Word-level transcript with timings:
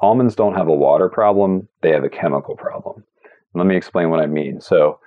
almonds 0.00 0.34
don't 0.34 0.54
have 0.54 0.68
a 0.68 0.74
water 0.74 1.08
problem, 1.08 1.68
they 1.82 1.90
have 1.90 2.04
a 2.04 2.10
chemical 2.10 2.56
problem. 2.56 3.04
Let 3.54 3.66
me 3.66 3.76
explain 3.76 4.10
what 4.10 4.20
I 4.20 4.26
mean. 4.26 4.60
So, 4.60 4.98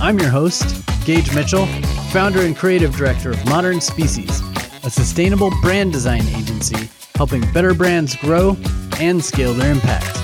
I'm 0.00 0.18
your 0.18 0.30
host, 0.30 0.82
Gage 1.04 1.34
Mitchell, 1.34 1.66
founder 2.10 2.40
and 2.40 2.56
creative 2.56 2.96
director 2.96 3.32
of 3.32 3.44
Modern 3.44 3.82
Species, 3.82 4.40
a 4.84 4.90
sustainable 4.90 5.50
brand 5.60 5.92
design 5.92 6.26
agency 6.28 6.88
helping 7.16 7.42
better 7.52 7.74
brands 7.74 8.16
grow 8.16 8.56
and 8.98 9.22
scale 9.22 9.52
their 9.52 9.70
impact. 9.70 10.16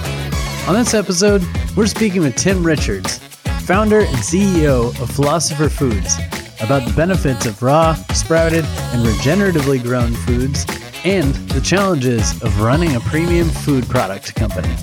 On 0.66 0.74
this 0.74 0.94
episode, 0.94 1.44
we're 1.76 1.86
speaking 1.86 2.22
with 2.22 2.36
Tim 2.36 2.64
Richards, 2.64 3.18
founder 3.66 4.00
and 4.00 4.16
CEO 4.16 4.98
of 5.02 5.10
Philosopher 5.10 5.68
Foods, 5.68 6.16
about 6.60 6.86
the 6.86 6.92
benefits 6.94 7.46
of 7.46 7.62
raw, 7.62 7.94
sprouted, 8.14 8.64
and 8.64 9.06
regeneratively 9.06 9.82
grown 9.82 10.12
foods 10.12 10.64
and 11.04 11.34
the 11.50 11.60
challenges 11.60 12.42
of 12.42 12.60
running 12.60 12.96
a 12.96 13.00
premium 13.00 13.48
food 13.48 13.86
product 13.88 14.34
company. 14.34 14.74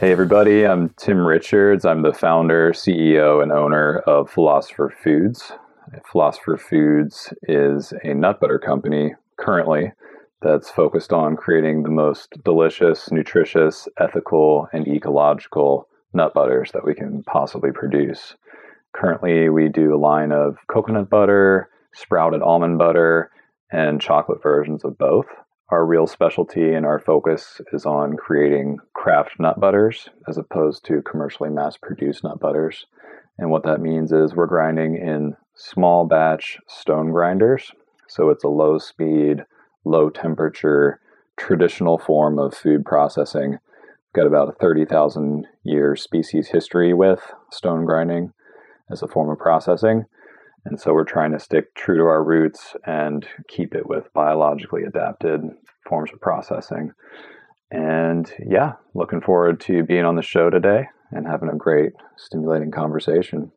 Hey, 0.00 0.10
everybody, 0.10 0.66
I'm 0.66 0.88
Tim 0.96 1.24
Richards. 1.24 1.84
I'm 1.84 2.02
the 2.02 2.12
founder, 2.12 2.72
CEO, 2.72 3.42
and 3.42 3.52
owner 3.52 3.98
of 4.00 4.30
Philosopher 4.30 4.92
Foods. 5.02 5.52
Philosopher 6.10 6.56
Foods 6.56 7.32
is 7.44 7.92
a 8.02 8.14
nut 8.14 8.40
butter 8.40 8.58
company 8.58 9.14
currently 9.36 9.92
that's 10.40 10.70
focused 10.70 11.12
on 11.12 11.36
creating 11.36 11.82
the 11.82 11.90
most 11.90 12.42
delicious, 12.42 13.12
nutritious, 13.12 13.86
ethical, 13.98 14.68
and 14.72 14.88
ecological 14.88 15.86
nut 16.12 16.34
butters 16.34 16.72
that 16.72 16.84
we 16.84 16.94
can 16.94 17.22
possibly 17.22 17.70
produce. 17.70 18.34
Currently, 18.94 19.48
we 19.48 19.68
do 19.68 19.94
a 19.94 19.96
line 19.96 20.32
of 20.32 20.56
coconut 20.68 21.08
butter, 21.08 21.68
sprouted 21.92 22.42
almond 22.42 22.78
butter, 22.78 23.30
and 23.70 24.00
chocolate 24.00 24.42
versions 24.42 24.84
of 24.84 24.98
both. 24.98 25.26
Our 25.70 25.86
real 25.86 26.06
specialty 26.06 26.74
and 26.74 26.84
our 26.84 26.98
focus 26.98 27.60
is 27.72 27.86
on 27.86 28.16
creating 28.16 28.78
craft 28.94 29.38
nut 29.38 29.58
butters 29.58 30.08
as 30.28 30.36
opposed 30.36 30.84
to 30.86 31.02
commercially 31.02 31.48
mass 31.48 31.76
produced 31.76 32.24
nut 32.24 32.38
butters. 32.38 32.86
And 33.38 33.50
what 33.50 33.64
that 33.64 33.80
means 33.80 34.12
is 34.12 34.34
we're 34.34 34.46
grinding 34.46 34.96
in 34.96 35.36
small 35.54 36.04
batch 36.06 36.58
stone 36.68 37.10
grinders. 37.10 37.72
So 38.08 38.28
it's 38.28 38.44
a 38.44 38.48
low 38.48 38.78
speed, 38.78 39.46
low 39.86 40.10
temperature, 40.10 41.00
traditional 41.38 41.96
form 41.96 42.38
of 42.38 42.54
food 42.54 42.84
processing 42.84 43.58
We've 44.14 44.24
got 44.24 44.28
about 44.28 44.50
a 44.50 44.58
30,000 44.58 45.46
year 45.64 45.96
species 45.96 46.48
history 46.48 46.92
with 46.92 47.32
stone 47.50 47.86
grinding 47.86 48.34
as 48.90 49.02
a 49.02 49.08
form 49.08 49.30
of 49.30 49.38
processing. 49.38 50.04
And 50.64 50.80
so 50.80 50.92
we're 50.92 51.04
trying 51.04 51.32
to 51.32 51.40
stick 51.40 51.74
true 51.74 51.96
to 51.98 52.04
our 52.04 52.22
roots 52.22 52.74
and 52.86 53.26
keep 53.48 53.74
it 53.74 53.88
with 53.88 54.12
biologically 54.14 54.82
adapted 54.84 55.40
forms 55.88 56.10
of 56.12 56.20
processing. 56.20 56.92
And 57.70 58.32
yeah, 58.48 58.74
looking 58.94 59.20
forward 59.20 59.60
to 59.62 59.82
being 59.82 60.04
on 60.04 60.16
the 60.16 60.22
show 60.22 60.50
today 60.50 60.84
and 61.10 61.26
having 61.26 61.48
a 61.48 61.56
great, 61.56 61.92
stimulating 62.16 62.70
conversation. 62.70 63.50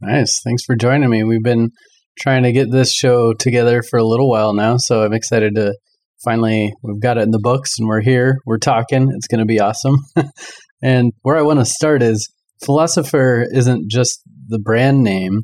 Nice. 0.00 0.40
Thanks 0.44 0.64
for 0.64 0.76
joining 0.76 1.08
me. 1.08 1.24
We've 1.24 1.42
been 1.42 1.70
trying 2.18 2.42
to 2.42 2.52
get 2.52 2.70
this 2.70 2.92
show 2.92 3.32
together 3.32 3.82
for 3.82 3.98
a 3.98 4.04
little 4.04 4.28
while 4.28 4.52
now, 4.52 4.76
so 4.76 5.04
I'm 5.04 5.12
excited 5.12 5.54
to 5.54 5.74
finally 6.24 6.72
we've 6.82 7.00
got 7.00 7.18
it 7.18 7.22
in 7.22 7.30
the 7.30 7.38
books 7.38 7.78
and 7.78 7.88
we're 7.88 8.00
here 8.00 8.38
we're 8.44 8.58
talking 8.58 9.08
it's 9.14 9.28
going 9.28 9.38
to 9.38 9.44
be 9.44 9.60
awesome 9.60 9.96
and 10.82 11.12
where 11.22 11.36
i 11.36 11.42
want 11.42 11.58
to 11.58 11.64
start 11.64 12.02
is 12.02 12.28
philosopher 12.64 13.46
isn't 13.52 13.90
just 13.90 14.22
the 14.48 14.58
brand 14.58 15.02
name 15.02 15.42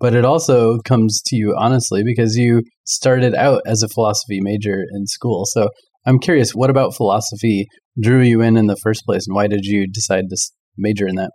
but 0.00 0.14
it 0.14 0.24
also 0.24 0.78
comes 0.80 1.22
to 1.24 1.36
you 1.36 1.54
honestly 1.58 2.02
because 2.04 2.36
you 2.36 2.62
started 2.84 3.34
out 3.34 3.62
as 3.66 3.82
a 3.82 3.88
philosophy 3.88 4.38
major 4.40 4.82
in 4.92 5.06
school. 5.06 5.44
So 5.46 5.68
i'm 6.06 6.18
curious 6.18 6.54
what 6.54 6.70
about 6.70 6.94
philosophy 6.94 7.66
drew 8.00 8.20
you 8.20 8.40
in 8.40 8.56
in 8.56 8.66
the 8.66 8.76
first 8.76 9.04
place 9.04 9.26
and 9.26 9.34
why 9.34 9.46
did 9.46 9.64
you 9.64 9.86
decide 9.90 10.24
to 10.30 10.36
major 10.76 11.06
in 11.06 11.16
that? 11.16 11.30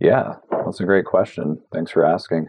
Yeah 0.00 0.34
that's 0.64 0.80
a 0.80 0.84
great 0.84 1.04
question. 1.04 1.60
Thanks 1.72 1.90
for 1.90 2.04
asking. 2.04 2.46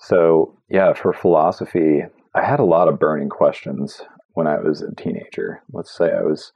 So 0.00 0.56
yeah 0.68 0.92
for 0.92 1.12
philosophy 1.12 2.02
i 2.34 2.44
had 2.44 2.60
a 2.60 2.64
lot 2.64 2.88
of 2.88 2.98
burning 2.98 3.28
questions 3.28 4.02
when 4.36 4.46
I 4.46 4.58
was 4.60 4.82
a 4.82 4.94
teenager. 4.94 5.62
Let's 5.72 5.96
say 5.96 6.12
I 6.12 6.20
was 6.20 6.52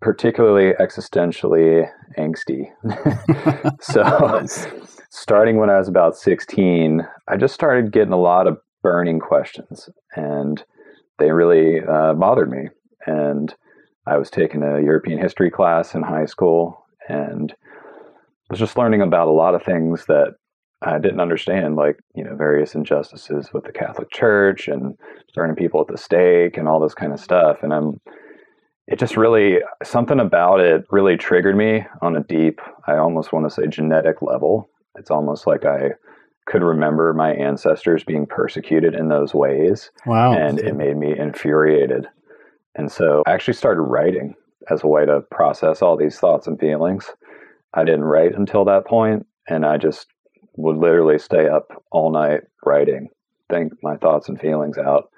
particularly 0.00 0.72
existentially 0.74 1.88
angsty. 2.18 2.66
so, 3.80 4.46
starting 5.10 5.56
when 5.56 5.70
I 5.70 5.78
was 5.78 5.88
about 5.88 6.16
16, 6.16 7.06
I 7.28 7.36
just 7.36 7.54
started 7.54 7.92
getting 7.92 8.12
a 8.12 8.20
lot 8.20 8.46
of 8.46 8.58
burning 8.82 9.20
questions, 9.20 9.88
and 10.14 10.62
they 11.18 11.32
really 11.32 11.80
uh, 11.80 12.14
bothered 12.14 12.50
me. 12.50 12.68
And 13.06 13.54
I 14.06 14.18
was 14.18 14.30
taking 14.30 14.62
a 14.62 14.80
European 14.82 15.18
history 15.18 15.50
class 15.50 15.94
in 15.94 16.02
high 16.02 16.26
school 16.26 16.84
and 17.08 17.54
was 18.50 18.58
just 18.58 18.76
learning 18.76 19.02
about 19.02 19.28
a 19.28 19.32
lot 19.32 19.54
of 19.54 19.62
things 19.62 20.06
that 20.06 20.34
I 20.82 20.98
didn't 20.98 21.20
understand, 21.20 21.76
like, 21.76 21.98
you 22.14 22.22
know, 22.22 22.36
various 22.36 22.74
injustices 22.74 23.52
with 23.52 23.64
the 23.64 23.72
Catholic 23.72 24.10
Church 24.10 24.68
and 24.68 24.96
burning 25.34 25.56
people 25.56 25.80
at 25.80 25.86
the 25.86 25.96
stake 25.96 26.58
and 26.58 26.68
all 26.68 26.80
this 26.80 26.94
kind 26.94 27.12
of 27.12 27.20
stuff. 27.20 27.62
And 27.62 27.72
I'm, 27.72 28.00
it 28.86 28.98
just 28.98 29.16
really, 29.16 29.58
something 29.82 30.20
about 30.20 30.60
it 30.60 30.86
really 30.90 31.16
triggered 31.16 31.56
me 31.56 31.86
on 32.02 32.16
a 32.16 32.22
deep, 32.22 32.60
I 32.86 32.96
almost 32.96 33.32
want 33.32 33.46
to 33.46 33.54
say 33.54 33.66
genetic 33.66 34.20
level. 34.20 34.68
It's 34.96 35.10
almost 35.10 35.46
like 35.46 35.64
I 35.64 35.92
could 36.46 36.62
remember 36.62 37.14
my 37.14 37.32
ancestors 37.32 38.04
being 38.04 38.26
persecuted 38.26 38.94
in 38.94 39.08
those 39.08 39.34
ways. 39.34 39.90
Wow. 40.04 40.34
And 40.34 40.58
it 40.58 40.76
made 40.76 40.96
me 40.96 41.18
infuriated. 41.18 42.06
And 42.74 42.92
so 42.92 43.22
I 43.26 43.32
actually 43.32 43.54
started 43.54 43.82
writing 43.82 44.34
as 44.70 44.82
a 44.82 44.86
way 44.86 45.06
to 45.06 45.22
process 45.30 45.80
all 45.80 45.96
these 45.96 46.18
thoughts 46.18 46.46
and 46.46 46.58
feelings. 46.58 47.10
I 47.72 47.84
didn't 47.84 48.04
write 48.04 48.34
until 48.34 48.64
that 48.66 48.86
point, 48.86 49.26
and 49.48 49.64
I 49.66 49.78
just 49.78 50.06
would 50.56 50.76
literally 50.76 51.18
stay 51.18 51.48
up 51.48 51.82
all 51.90 52.12
night 52.12 52.42
writing, 52.64 53.08
think 53.50 53.72
my 53.82 53.96
thoughts 53.96 54.28
and 54.28 54.40
feelings 54.40 54.78
out. 54.78 55.10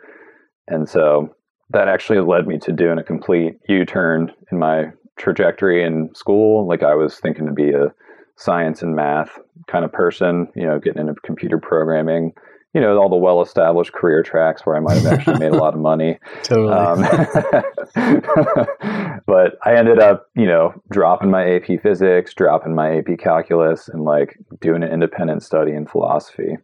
And 0.69 0.89
so 0.89 1.36
that 1.71 1.89
actually 1.89 2.21
led 2.21 2.47
me 2.47 2.59
to 2.59 2.73
doing 2.73 2.99
a 2.99 3.03
complete 3.03 3.59
U 3.69 3.85
turn 3.85 4.33
in 4.53 4.59
my 4.59 4.93
trajectory 5.17 5.83
in 5.83 6.15
school. 6.15 6.67
Like 6.67 6.83
I 6.83 6.95
was 6.95 7.19
thinking 7.19 7.47
to 7.47 7.53
be 7.53 7.71
a 7.71 7.93
science 8.37 8.83
and 8.83 8.95
math 8.95 9.39
kind 9.67 9.85
of 9.85 9.93
person, 9.93 10.49
you 10.55 10.65
know, 10.65 10.79
getting 10.79 11.01
into 11.01 11.15
computer 11.23 11.59
programming, 11.59 12.33
you 12.75 12.81
know, 12.81 12.99
all 12.99 13.09
the 13.09 13.17
well 13.17 13.41
established 13.41 13.93
career 13.93 14.23
tracks 14.23 14.67
where 14.67 14.77
I 14.77 14.81
might 14.81 14.99
have 14.99 15.07
actually 15.07 15.39
made 15.39 15.53
a 15.53 15.57
lot 15.57 15.75
of 15.75 15.81
money. 15.81 16.19
Totally. 16.43 16.73
Um, 16.73 17.01
but 19.27 19.59
I 19.65 19.75
ended 19.75 19.99
up, 19.99 20.29
you 20.37 20.47
know, 20.47 20.75
dropping 20.91 21.31
my 21.31 21.55
AP 21.55 21.83
physics, 21.83 22.35
dropping 22.35 22.75
my 22.75 22.99
AP 22.99 23.19
calculus, 23.19 23.89
and 23.89 24.05
like 24.05 24.39
doing 24.61 24.83
an 24.83 24.93
independent 24.93 25.43
study 25.43 25.73
in 25.73 25.87
philosophy 25.87 26.59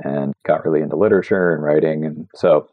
and 0.00 0.34
got 0.44 0.66
really 0.66 0.82
into 0.82 0.96
literature 0.96 1.54
and 1.54 1.62
writing. 1.62 2.04
And 2.04 2.28
so, 2.34 2.68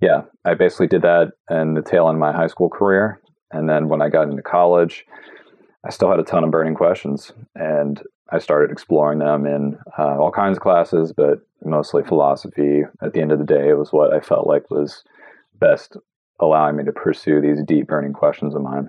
yeah, 0.00 0.22
I 0.44 0.54
basically 0.54 0.88
did 0.88 1.02
that 1.02 1.32
in 1.50 1.74
the 1.74 1.82
tail 1.82 2.08
end 2.08 2.16
of 2.16 2.20
my 2.20 2.32
high 2.32 2.46
school 2.46 2.68
career. 2.68 3.20
And 3.50 3.68
then 3.68 3.88
when 3.88 4.02
I 4.02 4.08
got 4.08 4.28
into 4.28 4.42
college, 4.42 5.06
I 5.86 5.90
still 5.90 6.10
had 6.10 6.18
a 6.18 6.24
ton 6.24 6.44
of 6.44 6.50
burning 6.50 6.74
questions. 6.74 7.32
And 7.54 8.02
I 8.32 8.38
started 8.38 8.70
exploring 8.70 9.18
them 9.18 9.46
in 9.46 9.78
uh, 9.98 10.18
all 10.18 10.32
kinds 10.32 10.56
of 10.56 10.62
classes, 10.62 11.12
but 11.16 11.40
mostly 11.64 12.02
philosophy. 12.02 12.82
At 13.02 13.12
the 13.12 13.20
end 13.20 13.32
of 13.32 13.38
the 13.38 13.44
day, 13.44 13.68
it 13.68 13.78
was 13.78 13.92
what 13.92 14.12
I 14.12 14.20
felt 14.20 14.46
like 14.46 14.70
was 14.70 15.02
best 15.60 15.96
allowing 16.40 16.76
me 16.76 16.84
to 16.84 16.92
pursue 16.92 17.40
these 17.40 17.62
deep 17.66 17.86
burning 17.86 18.12
questions 18.12 18.54
of 18.54 18.62
mine. 18.62 18.88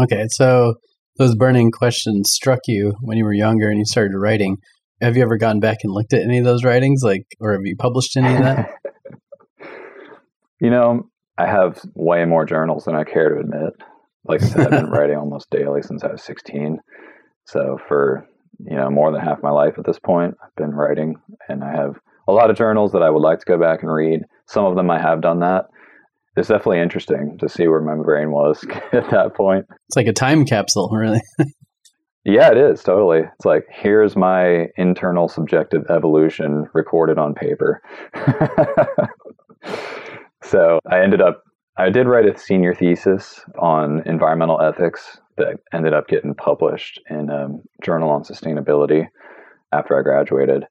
Okay, 0.00 0.26
so 0.30 0.74
those 1.18 1.34
burning 1.34 1.70
questions 1.70 2.30
struck 2.32 2.60
you 2.66 2.94
when 3.00 3.16
you 3.16 3.24
were 3.24 3.32
younger 3.32 3.68
and 3.68 3.78
you 3.78 3.84
started 3.84 4.16
writing. 4.16 4.56
Have 5.00 5.16
you 5.16 5.22
ever 5.22 5.36
gone 5.36 5.58
back 5.58 5.78
and 5.82 5.92
looked 5.92 6.12
at 6.12 6.22
any 6.22 6.38
of 6.38 6.44
those 6.44 6.64
writings, 6.64 7.00
like, 7.02 7.24
or 7.40 7.52
have 7.52 7.62
you 7.64 7.76
published 7.76 8.16
any 8.16 8.34
of 8.34 8.42
that? 8.42 8.70
you 10.62 10.70
know, 10.70 11.10
I 11.36 11.46
have 11.46 11.80
way 11.94 12.24
more 12.24 12.46
journals 12.46 12.84
than 12.84 12.94
I 12.94 13.04
care 13.04 13.28
to 13.28 13.40
admit. 13.40 13.74
Like 14.24 14.42
I 14.42 14.46
said, 14.46 14.60
I've 14.72 14.82
been 14.82 14.90
writing 14.90 15.16
almost 15.16 15.50
daily 15.50 15.82
since 15.82 16.04
I 16.04 16.12
was 16.12 16.22
16. 16.22 16.78
So 17.44 17.78
for 17.88 18.26
you 18.60 18.76
know 18.76 18.90
more 18.90 19.10
than 19.10 19.20
half 19.20 19.42
my 19.42 19.50
life 19.50 19.74
at 19.78 19.86
this 19.86 19.98
point. 19.98 20.34
I've 20.42 20.54
been 20.56 20.72
writing, 20.72 21.16
and 21.48 21.64
I 21.64 21.72
have 21.72 21.98
a 22.28 22.32
lot 22.32 22.50
of 22.50 22.56
journals 22.56 22.92
that 22.92 23.02
I 23.02 23.10
would 23.10 23.22
like 23.22 23.40
to 23.40 23.46
go 23.46 23.58
back 23.58 23.82
and 23.82 23.92
read. 23.92 24.20
Some 24.46 24.64
of 24.64 24.76
them 24.76 24.90
I 24.90 25.00
have 25.00 25.20
done 25.20 25.40
that. 25.40 25.66
It's 26.36 26.48
definitely 26.48 26.80
interesting 26.80 27.36
to 27.40 27.48
see 27.48 27.68
where 27.68 27.80
my 27.80 27.96
brain 27.96 28.30
was 28.30 28.64
at 28.92 29.10
that 29.10 29.34
point. 29.34 29.66
It's 29.88 29.96
like 29.96 30.06
a 30.06 30.12
time 30.12 30.46
capsule, 30.46 30.88
really. 30.90 31.20
yeah, 32.24 32.50
it 32.50 32.56
is 32.56 32.82
totally. 32.82 33.20
It's 33.20 33.44
like 33.44 33.66
here's 33.70 34.16
my 34.16 34.68
internal 34.76 35.28
subjective 35.28 35.84
evolution 35.90 36.66
recorded 36.72 37.18
on 37.18 37.34
paper. 37.34 37.82
So 40.42 40.80
I 40.90 41.00
ended 41.00 41.20
up 41.20 41.42
I 41.76 41.88
did 41.88 42.06
write 42.06 42.26
a 42.26 42.38
senior 42.38 42.74
thesis 42.74 43.40
on 43.58 44.02
environmental 44.04 44.60
ethics 44.60 45.18
that 45.38 45.56
ended 45.72 45.94
up 45.94 46.06
getting 46.06 46.34
published 46.34 47.00
in 47.08 47.30
a 47.30 47.48
journal 47.82 48.10
on 48.10 48.24
sustainability 48.24 49.06
after 49.72 49.98
I 49.98 50.02
graduated. 50.02 50.66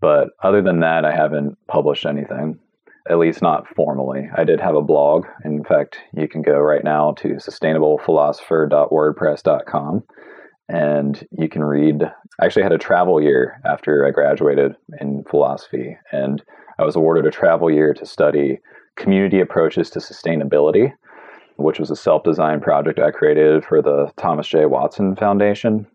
But 0.00 0.28
other 0.42 0.62
than 0.62 0.80
that, 0.80 1.04
I 1.04 1.14
haven't 1.14 1.58
published 1.68 2.06
anything, 2.06 2.58
at 3.10 3.18
least 3.18 3.42
not 3.42 3.68
formally. 3.76 4.30
I 4.34 4.44
did 4.44 4.60
have 4.60 4.76
a 4.76 4.82
blog. 4.82 5.26
In 5.44 5.62
fact, 5.62 5.98
you 6.16 6.26
can 6.26 6.40
go 6.40 6.58
right 6.58 6.84
now 6.84 7.12
to 7.18 7.34
sustainablephilosopher.wordpress.com 7.34 10.04
and 10.70 11.26
you 11.38 11.50
can 11.50 11.62
read. 11.62 12.02
I 12.40 12.46
actually 12.46 12.62
had 12.62 12.72
a 12.72 12.78
travel 12.78 13.22
year 13.22 13.60
after 13.66 14.06
I 14.06 14.10
graduated 14.10 14.74
in 14.98 15.22
philosophy, 15.30 15.98
and 16.10 16.42
I 16.78 16.84
was 16.84 16.96
awarded 16.96 17.26
a 17.26 17.30
travel 17.30 17.70
year 17.70 17.92
to 17.92 18.06
study 18.06 18.60
community 18.96 19.40
approaches 19.40 19.90
to 19.90 19.98
sustainability 19.98 20.92
which 21.56 21.78
was 21.78 21.90
a 21.90 21.96
self 21.96 22.22
designed 22.24 22.62
project 22.62 22.98
I 22.98 23.10
created 23.10 23.64
for 23.64 23.80
the 23.80 24.12
Thomas 24.16 24.48
J. 24.48 24.66
Watson 24.66 25.16
Foundation. 25.16 25.86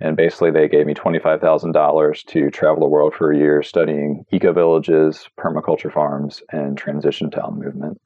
And 0.00 0.16
basically, 0.16 0.50
they 0.50 0.66
gave 0.66 0.86
me 0.86 0.94
$25,000 0.94 2.24
to 2.26 2.50
travel 2.50 2.80
the 2.80 2.88
world 2.88 3.14
for 3.14 3.30
a 3.30 3.38
year 3.38 3.62
studying 3.62 4.24
eco 4.32 4.52
villages, 4.52 5.28
permaculture 5.38 5.92
farms, 5.92 6.42
and 6.50 6.76
transition 6.76 7.30
town 7.30 7.60
movement. 7.60 8.00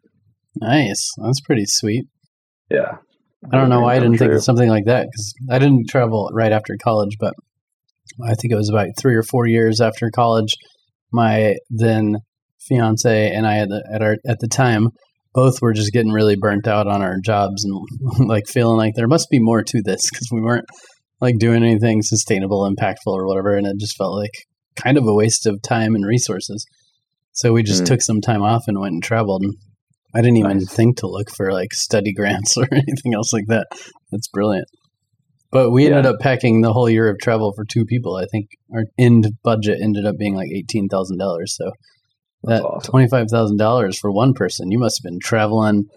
Nice. 0.60 1.10
That's 1.22 1.40
pretty 1.40 1.64
sweet. 1.64 2.06
Yeah. 2.70 2.98
I 3.50 3.56
don't 3.56 3.70
know 3.70 3.80
why 3.80 3.94
I 3.94 4.00
didn't 4.00 4.18
true. 4.18 4.26
think 4.26 4.36
of 4.36 4.44
something 4.44 4.68
like 4.68 4.84
that 4.86 5.06
because 5.10 5.34
I 5.50 5.58
didn't 5.58 5.88
travel 5.88 6.28
right 6.34 6.52
after 6.52 6.76
college, 6.82 7.16
but 7.18 7.32
I 8.22 8.34
think 8.34 8.52
it 8.52 8.56
was 8.56 8.68
about 8.68 8.88
three 8.98 9.14
or 9.14 9.22
four 9.22 9.46
years 9.46 9.80
after 9.80 10.10
college. 10.10 10.54
My 11.12 11.56
then 11.70 12.16
fiance 12.60 13.30
and 13.30 13.46
I 13.46 13.58
at 13.58 13.68
the, 13.68 13.88
at, 13.92 14.02
our, 14.02 14.16
at 14.28 14.38
the 14.40 14.48
time 14.48 14.88
both 15.34 15.60
were 15.60 15.74
just 15.74 15.92
getting 15.92 16.12
really 16.12 16.34
burnt 16.34 16.66
out 16.66 16.86
on 16.86 17.02
our 17.02 17.16
jobs 17.22 17.64
and 17.64 18.28
like 18.28 18.48
feeling 18.48 18.78
like 18.78 18.94
there 18.96 19.06
must 19.06 19.28
be 19.30 19.38
more 19.38 19.62
to 19.62 19.82
this 19.84 20.00
because 20.10 20.28
we 20.32 20.40
weren't 20.40 20.64
like 21.20 21.38
doing 21.38 21.62
anything 21.62 22.02
sustainable, 22.02 22.68
impactful, 22.68 23.12
or 23.12 23.26
whatever. 23.26 23.54
And 23.54 23.66
it 23.66 23.78
just 23.78 23.96
felt 23.96 24.16
like 24.16 24.32
kind 24.76 24.98
of 24.98 25.06
a 25.06 25.14
waste 25.14 25.46
of 25.46 25.60
time 25.62 25.94
and 25.94 26.06
resources. 26.06 26.64
So 27.32 27.52
we 27.52 27.62
just 27.62 27.82
mm. 27.82 27.86
took 27.86 28.02
some 28.02 28.20
time 28.20 28.42
off 28.42 28.64
and 28.66 28.80
went 28.80 28.94
and 28.94 29.02
traveled. 29.02 29.42
And 29.42 29.54
I 30.14 30.20
didn't 30.20 30.38
even 30.38 30.58
nice. 30.58 30.72
think 30.72 30.96
to 30.98 31.06
look 31.06 31.30
for 31.30 31.52
like 31.52 31.74
study 31.74 32.12
grants 32.14 32.56
or 32.56 32.66
anything 32.72 33.14
else 33.14 33.32
like 33.32 33.46
that. 33.48 33.66
That's 34.10 34.28
brilliant. 34.28 34.66
But 35.52 35.70
we 35.70 35.86
ended 35.86 36.06
up 36.06 36.16
packing 36.20 36.60
the 36.60 36.72
whole 36.72 36.88
year 36.88 37.08
of 37.08 37.18
travel 37.18 37.52
for 37.54 37.64
two 37.64 37.84
people. 37.84 38.16
I 38.16 38.26
think 38.30 38.48
our 38.74 38.84
end 38.98 39.28
budget 39.44 39.78
ended 39.82 40.04
up 40.04 40.16
being 40.18 40.34
like 40.34 40.50
eighteen 40.50 40.88
thousand 40.88 41.18
dollars. 41.18 41.54
So 41.56 41.70
that 42.46 42.62
awesome. 42.62 42.90
twenty 42.90 43.08
five 43.08 43.28
thousand 43.30 43.56
dollars 43.58 43.98
for 43.98 44.10
one 44.10 44.34
person. 44.34 44.70
You 44.70 44.78
must 44.78 44.98
have 44.98 45.10
been 45.10 45.20
traveling 45.20 45.88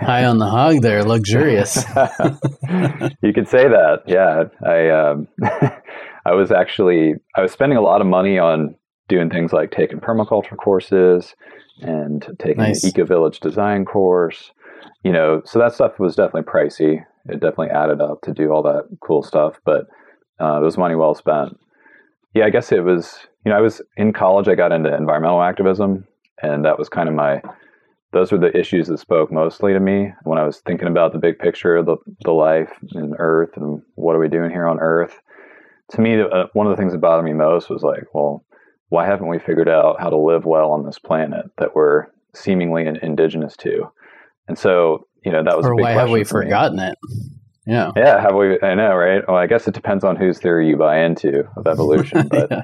high 0.00 0.24
on 0.24 0.38
the 0.38 0.46
hog 0.46 0.82
there, 0.82 1.04
luxurious. 1.04 1.76
you 3.22 3.32
could 3.32 3.48
say 3.48 3.68
that. 3.68 4.02
Yeah, 4.06 4.44
I 4.66 4.88
um, 4.90 5.28
I 6.24 6.32
was 6.32 6.50
actually 6.50 7.14
I 7.36 7.42
was 7.42 7.52
spending 7.52 7.78
a 7.78 7.82
lot 7.82 8.00
of 8.00 8.06
money 8.06 8.38
on 8.38 8.74
doing 9.08 9.30
things 9.30 9.52
like 9.52 9.70
taking 9.70 10.00
permaculture 10.00 10.56
courses 10.56 11.34
and 11.80 12.26
taking 12.38 12.62
nice. 12.62 12.82
an 12.82 12.90
eco 12.90 13.04
village 13.04 13.40
design 13.40 13.84
course. 13.84 14.52
You 15.02 15.12
know, 15.12 15.42
so 15.44 15.58
that 15.58 15.74
stuff 15.74 15.98
was 15.98 16.16
definitely 16.16 16.50
pricey. 16.50 17.04
It 17.26 17.40
definitely 17.40 17.70
added 17.70 18.00
up 18.00 18.22
to 18.22 18.32
do 18.32 18.50
all 18.50 18.62
that 18.62 18.84
cool 19.00 19.22
stuff, 19.22 19.60
but 19.64 19.86
uh, 20.40 20.60
it 20.60 20.64
was 20.64 20.78
money 20.78 20.94
well 20.94 21.14
spent. 21.14 21.58
Yeah, 22.34 22.44
I 22.44 22.50
guess 22.50 22.72
it 22.72 22.84
was 22.84 23.18
you 23.44 23.50
know, 23.50 23.56
I 23.56 23.60
was 23.60 23.80
in 23.96 24.12
college, 24.12 24.48
I 24.48 24.54
got 24.54 24.72
into 24.72 24.94
environmental 24.94 25.42
activism, 25.42 26.06
and 26.42 26.64
that 26.64 26.78
was 26.78 26.88
kind 26.88 27.08
of 27.08 27.14
my, 27.14 27.42
those 28.12 28.32
were 28.32 28.38
the 28.38 28.56
issues 28.56 28.88
that 28.88 28.98
spoke 28.98 29.32
mostly 29.32 29.72
to 29.72 29.80
me 29.80 30.12
when 30.24 30.38
I 30.38 30.44
was 30.44 30.60
thinking 30.60 30.88
about 30.88 31.12
the 31.12 31.18
big 31.18 31.38
picture 31.38 31.76
of 31.76 31.86
the, 31.86 31.96
the 32.24 32.32
life 32.32 32.72
and 32.92 33.14
Earth 33.18 33.56
and 33.56 33.82
what 33.94 34.14
are 34.14 34.18
we 34.18 34.28
doing 34.28 34.50
here 34.50 34.66
on 34.66 34.78
Earth. 34.80 35.20
To 35.92 36.00
me, 36.00 36.20
uh, 36.20 36.46
one 36.52 36.66
of 36.66 36.70
the 36.70 36.76
things 36.76 36.92
that 36.92 37.00
bothered 37.00 37.24
me 37.24 37.32
most 37.32 37.70
was 37.70 37.82
like, 37.82 38.04
well, 38.12 38.44
why 38.90 39.06
haven't 39.06 39.28
we 39.28 39.38
figured 39.38 39.68
out 39.68 40.00
how 40.00 40.10
to 40.10 40.16
live 40.16 40.44
well 40.44 40.72
on 40.72 40.84
this 40.84 40.98
planet 40.98 41.46
that 41.58 41.74
we're 41.74 42.06
seemingly 42.34 42.86
indigenous 43.02 43.56
to? 43.58 43.90
And 44.48 44.58
so, 44.58 45.06
you 45.24 45.32
know, 45.32 45.42
that 45.42 45.56
was 45.56 45.66
or 45.66 45.74
why 45.74 45.92
have 45.92 46.10
we 46.10 46.24
for 46.24 46.42
forgotten 46.42 46.78
it? 46.78 46.98
Yeah. 47.66 47.90
Yeah. 47.96 48.20
Have 48.20 48.34
we? 48.34 48.58
I 48.62 48.74
know, 48.74 48.94
right? 48.94 49.22
Well, 49.26 49.36
I 49.36 49.46
guess 49.46 49.68
it 49.68 49.74
depends 49.74 50.04
on 50.04 50.16
whose 50.16 50.38
theory 50.38 50.68
you 50.68 50.76
buy 50.76 51.00
into 51.00 51.44
of 51.56 51.66
evolution, 51.66 52.28
but. 52.30 52.50
yeah 52.50 52.62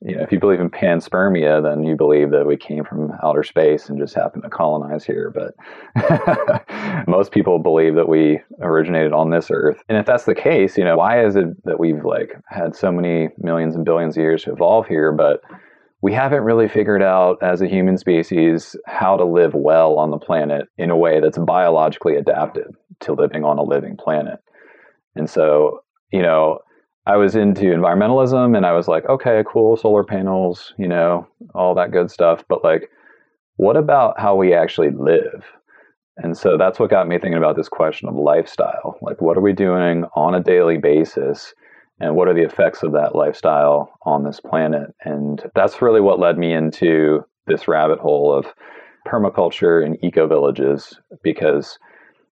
you 0.00 0.16
know, 0.16 0.22
if 0.22 0.32
you 0.32 0.38
believe 0.38 0.60
in 0.60 0.70
panspermia, 0.70 1.62
then 1.62 1.84
you 1.84 1.96
believe 1.96 2.30
that 2.30 2.46
we 2.46 2.56
came 2.56 2.84
from 2.84 3.12
outer 3.22 3.42
space 3.42 3.88
and 3.88 3.98
just 3.98 4.14
happened 4.14 4.42
to 4.42 4.50
colonize 4.50 5.04
here. 5.04 5.32
But 5.34 7.06
most 7.08 7.32
people 7.32 7.58
believe 7.58 7.94
that 7.94 8.08
we 8.08 8.40
originated 8.60 9.12
on 9.12 9.30
this 9.30 9.50
earth. 9.50 9.82
And 9.88 9.98
if 9.98 10.06
that's 10.06 10.24
the 10.24 10.34
case, 10.34 10.76
you 10.76 10.84
know, 10.84 10.96
why 10.96 11.24
is 11.24 11.36
it 11.36 11.46
that 11.64 11.80
we've 11.80 12.04
like 12.04 12.34
had 12.48 12.76
so 12.76 12.92
many 12.92 13.28
millions 13.38 13.74
and 13.74 13.84
billions 13.84 14.16
of 14.16 14.22
years 14.22 14.44
to 14.44 14.52
evolve 14.52 14.86
here, 14.86 15.12
but 15.12 15.40
we 16.04 16.12
haven't 16.12 16.44
really 16.44 16.68
figured 16.68 17.02
out 17.02 17.38
as 17.42 17.62
a 17.62 17.66
human 17.66 17.96
species 17.96 18.76
how 18.84 19.16
to 19.16 19.24
live 19.24 19.54
well 19.54 19.96
on 19.98 20.10
the 20.10 20.18
planet 20.18 20.68
in 20.76 20.90
a 20.90 20.96
way 20.98 21.18
that's 21.18 21.38
biologically 21.38 22.14
adapted 22.14 22.66
to 23.00 23.14
living 23.14 23.42
on 23.42 23.56
a 23.56 23.62
living 23.62 23.96
planet. 23.96 24.38
And 25.16 25.30
so, 25.30 25.82
you 26.12 26.20
know, 26.20 26.58
I 27.06 27.16
was 27.16 27.34
into 27.34 27.64
environmentalism 27.64 28.54
and 28.54 28.66
I 28.66 28.72
was 28.72 28.86
like, 28.86 29.08
okay, 29.08 29.42
cool, 29.50 29.78
solar 29.78 30.04
panels, 30.04 30.74
you 30.76 30.88
know, 30.88 31.26
all 31.54 31.74
that 31.76 31.90
good 31.90 32.10
stuff. 32.10 32.44
But 32.50 32.62
like, 32.62 32.90
what 33.56 33.78
about 33.78 34.20
how 34.20 34.36
we 34.36 34.52
actually 34.52 34.90
live? 34.90 35.42
And 36.18 36.36
so 36.36 36.58
that's 36.58 36.78
what 36.78 36.90
got 36.90 37.08
me 37.08 37.18
thinking 37.18 37.38
about 37.38 37.56
this 37.56 37.70
question 37.70 38.10
of 38.10 38.14
lifestyle. 38.14 38.98
Like, 39.00 39.22
what 39.22 39.38
are 39.38 39.42
we 39.42 39.54
doing 39.54 40.04
on 40.14 40.34
a 40.34 40.42
daily 40.42 40.76
basis? 40.76 41.54
And 42.00 42.16
what 42.16 42.28
are 42.28 42.34
the 42.34 42.44
effects 42.44 42.82
of 42.82 42.92
that 42.92 43.14
lifestyle 43.14 43.92
on 44.02 44.24
this 44.24 44.40
planet? 44.40 44.94
And 45.04 45.42
that's 45.54 45.80
really 45.80 46.00
what 46.00 46.18
led 46.18 46.38
me 46.38 46.52
into 46.52 47.24
this 47.46 47.68
rabbit 47.68 47.98
hole 47.98 48.32
of 48.32 48.46
permaculture 49.06 49.84
and 49.84 49.96
eco 50.02 50.26
villages 50.26 50.98
because 51.22 51.78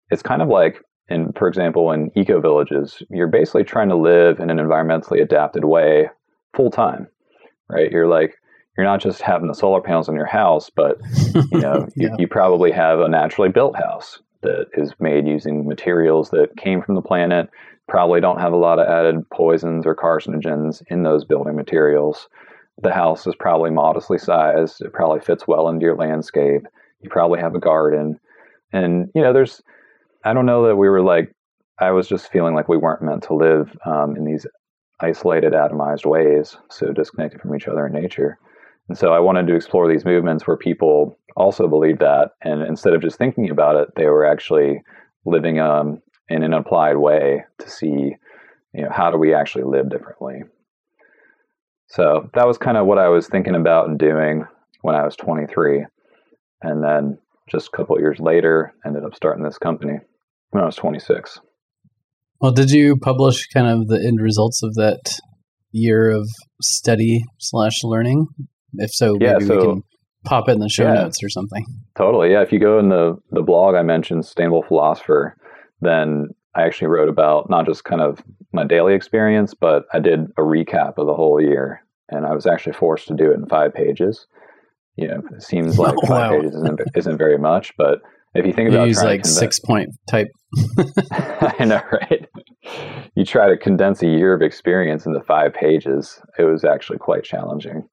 it's 0.10 0.24
kind 0.24 0.42
of 0.42 0.48
like 0.48 0.82
and 1.12 1.38
for 1.38 1.48
example, 1.48 1.92
in 1.92 2.10
eco 2.16 2.40
villages, 2.40 3.04
you're 3.10 3.28
basically 3.28 3.66
trying 3.66 3.90
to 3.90 3.96
live 3.96 4.40
in 4.40 4.50
an 4.50 4.58
environmentally 4.58 5.22
adapted 5.22 5.66
way 5.66 6.10
full 6.56 6.72
time, 6.72 7.08
right? 7.70 7.92
You're 7.92 8.08
like, 8.08 8.36
you're 8.78 8.88
not 8.88 9.02
just 9.02 9.22
having 9.22 9.50
the 9.50 9.54
solar 9.54 9.82
panels 9.82 10.08
on 10.08 10.16
your 10.16 10.26
house, 10.26 10.70
but 10.74 10.98
you 11.52 11.60
know, 11.60 11.88
yeah. 11.96 12.10
you, 12.12 12.16
you 12.20 12.28
probably 12.28 12.72
have 12.72 13.00
a 13.00 13.10
naturally 13.10 13.50
built 13.50 13.76
house 13.76 14.20
that 14.42 14.68
is 14.74 14.94
made 15.00 15.28
using 15.28 15.68
materials 15.68 16.30
that 16.30 16.56
came 16.58 16.82
from 16.82 16.96
the 16.96 17.02
planet. 17.02 17.50
Probably 17.92 18.22
don't 18.22 18.40
have 18.40 18.54
a 18.54 18.58
lot 18.58 18.80
of 18.80 18.88
added 18.88 19.30
poisons 19.32 19.86
or 19.86 19.94
carcinogens 19.94 20.82
in 20.88 21.04
those 21.04 21.26
building 21.26 21.58
materials. 21.58 22.30
the 22.82 22.94
house 22.94 23.28
is 23.28 23.36
probably 23.38 23.70
modestly 23.70 24.18
sized. 24.18 24.82
It 24.82 24.94
probably 24.94 25.20
fits 25.20 25.46
well 25.46 25.68
into 25.68 25.84
your 25.84 25.98
landscape. 25.98 26.62
You 27.02 27.10
probably 27.10 27.42
have 27.42 27.54
a 27.54 27.60
garden. 27.60 28.18
And, 28.72 29.10
you 29.14 29.22
know, 29.22 29.34
there's, 29.34 29.62
I 30.24 30.32
don't 30.34 30.46
know 30.46 30.66
that 30.68 30.78
we 30.78 30.88
were 30.88 31.04
like, 31.04 31.36
I 31.80 31.92
was 31.92 32.08
just 32.08 32.32
feeling 32.32 32.56
like 32.56 32.70
we 32.70 32.78
weren't 32.78 33.02
meant 33.02 33.24
to 33.24 33.36
live 33.36 33.78
um, 33.86 34.16
in 34.16 34.24
these 34.24 34.48
isolated, 35.02 35.52
atomized 35.52 36.06
ways, 36.06 36.56
so 36.70 36.94
disconnected 36.94 37.42
from 37.42 37.54
each 37.58 37.68
other 37.68 37.86
in 37.86 37.92
nature. 37.92 38.40
And 38.88 38.98
so 38.98 39.12
I 39.12 39.20
wanted 39.20 39.48
to 39.48 39.56
explore 39.56 39.92
these 39.92 40.06
movements 40.06 40.48
where 40.48 40.56
people 40.56 41.20
also 41.36 41.68
believed 41.68 42.00
that. 42.00 42.30
And 42.42 42.62
instead 42.62 42.94
of 42.94 43.02
just 43.02 43.18
thinking 43.18 43.50
about 43.50 43.76
it, 43.76 43.90
they 43.98 44.06
were 44.06 44.26
actually 44.26 44.82
living 45.26 45.60
um, 45.60 46.02
in 46.32 46.44
an 46.44 46.54
applied 46.54 46.98
way 46.98 47.44
to 47.60 47.70
see, 47.70 48.16
you 48.74 48.84
know, 48.84 48.90
how 48.92 49.12
do 49.12 49.18
we 49.18 49.34
actually 49.34 49.64
live 49.64 49.90
differently? 49.90 50.44
So 51.88 52.30
that 52.34 52.48
was 52.48 52.58
kind 52.58 52.78
of 52.78 52.86
what 52.86 52.98
I 52.98 53.10
was 53.10 53.28
thinking 53.28 53.56
about 53.56 53.90
and 53.90 54.00
doing 54.00 54.46
when 54.82 54.96
I 54.96 55.04
was 55.04 55.16
23. 55.18 55.86
And 56.62 56.84
then 56.84 57.18
just 57.50 57.68
a 57.68 57.78
couple 57.78 58.00
years 58.00 58.20
later, 58.20 58.74
ended 58.86 59.04
up 59.04 59.14
starting 59.14 59.44
this 59.44 59.58
company 59.58 60.00
when 60.52 60.64
I 60.64 60.66
was 60.66 60.76
26. 60.76 61.40
Well, 62.40 62.52
did 62.52 62.72
you 62.72 62.96
publish 62.98 63.48
kind 63.48 63.68
of 63.68 63.88
the 63.88 63.98
end 63.98 64.22
results 64.22 64.64
of 64.64 64.74
that 64.76 65.20
year 65.72 66.10
of 66.12 66.28
study 66.62 67.24
slash 67.40 67.84
learning? 67.84 68.28
If 68.76 68.92
so, 68.94 69.14
maybe 69.14 69.26
yeah, 69.26 69.40
so, 69.40 69.56
we 69.58 69.62
can 69.62 69.84
pop 70.24 70.48
it 70.48 70.54
in 70.54 70.60
the 70.60 70.70
show 70.70 70.84
yeah, 70.84 70.94
notes 70.94 71.22
or 71.24 71.30
something. 71.30 71.66
Totally. 71.98 72.32
Yeah. 72.32 72.42
If 72.42 72.52
you 72.52 72.60
go 72.60 72.80
in 72.80 72.90
the, 72.90 73.18
the 73.32 73.42
blog 73.42 73.76
I 73.76 73.84
mentioned, 73.84 74.26
Sustainable 74.26 74.64
Philosopher, 74.64 75.36
then 75.82 76.30
I 76.56 76.64
actually 76.64 76.88
wrote 76.88 77.10
about 77.10 77.50
not 77.50 77.66
just 77.66 77.84
kind 77.84 78.02
of 78.02 78.22
my 78.54 78.66
daily 78.66 78.94
experience, 78.94 79.54
but 79.54 79.86
I 79.94 80.00
did 80.00 80.26
a 80.38 80.42
recap 80.42 80.98
of 80.98 81.08
the 81.08 81.14
whole 81.14 81.42
year. 81.42 81.84
And 82.10 82.26
I 82.26 82.34
was 82.34 82.46
actually 82.46 82.74
forced 82.74 83.08
to 83.08 83.16
do 83.16 83.32
it 83.32 83.36
in 83.36 83.46
five 83.48 83.74
pages. 83.74 84.28
You 84.96 85.08
know, 85.08 85.22
it 85.34 85.44
seems 85.44 85.80
like 85.80 85.96
oh, 85.98 86.08
five 86.08 86.32
wow. 86.32 86.38
pages 86.38 86.56
isn't, 86.56 86.82
isn't 86.96 87.18
very 87.18 87.38
much, 87.38 87.76
but 87.78 88.00
if 88.34 88.46
you 88.46 88.54
think 88.54 88.70
about 88.70 88.88
use 88.88 88.98
like 88.98 89.24
condense, 89.24 89.38
six 89.38 89.60
point 89.60 89.90
type, 90.10 90.28
I 91.12 91.66
know, 91.66 91.82
right? 91.92 92.28
You 93.16 93.26
try 93.26 93.50
to 93.50 93.58
condense 93.58 94.02
a 94.02 94.08
year 94.08 94.34
of 94.34 94.42
experience 94.42 95.06
into 95.06 95.22
five 95.22 95.54
pages. 95.54 96.22
It 96.38 96.44
was 96.44 96.64
actually 96.64 97.00
quite 97.00 97.24
challenging. 97.24 97.88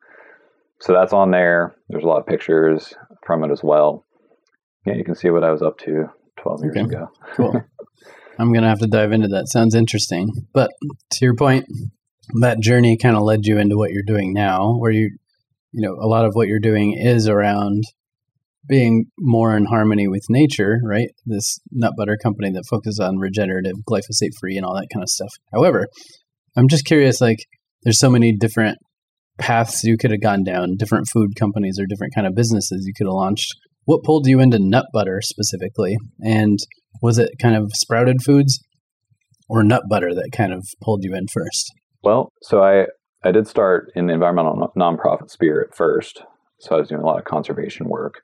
So 0.80 0.92
that's 0.92 1.12
on 1.12 1.32
there. 1.32 1.74
There's 1.88 2.04
a 2.04 2.06
lot 2.06 2.20
of 2.20 2.26
pictures 2.26 2.94
from 3.26 3.42
it 3.42 3.50
as 3.50 3.64
well. 3.64 4.04
Yeah, 4.86 4.94
you 4.94 5.04
can 5.04 5.16
see 5.16 5.30
what 5.30 5.42
I 5.42 5.50
was 5.50 5.60
up 5.60 5.78
to 5.78 6.08
12 6.40 6.62
years 6.62 6.76
okay. 6.76 6.84
ago. 6.84 7.10
cool. 7.34 7.64
I'm 8.38 8.52
going 8.52 8.62
to 8.62 8.68
have 8.68 8.80
to 8.80 8.86
dive 8.86 9.12
into 9.12 9.28
that. 9.28 9.48
Sounds 9.48 9.74
interesting. 9.74 10.30
But 10.52 10.70
to 11.12 11.24
your 11.24 11.34
point, 11.34 11.66
that 12.40 12.60
journey 12.60 12.96
kind 12.96 13.16
of 13.16 13.22
led 13.22 13.44
you 13.44 13.58
into 13.58 13.76
what 13.76 13.90
you're 13.90 14.02
doing 14.06 14.32
now, 14.32 14.76
where 14.78 14.92
you, 14.92 15.16
you 15.72 15.86
know, 15.86 15.94
a 15.94 16.06
lot 16.06 16.24
of 16.24 16.34
what 16.34 16.46
you're 16.48 16.60
doing 16.60 16.96
is 16.98 17.28
around 17.28 17.82
being 18.68 19.06
more 19.18 19.56
in 19.56 19.64
harmony 19.64 20.06
with 20.06 20.24
nature, 20.28 20.78
right? 20.84 21.08
This 21.24 21.58
nut 21.72 21.94
butter 21.96 22.18
company 22.22 22.50
that 22.50 22.66
focuses 22.68 23.00
on 23.00 23.16
regenerative, 23.16 23.76
glyphosate 23.88 24.34
free, 24.38 24.56
and 24.56 24.64
all 24.66 24.74
that 24.74 24.88
kind 24.92 25.02
of 25.02 25.08
stuff. 25.08 25.32
However, 25.52 25.88
I'm 26.56 26.68
just 26.68 26.84
curious 26.84 27.20
like, 27.20 27.38
there's 27.82 27.98
so 27.98 28.10
many 28.10 28.36
different 28.36 28.78
paths 29.38 29.84
you 29.84 29.96
could 29.96 30.10
have 30.10 30.20
gone 30.20 30.44
down, 30.44 30.76
different 30.76 31.06
food 31.12 31.30
companies 31.38 31.78
or 31.80 31.86
different 31.86 32.14
kind 32.14 32.26
of 32.26 32.34
businesses 32.34 32.84
you 32.86 32.92
could 32.94 33.06
have 33.06 33.14
launched. 33.14 33.54
What 33.84 34.02
pulled 34.02 34.26
you 34.26 34.40
into 34.40 34.58
nut 34.58 34.86
butter 34.92 35.22
specifically? 35.22 35.96
And 36.20 36.58
was 37.02 37.18
it 37.18 37.30
kind 37.40 37.56
of 37.56 37.70
sprouted 37.74 38.22
foods 38.22 38.62
or 39.48 39.62
nut 39.62 39.82
butter 39.88 40.14
that 40.14 40.30
kind 40.32 40.52
of 40.52 40.66
pulled 40.82 41.04
you 41.04 41.14
in 41.14 41.26
first? 41.28 41.72
Well, 42.02 42.32
so 42.42 42.62
I, 42.62 42.86
I 43.24 43.32
did 43.32 43.46
start 43.46 43.90
in 43.94 44.06
the 44.06 44.12
environmental 44.12 44.72
nonprofit 44.76 45.30
spirit 45.30 45.74
first. 45.74 46.22
So 46.60 46.74
I 46.74 46.78
was 46.78 46.88
doing 46.88 47.02
a 47.02 47.06
lot 47.06 47.18
of 47.18 47.24
conservation 47.24 47.88
work. 47.88 48.22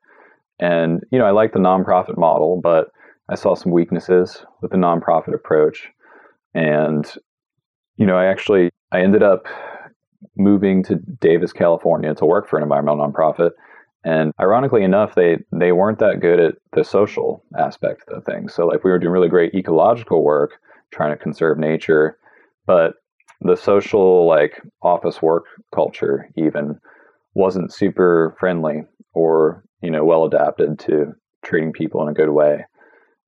And, 0.61 1.03
you 1.11 1.19
know, 1.19 1.25
I 1.25 1.31
like 1.31 1.53
the 1.53 1.59
nonprofit 1.59 2.17
model, 2.17 2.61
but 2.63 2.89
I 3.29 3.35
saw 3.35 3.55
some 3.55 3.73
weaknesses 3.73 4.45
with 4.61 4.71
the 4.71 4.77
nonprofit 4.77 5.35
approach. 5.35 5.89
And, 6.55 7.11
you 7.97 8.07
know, 8.07 8.17
I 8.17 8.27
actually, 8.27 8.71
I 8.93 9.01
ended 9.01 9.23
up 9.23 9.47
moving 10.37 10.83
to 10.85 10.97
Davis, 11.21 11.53
California 11.53 12.15
to 12.15 12.27
work 12.27 12.49
for 12.49 12.57
an 12.57 12.63
environmental 12.63 13.07
nonprofit. 13.07 13.51
And 14.05 14.33
ironically 14.41 14.85
enough, 14.85 15.15
they, 15.15 15.39
they 15.51 15.73
weren't 15.73 15.99
that 16.01 16.21
good 16.21 16.39
at 16.39 16.55
the 16.73 16.85
social 16.85 17.43
aspect 17.59 18.09
of 18.09 18.25
things. 18.25 18.55
So 18.55 18.67
like 18.67 18.85
we 18.85 18.91
were 18.91 18.99
doing 18.99 19.13
really 19.13 19.29
great 19.29 19.55
ecological 19.55 20.23
work, 20.23 20.53
trying 20.93 21.17
to 21.17 21.23
conserve 21.23 21.59
nature, 21.59 22.19
but 22.67 22.95
the 23.41 23.57
social 23.57 24.27
like 24.27 24.63
office 24.83 25.23
work 25.23 25.45
culture 25.75 26.29
even 26.37 26.79
wasn't 27.35 27.73
super 27.73 28.37
friendly 28.39 28.85
or 29.13 29.65
you 29.83 29.91
know 29.91 30.05
well 30.05 30.25
adapted 30.25 30.79
to 30.79 31.13
treating 31.45 31.73
people 31.73 32.03
in 32.03 32.09
a 32.09 32.15
good 32.15 32.31
way. 32.31 32.65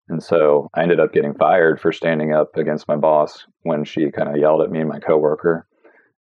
And 0.09 0.23
so 0.23 0.71
I 0.75 0.83
ended 0.83 1.01
up 1.01 1.13
getting 1.13 1.35
fired 1.35 1.81
for 1.81 1.93
standing 1.93 2.33
up 2.33 2.57
against 2.57 2.87
my 2.87 2.97
boss 2.97 3.45
when 3.63 3.85
she 3.85 4.11
kind 4.11 4.29
of 4.29 4.37
yelled 4.37 4.63
at 4.63 4.71
me 4.71 4.81
and 4.81 4.89
my 4.89 5.01
coworker 5.01 5.67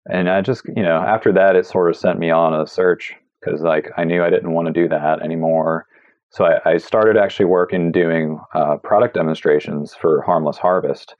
and 0.08 0.30
I 0.30 0.40
just, 0.40 0.62
you 0.74 0.82
know, 0.82 0.96
after 0.96 1.32
that, 1.32 1.54
it 1.54 1.66
sort 1.66 1.90
of 1.90 1.96
sent 1.96 2.18
me 2.18 2.30
on 2.30 2.58
a 2.58 2.66
search 2.66 3.14
because, 3.40 3.62
like, 3.62 3.90
I 3.96 4.04
knew 4.04 4.22
I 4.22 4.30
didn't 4.30 4.52
want 4.52 4.66
to 4.66 4.72
do 4.72 4.88
that 4.88 5.22
anymore. 5.22 5.86
So 6.30 6.44
I, 6.44 6.72
I 6.72 6.76
started 6.76 7.16
actually 7.16 7.46
working 7.46 7.90
doing 7.90 8.38
uh, 8.54 8.76
product 8.76 9.14
demonstrations 9.14 9.94
for 9.94 10.22
Harmless 10.22 10.58
Harvest. 10.58 11.16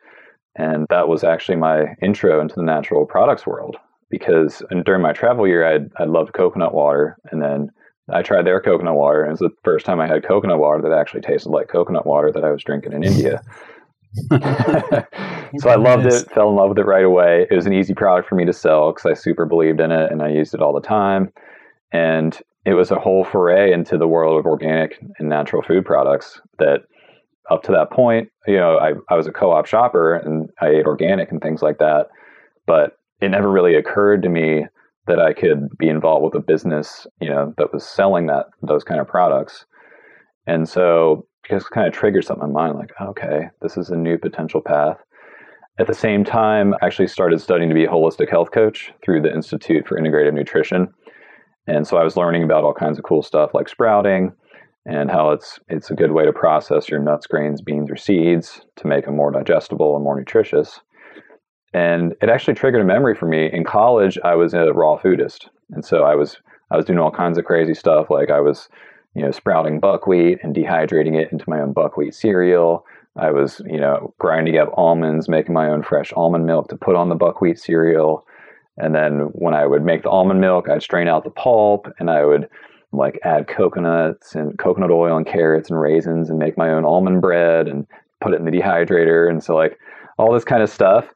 And 0.56 0.86
that 0.90 1.08
was 1.08 1.24
actually 1.24 1.56
my 1.56 1.94
intro 2.02 2.40
into 2.40 2.56
the 2.56 2.62
natural 2.62 3.06
products 3.06 3.46
world 3.46 3.76
because 4.10 4.62
during 4.84 5.02
my 5.02 5.12
travel 5.12 5.46
year, 5.46 5.66
I'd, 5.66 5.90
I 5.98 6.04
loved 6.04 6.32
coconut 6.34 6.74
water. 6.74 7.16
And 7.30 7.40
then 7.40 7.70
I 8.12 8.22
tried 8.22 8.46
their 8.46 8.60
coconut 8.60 8.96
water. 8.96 9.22
And 9.22 9.28
it 9.28 9.40
was 9.40 9.50
the 9.50 9.56
first 9.64 9.86
time 9.86 10.00
I 10.00 10.08
had 10.08 10.26
coconut 10.26 10.58
water 10.58 10.82
that 10.82 10.92
actually 10.92 11.20
tasted 11.20 11.50
like 11.50 11.68
coconut 11.68 12.06
water 12.06 12.32
that 12.32 12.44
I 12.44 12.50
was 12.50 12.62
drinking 12.62 12.92
in 12.92 13.04
India. 13.04 13.40
so 14.30 15.68
I 15.68 15.76
loved 15.76 16.06
it, 16.06 16.30
fell 16.32 16.48
in 16.48 16.56
love 16.56 16.70
with 16.70 16.78
it 16.78 16.86
right 16.86 17.04
away. 17.04 17.46
It 17.50 17.54
was 17.54 17.66
an 17.66 17.74
easy 17.74 17.94
product 17.94 18.28
for 18.28 18.34
me 18.34 18.44
to 18.46 18.52
sell 18.52 18.92
because 18.92 19.06
I 19.06 19.14
super 19.14 19.44
believed 19.44 19.80
in 19.80 19.92
it 19.92 20.10
and 20.10 20.22
I 20.22 20.28
used 20.28 20.54
it 20.54 20.62
all 20.62 20.72
the 20.72 20.80
time. 20.80 21.32
And 21.92 22.38
it 22.64 22.74
was 22.74 22.90
a 22.90 22.98
whole 22.98 23.24
foray 23.24 23.72
into 23.72 23.96
the 23.96 24.08
world 24.08 24.38
of 24.38 24.46
organic 24.46 25.02
and 25.18 25.28
natural 25.28 25.62
food 25.62 25.84
products 25.84 26.40
that 26.58 26.82
up 27.50 27.62
to 27.62 27.72
that 27.72 27.90
point, 27.90 28.28
you 28.46 28.56
know, 28.56 28.76
I, 28.76 28.92
I 29.08 29.16
was 29.16 29.26
a 29.26 29.32
co-op 29.32 29.66
shopper 29.66 30.14
and 30.14 30.50
I 30.60 30.68
ate 30.68 30.86
organic 30.86 31.30
and 31.30 31.40
things 31.40 31.62
like 31.62 31.78
that. 31.78 32.08
But 32.66 32.98
it 33.20 33.30
never 33.30 33.50
really 33.50 33.74
occurred 33.74 34.22
to 34.22 34.28
me 34.28 34.66
that 35.06 35.18
I 35.18 35.32
could 35.32 35.68
be 35.78 35.88
involved 35.88 36.24
with 36.24 36.34
a 36.34 36.44
business, 36.44 37.06
you 37.20 37.30
know, 37.30 37.54
that 37.56 37.72
was 37.72 37.84
selling 37.84 38.26
that 38.26 38.46
those 38.62 38.84
kind 38.84 39.00
of 39.00 39.08
products. 39.08 39.64
And 40.46 40.68
so 40.68 41.26
just 41.48 41.70
kind 41.70 41.86
of 41.86 41.94
triggered 41.94 42.24
something 42.24 42.48
in 42.48 42.52
my 42.52 42.66
mind 42.66 42.78
like, 42.78 42.92
okay, 43.00 43.48
this 43.62 43.76
is 43.76 43.88
a 43.88 43.96
new 43.96 44.18
potential 44.18 44.60
path. 44.60 44.98
At 45.78 45.86
the 45.86 45.94
same 45.94 46.24
time, 46.24 46.74
I 46.74 46.86
actually 46.86 47.08
started 47.08 47.40
studying 47.40 47.68
to 47.70 47.74
be 47.74 47.84
a 47.84 47.88
holistic 47.88 48.28
health 48.28 48.50
coach 48.50 48.92
through 49.02 49.22
the 49.22 49.32
Institute 49.32 49.86
for 49.86 49.98
Integrative 49.98 50.34
Nutrition. 50.34 50.88
And 51.68 51.86
so 51.86 51.96
I 51.96 52.04
was 52.04 52.16
learning 52.16 52.42
about 52.42 52.64
all 52.64 52.74
kinds 52.74 52.98
of 52.98 53.04
cool 53.04 53.22
stuff 53.22 53.54
like 53.54 53.68
sprouting 53.68 54.32
and 54.86 55.10
how 55.10 55.30
it's 55.30 55.60
it's 55.68 55.90
a 55.90 55.94
good 55.94 56.12
way 56.12 56.24
to 56.24 56.32
process 56.32 56.88
your 56.88 57.00
nuts, 57.00 57.26
grains, 57.26 57.60
beans, 57.60 57.90
or 57.90 57.96
seeds 57.96 58.62
to 58.76 58.86
make 58.86 59.04
them 59.04 59.16
more 59.16 59.30
digestible 59.30 59.94
and 59.94 60.02
more 60.02 60.18
nutritious. 60.18 60.80
And 61.74 62.14
it 62.22 62.30
actually 62.30 62.54
triggered 62.54 62.80
a 62.80 62.84
memory 62.84 63.14
for 63.14 63.26
me. 63.26 63.50
In 63.52 63.64
college, 63.64 64.18
I 64.24 64.34
was 64.34 64.54
a 64.54 64.72
raw 64.72 64.98
foodist. 64.98 65.48
And 65.70 65.84
so 65.84 66.02
I 66.02 66.14
was 66.14 66.38
I 66.70 66.76
was 66.76 66.86
doing 66.86 66.98
all 66.98 67.10
kinds 67.10 67.38
of 67.38 67.44
crazy 67.44 67.74
stuff. 67.74 68.08
Like 68.10 68.30
I 68.30 68.40
was 68.40 68.68
you 69.14 69.24
know, 69.24 69.30
sprouting 69.32 69.80
buckwheat 69.80 70.38
and 70.42 70.54
dehydrating 70.54 71.20
it 71.20 71.32
into 71.32 71.44
my 71.48 71.60
own 71.60 71.72
buckwheat 71.72 72.14
cereal. 72.14 72.86
I 73.16 73.32
was, 73.32 73.60
you 73.66 73.80
know, 73.80 74.14
grinding 74.18 74.58
up 74.58 74.70
almonds, 74.74 75.28
making 75.28 75.54
my 75.54 75.68
own 75.68 75.82
fresh 75.82 76.12
almond 76.12 76.46
milk 76.46 76.68
to 76.68 76.76
put 76.76 76.94
on 76.94 77.08
the 77.08 77.16
buckwheat 77.16 77.58
cereal. 77.58 78.24
And 78.78 78.94
then 78.94 79.30
when 79.32 79.54
I 79.54 79.66
would 79.66 79.84
make 79.84 80.02
the 80.02 80.10
almond 80.10 80.40
milk, 80.40 80.68
I'd 80.68 80.82
strain 80.82 81.08
out 81.08 81.24
the 81.24 81.30
pulp 81.30 81.88
and 81.98 82.10
I 82.10 82.24
would 82.24 82.48
like 82.92 83.18
add 83.24 83.48
coconuts 83.48 84.34
and 84.34 84.58
coconut 84.58 84.90
oil 84.90 85.16
and 85.16 85.26
carrots 85.26 85.68
and 85.68 85.78
raisins 85.78 86.30
and 86.30 86.38
make 86.38 86.56
my 86.56 86.70
own 86.70 86.84
almond 86.84 87.20
bread 87.20 87.68
and 87.68 87.86
put 88.20 88.32
it 88.32 88.38
in 88.38 88.44
the 88.44 88.50
dehydrator. 88.50 89.28
And 89.28 89.42
so 89.42 89.54
like 89.54 89.78
all 90.16 90.32
this 90.32 90.44
kind 90.44 90.62
of 90.62 90.70
stuff. 90.70 91.06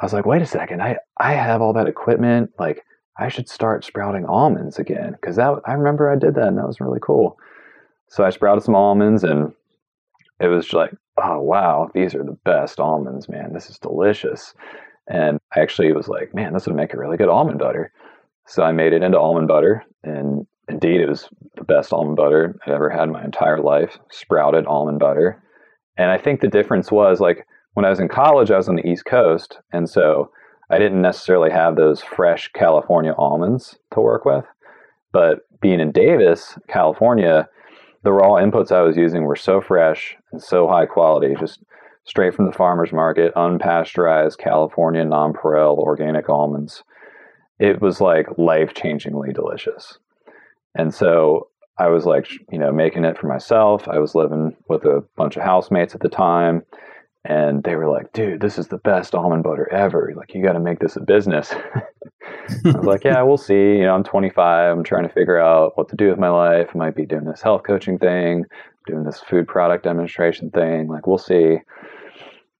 I 0.00 0.04
was 0.04 0.12
like, 0.12 0.26
wait 0.26 0.42
a 0.42 0.46
second, 0.46 0.82
I, 0.82 0.96
I 1.18 1.34
have 1.34 1.62
all 1.62 1.72
that 1.74 1.86
equipment. 1.86 2.50
Like 2.58 2.84
I 3.18 3.28
should 3.28 3.48
start 3.48 3.84
sprouting 3.84 4.26
almonds 4.26 4.78
again. 4.78 5.16
Cause 5.24 5.36
that 5.36 5.54
I 5.64 5.74
remember 5.74 6.10
I 6.10 6.16
did 6.16 6.34
that 6.34 6.48
and 6.48 6.58
that 6.58 6.66
was 6.66 6.80
really 6.80 7.00
cool. 7.00 7.38
So 8.08 8.24
I 8.24 8.30
sprouted 8.30 8.64
some 8.64 8.74
almonds 8.74 9.22
and 9.24 9.52
it 10.40 10.48
was 10.48 10.72
like, 10.72 10.90
oh, 11.22 11.40
wow, 11.40 11.88
these 11.94 12.14
are 12.14 12.24
the 12.24 12.36
best 12.44 12.80
almonds, 12.80 13.28
man. 13.28 13.52
This 13.52 13.70
is 13.70 13.78
delicious. 13.78 14.54
And 15.08 15.38
I 15.54 15.60
actually 15.60 15.92
was 15.92 16.08
like, 16.08 16.34
man, 16.34 16.52
this 16.52 16.66
would 16.66 16.76
make 16.76 16.94
a 16.94 16.98
really 16.98 17.16
good 17.16 17.28
almond 17.28 17.58
butter. 17.58 17.92
So 18.46 18.62
I 18.62 18.72
made 18.72 18.92
it 18.92 19.02
into 19.02 19.18
almond 19.18 19.48
butter. 19.48 19.84
And 20.02 20.46
indeed, 20.68 21.00
it 21.00 21.08
was 21.08 21.28
the 21.56 21.64
best 21.64 21.92
almond 21.92 22.16
butter 22.16 22.58
I'd 22.66 22.72
ever 22.72 22.90
had 22.90 23.04
in 23.04 23.12
my 23.12 23.24
entire 23.24 23.58
life 23.58 23.98
sprouted 24.10 24.66
almond 24.66 25.00
butter. 25.00 25.42
And 25.96 26.10
I 26.10 26.18
think 26.18 26.40
the 26.40 26.48
difference 26.48 26.90
was 26.90 27.20
like 27.20 27.46
when 27.74 27.84
I 27.84 27.90
was 27.90 28.00
in 28.00 28.08
college, 28.08 28.50
I 28.50 28.56
was 28.56 28.68
on 28.68 28.76
the 28.76 28.86
East 28.86 29.04
Coast. 29.04 29.58
And 29.72 29.88
so 29.88 30.30
I 30.70 30.78
didn't 30.78 31.02
necessarily 31.02 31.50
have 31.50 31.76
those 31.76 32.02
fresh 32.02 32.48
California 32.48 33.14
almonds 33.16 33.78
to 33.92 34.00
work 34.00 34.24
with. 34.24 34.44
But 35.12 35.40
being 35.60 35.80
in 35.80 35.92
Davis, 35.92 36.58
California, 36.68 37.48
the 38.02 38.12
raw 38.12 38.34
inputs 38.34 38.72
I 38.72 38.82
was 38.82 38.96
using 38.96 39.24
were 39.24 39.36
so 39.36 39.60
fresh 39.60 40.16
and 40.32 40.42
so 40.42 40.66
high 40.66 40.86
quality, 40.86 41.34
just 41.38 41.62
straight 42.04 42.34
from 42.34 42.46
the 42.46 42.52
farmer's 42.52 42.92
market, 42.92 43.34
unpasteurized 43.34 44.38
California 44.38 45.04
nonpareil 45.04 45.78
organic 45.78 46.28
almonds. 46.28 46.82
It 47.58 47.80
was 47.80 48.00
like 48.00 48.26
life 48.38 48.74
changingly 48.74 49.32
delicious. 49.34 49.98
And 50.74 50.92
so 50.92 51.48
I 51.78 51.88
was 51.88 52.04
like, 52.04 52.28
you 52.50 52.58
know, 52.58 52.72
making 52.72 53.04
it 53.04 53.18
for 53.18 53.26
myself. 53.26 53.88
I 53.88 53.98
was 53.98 54.14
living 54.14 54.56
with 54.68 54.84
a 54.84 55.04
bunch 55.16 55.36
of 55.36 55.42
housemates 55.42 55.94
at 55.94 56.00
the 56.00 56.08
time. 56.08 56.62
And 57.24 57.62
they 57.62 57.76
were 57.76 57.88
like, 57.88 58.12
dude, 58.12 58.40
this 58.40 58.58
is 58.58 58.66
the 58.66 58.78
best 58.78 59.14
almond 59.14 59.44
butter 59.44 59.72
ever. 59.72 60.12
Like, 60.16 60.34
you 60.34 60.42
got 60.42 60.54
to 60.54 60.60
make 60.60 60.80
this 60.80 60.96
a 60.96 61.00
business. 61.00 61.52
I 62.64 62.76
was 62.76 62.84
like, 62.84 63.04
yeah, 63.04 63.22
we'll 63.22 63.36
see. 63.36 63.54
You 63.54 63.84
know, 63.84 63.94
I'm 63.94 64.02
25. 64.02 64.76
I'm 64.76 64.82
trying 64.82 65.06
to 65.06 65.14
figure 65.14 65.38
out 65.38 65.72
what 65.76 65.88
to 65.90 65.96
do 65.96 66.08
with 66.08 66.18
my 66.18 66.30
life. 66.30 66.70
I 66.74 66.78
might 66.78 66.96
be 66.96 67.06
doing 67.06 67.24
this 67.24 67.40
health 67.40 67.62
coaching 67.64 67.98
thing, 67.98 68.44
doing 68.88 69.04
this 69.04 69.20
food 69.20 69.46
product 69.46 69.84
demonstration 69.84 70.50
thing. 70.50 70.88
Like, 70.88 71.06
we'll 71.06 71.16
see. 71.16 71.58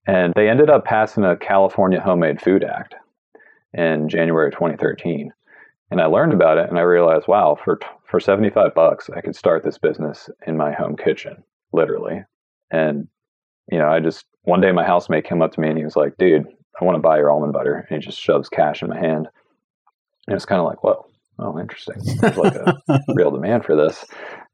And 0.05 0.33
they 0.35 0.49
ended 0.49 0.69
up 0.69 0.85
passing 0.85 1.23
a 1.23 1.37
California 1.37 2.01
Homemade 2.01 2.41
Food 2.41 2.63
Act 2.63 2.95
in 3.73 4.09
January 4.09 4.51
2013. 4.51 5.31
And 5.91 6.01
I 6.01 6.05
learned 6.05 6.33
about 6.33 6.57
it 6.57 6.69
and 6.69 6.77
I 6.77 6.81
realized, 6.81 7.27
wow, 7.27 7.57
for, 7.61 7.79
for 8.05 8.19
75 8.19 8.73
bucks, 8.73 9.09
I 9.15 9.21
could 9.21 9.35
start 9.35 9.63
this 9.63 9.77
business 9.77 10.29
in 10.45 10.57
my 10.57 10.73
home 10.73 10.97
kitchen, 10.97 11.43
literally. 11.71 12.23
And, 12.71 13.07
you 13.71 13.77
know, 13.77 13.87
I 13.87 13.99
just, 13.99 14.25
one 14.41 14.59
day 14.59 14.71
my 14.71 14.85
housemate 14.85 15.25
came 15.25 15.41
up 15.41 15.51
to 15.53 15.61
me 15.61 15.69
and 15.69 15.77
he 15.77 15.83
was 15.83 15.95
like, 15.95 16.17
dude, 16.17 16.47
I 16.79 16.85
want 16.85 16.95
to 16.95 17.01
buy 17.01 17.17
your 17.17 17.31
almond 17.31 17.53
butter. 17.53 17.85
And 17.89 18.01
he 18.01 18.05
just 18.05 18.19
shoves 18.19 18.49
cash 18.49 18.81
in 18.81 18.89
my 18.89 18.99
hand. 18.99 19.27
And 20.27 20.35
it's 20.35 20.45
kind 20.45 20.59
of 20.59 20.65
like, 20.65 20.83
whoa, 20.83 21.05
oh, 21.39 21.59
interesting. 21.59 21.95
There's 22.21 22.37
like 22.37 22.55
a 22.55 22.77
real 23.15 23.31
demand 23.31 23.65
for 23.65 23.75
this. 23.75 24.05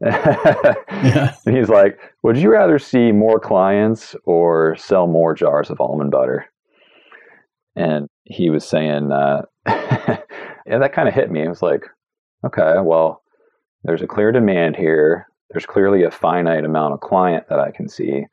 yeah. 0.02 1.36
And 1.46 1.58
he's 1.58 1.70
like, 1.70 2.00
would 2.24 2.38
you 2.38 2.50
rather 2.52 2.80
see 2.80 3.12
more 3.12 3.40
clients 3.40 4.16
or 4.26 4.76
sell 4.78 5.08
more 5.08 5.34
jars 5.34 5.70
of 5.70 5.82
almond 5.82 6.12
butter? 6.12 6.46
And 7.76 8.08
he 8.26 8.50
was 8.50 8.68
saying, 8.68 9.12
uh, 9.12 9.42
and 9.66 10.82
that 10.82 10.94
kind 10.94 11.08
of 11.08 11.14
hit 11.14 11.32
me. 11.32 11.44
It 11.44 11.50
was 11.50 11.62
like, 11.62 11.84
okay, 12.46 12.76
well, 12.82 13.22
there's 13.84 14.02
a 14.02 14.08
clear 14.08 14.32
demand 14.32 14.76
here. 14.76 15.28
There's 15.52 15.66
clearly 15.66 16.04
a 16.04 16.12
finite 16.12 16.66
amount 16.66 16.94
of 16.94 17.00
client 17.00 17.46
that 17.50 17.60
I 17.60 17.72
can 17.72 17.88
see, 17.88 18.26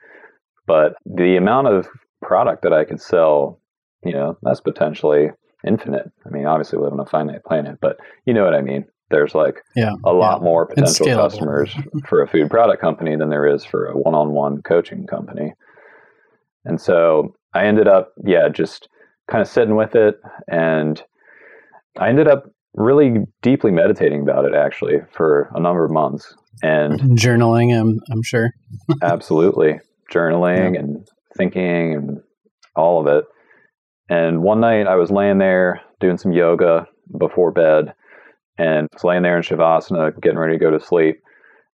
but 0.66 0.94
the 1.06 1.36
amount 1.36 1.68
of 1.68 1.88
product 2.22 2.62
that 2.62 2.72
I 2.72 2.84
could 2.84 3.00
sell, 3.00 3.60
you 4.04 4.12
know, 4.12 4.36
that's 4.42 4.60
potentially 4.60 5.30
infinite. 5.66 6.10
I 6.24 6.30
mean, 6.30 6.46
obviously 6.46 6.78
we 6.78 6.84
live 6.84 6.92
on 6.92 7.00
a 7.00 7.06
finite 7.06 7.44
planet, 7.44 7.78
but 7.80 7.98
you 8.24 8.34
know 8.34 8.44
what 8.44 8.54
I 8.54 8.62
mean. 8.62 8.84
There's 9.10 9.34
like 9.34 9.62
yeah, 9.76 9.92
a 10.04 10.12
lot 10.12 10.40
yeah. 10.40 10.44
more 10.44 10.66
potential 10.66 11.06
customers 11.06 11.74
for 12.08 12.22
a 12.22 12.28
food 12.28 12.50
product 12.50 12.80
company 12.80 13.14
than 13.16 13.30
there 13.30 13.46
is 13.46 13.64
for 13.64 13.86
a 13.86 13.96
one-on-one 13.96 14.62
coaching 14.62 15.06
company. 15.06 15.54
And 16.64 16.80
so 16.80 17.36
I 17.54 17.66
ended 17.66 17.86
up, 17.86 18.12
yeah, 18.24 18.48
just 18.48 18.88
kind 19.30 19.40
of 19.40 19.48
sitting 19.48 19.76
with 19.76 19.94
it, 19.94 20.20
and 20.48 21.00
I 21.98 22.08
ended 22.08 22.26
up 22.26 22.50
really 22.74 23.24
deeply 23.42 23.70
meditating 23.70 24.22
about 24.22 24.44
it 24.44 24.54
actually 24.54 24.98
for 25.12 25.50
a 25.54 25.60
number 25.60 25.84
of 25.84 25.90
months 25.90 26.34
and 26.62 27.00
journaling. 27.18 27.78
I'm 27.78 28.00
I'm 28.10 28.22
sure. 28.22 28.50
absolutely, 29.02 29.80
journaling 30.12 30.74
yeah. 30.74 30.80
and 30.80 31.08
thinking 31.36 31.94
and 31.94 32.20
all 32.74 33.00
of 33.00 33.06
it. 33.06 33.24
And 34.08 34.42
one 34.42 34.60
night 34.60 34.86
I 34.86 34.96
was 34.96 35.10
laying 35.10 35.38
there 35.38 35.80
doing 36.00 36.18
some 36.18 36.32
yoga 36.32 36.86
before 37.18 37.50
bed 37.50 37.94
and 38.58 38.88
was 38.92 39.04
laying 39.04 39.22
there 39.22 39.36
in 39.36 39.42
Shavasana, 39.42 40.20
getting 40.20 40.38
ready 40.38 40.54
to 40.54 40.64
go 40.64 40.70
to 40.70 40.80
sleep. 40.80 41.20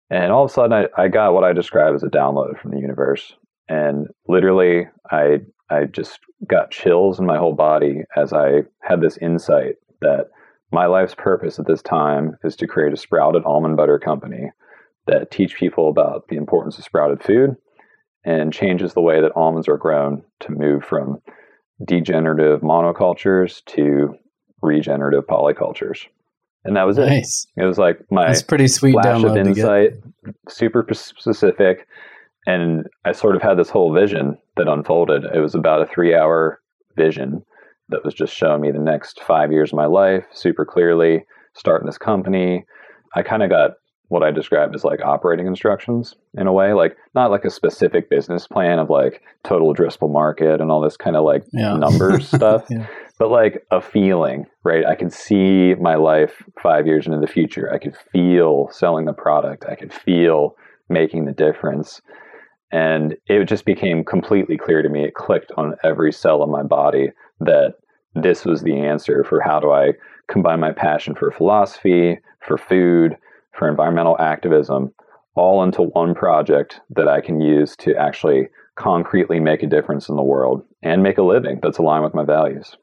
And 0.09 0.31
all 0.31 0.45
of 0.45 0.51
a 0.51 0.53
sudden 0.53 0.74
I, 0.74 1.01
I 1.01 1.07
got 1.07 1.33
what 1.33 1.43
I 1.43 1.53
describe 1.53 1.93
as 1.95 2.03
a 2.03 2.07
download 2.07 2.59
from 2.59 2.71
the 2.71 2.79
universe. 2.79 3.33
And 3.67 4.07
literally 4.27 4.88
I 5.12 5.41
I 5.69 5.86
just 5.86 6.19
got 6.47 6.71
chills 6.71 7.19
in 7.19 7.25
my 7.25 7.38
whole 7.38 7.53
body 7.53 8.01
as 8.17 8.34
I 8.34 8.63
had 8.82 9.01
this 9.01 9.17
insight 9.17 9.75
that 10.01 10.30
my 10.71 10.86
life's 10.88 11.15
purpose 11.15 11.60
at 11.60 11.67
this 11.67 11.82
time 11.82 12.38
is 12.43 12.56
to 12.58 12.67
create 12.67 12.93
a 12.93 12.97
sprouted 12.97 13.43
almond 13.45 13.77
butter 13.77 13.99
company 13.99 14.51
that 15.08 15.32
teach 15.32 15.56
people 15.56 15.89
about 15.89 16.27
the 16.27 16.38
importance 16.38 16.77
of 16.77 16.84
sprouted 16.84 17.23
food 17.23 17.56
and 18.25 18.53
changes 18.53 18.93
the 18.93 19.01
way 19.01 19.21
that 19.21 19.36
almonds 19.36 19.67
are 19.67 19.77
grown 19.77 20.23
to 20.39 20.51
move 20.51 20.84
from 20.84 21.19
degenerative 21.85 22.61
monocultures 22.61 23.63
to 23.65 24.15
regenerative 24.61 25.25
polycultures. 25.27 26.05
And 26.65 26.75
that 26.75 26.83
was 26.83 26.97
nice. 26.97 27.47
it. 27.55 27.63
It 27.63 27.65
was 27.65 27.77
like 27.77 27.99
my 28.11 28.27
That's 28.27 28.41
pretty 28.41 28.67
sweet 28.67 28.93
flash 28.93 29.23
of 29.23 29.37
insight, 29.37 29.93
super 30.49 30.85
specific. 30.91 31.87
And 32.45 32.85
I 33.05 33.11
sort 33.13 33.35
of 33.35 33.41
had 33.41 33.57
this 33.57 33.69
whole 33.69 33.93
vision 33.93 34.37
that 34.57 34.67
unfolded. 34.67 35.23
It 35.33 35.39
was 35.39 35.55
about 35.55 35.81
a 35.81 35.85
three 35.85 36.15
hour 36.15 36.59
vision 36.95 37.43
that 37.89 38.03
was 38.03 38.13
just 38.13 38.33
showing 38.33 38.61
me 38.61 38.71
the 38.71 38.79
next 38.79 39.21
five 39.21 39.51
years 39.51 39.71
of 39.71 39.77
my 39.77 39.85
life 39.85 40.25
super 40.31 40.65
clearly, 40.65 41.25
starting 41.53 41.85
this 41.85 41.97
company. 41.97 42.65
I 43.15 43.23
kind 43.23 43.41
of 43.41 43.49
got 43.49 43.71
what 44.10 44.24
I 44.24 44.32
described 44.32 44.76
as 44.76 44.84
like 44.84 45.02
operating 45.02 45.48
instructions 45.48 46.15
in 46.38 46.48
a 46.48 46.54
way, 46.54 46.74
like 46.74 46.98
not 47.15 47.32
like 47.32 47.45
a 47.45 47.50
specific 47.50 48.10
business 48.10 48.48
plan 48.48 48.80
of 48.80 48.89
like 48.89 49.22
total 49.43 49.74
addressable 49.74 50.12
market 50.12 50.60
and 50.60 50.72
all 50.72 50.82
this 50.82 50.98
kind 50.98 51.15
of 51.15 51.24
like 51.24 51.43
yeah. 51.54 51.78
numbers 51.78 52.28
stuff, 52.36 52.65
yeah. 52.69 52.88
but 53.19 53.30
like 53.30 53.63
a 53.72 53.80
feeling, 53.80 54.45
right? 54.63 54.86
I 54.86 54.95
can 54.95 55.12
see 55.12 55.76
my 55.76 55.95
life 55.95 56.43
five 56.62 56.88
years 56.88 57.06
into 57.06 57.19
the 57.19 57.28
future. 57.28 57.72
I 57.72 57.78
could 57.78 57.95
feel 58.12 58.67
selling 58.72 59.06
the 59.06 59.13
product. 59.13 59.65
I 59.69 59.76
could 59.76 59.93
feel 59.93 60.56
making 60.89 61.26
the 61.26 61.32
difference. 61.32 62.02
And 62.72 63.15
it 63.28 63.45
just 63.45 63.65
became 63.65 64.04
completely 64.04 64.58
clear 64.58 64.82
to 64.82 64.89
me. 64.89 65.04
It 65.04 65.13
clicked 65.13 65.52
on 65.56 65.76
every 65.84 66.12
cell 66.12 66.41
of 66.41 66.50
my 66.50 66.63
body 66.63 67.12
that 67.39 67.76
this 68.15 68.43
was 68.43 68.63
the 68.63 68.76
answer 68.76 69.24
for 69.24 69.39
how 69.39 69.60
do 69.60 69.72
I 69.72 69.93
combine 70.28 70.60
my 70.60 70.72
passion 70.72 71.13
for 71.13 71.32
philosophy, 71.32 72.19
for 72.39 72.58
food, 72.58 73.15
for 73.60 73.69
environmental 73.69 74.17
activism 74.19 74.93
all 75.36 75.63
into 75.63 75.84
one 75.84 76.15
project 76.15 76.80
that 76.89 77.08
I 77.08 77.22
can 77.22 77.39
use 77.39 77.76
to 77.78 77.95
actually 77.95 78.48
concretely 78.76 79.39
make 79.39 79.62
a 79.62 79.67
difference 79.67 80.10
in 80.10 80.15
the 80.15 80.24
world 80.24 80.63
and 80.82 81.04
make 81.04 81.17
a 81.17 81.24
living 81.24 81.60
that's 81.62 81.78
aligned 81.78 82.04
with 82.04 82.15
my 82.15 82.24
values. 82.24 82.76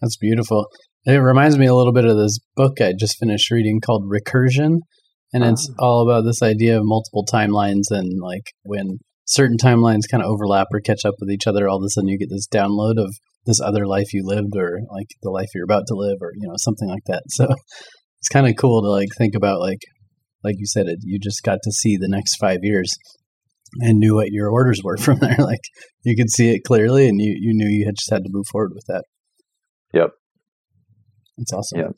That's 0.00 0.16
beautiful. 0.16 0.68
It 1.04 1.16
reminds 1.16 1.58
me 1.58 1.66
a 1.66 1.74
little 1.74 1.92
bit 1.92 2.04
of 2.04 2.16
this 2.16 2.38
book 2.56 2.80
I 2.80 2.92
just 2.98 3.18
finished 3.18 3.50
reading 3.50 3.80
called 3.80 4.04
Recursion. 4.10 4.78
And 5.34 5.44
it's 5.44 5.68
uh-huh. 5.68 5.84
all 5.84 6.08
about 6.08 6.24
this 6.24 6.42
idea 6.42 6.76
of 6.76 6.84
multiple 6.84 7.24
timelines 7.30 7.90
and 7.90 8.20
like 8.20 8.52
when 8.64 8.98
certain 9.24 9.56
timelines 9.56 10.02
kind 10.10 10.22
of 10.22 10.30
overlap 10.30 10.68
or 10.72 10.80
catch 10.80 11.04
up 11.04 11.14
with 11.18 11.30
each 11.30 11.46
other, 11.46 11.68
all 11.68 11.78
of 11.78 11.84
a 11.84 11.88
sudden 11.88 12.08
you 12.08 12.18
get 12.18 12.28
this 12.30 12.46
download 12.46 12.98
of 12.98 13.14
this 13.46 13.60
other 13.60 13.86
life 13.86 14.12
you 14.12 14.22
lived 14.24 14.54
or 14.56 14.80
like 14.92 15.08
the 15.22 15.30
life 15.30 15.48
you're 15.54 15.64
about 15.64 15.84
to 15.88 15.94
live 15.94 16.18
or, 16.20 16.32
you 16.36 16.46
know, 16.46 16.54
something 16.56 16.88
like 16.88 17.04
that. 17.06 17.22
So 17.28 17.48
it's 18.20 18.28
kind 18.28 18.46
of 18.46 18.54
cool 18.56 18.82
to 18.82 18.88
like 18.88 19.08
think 19.16 19.34
about 19.34 19.58
like 19.58 19.80
like 20.44 20.56
you 20.58 20.66
said, 20.66 20.86
it 20.86 21.00
you 21.02 21.18
just 21.18 21.42
got 21.42 21.58
to 21.62 21.72
see 21.72 21.96
the 21.96 22.08
next 22.08 22.36
five 22.36 22.60
years 22.62 22.94
and 23.80 23.98
knew 23.98 24.16
what 24.16 24.30
your 24.30 24.50
orders 24.50 24.82
were 24.82 24.96
from 24.98 25.18
there. 25.18 25.36
Like 25.38 25.62
you 26.04 26.16
could 26.16 26.30
see 26.30 26.54
it 26.54 26.64
clearly, 26.64 27.08
and 27.08 27.20
you 27.20 27.34
you 27.38 27.54
knew 27.54 27.68
you 27.68 27.86
had 27.86 27.96
just 27.96 28.10
had 28.10 28.24
to 28.24 28.30
move 28.32 28.46
forward 28.50 28.72
with 28.74 28.84
that. 28.88 29.04
Yep, 29.94 30.10
that's 31.38 31.52
awesome. 31.52 31.78
Yep. 31.78 31.92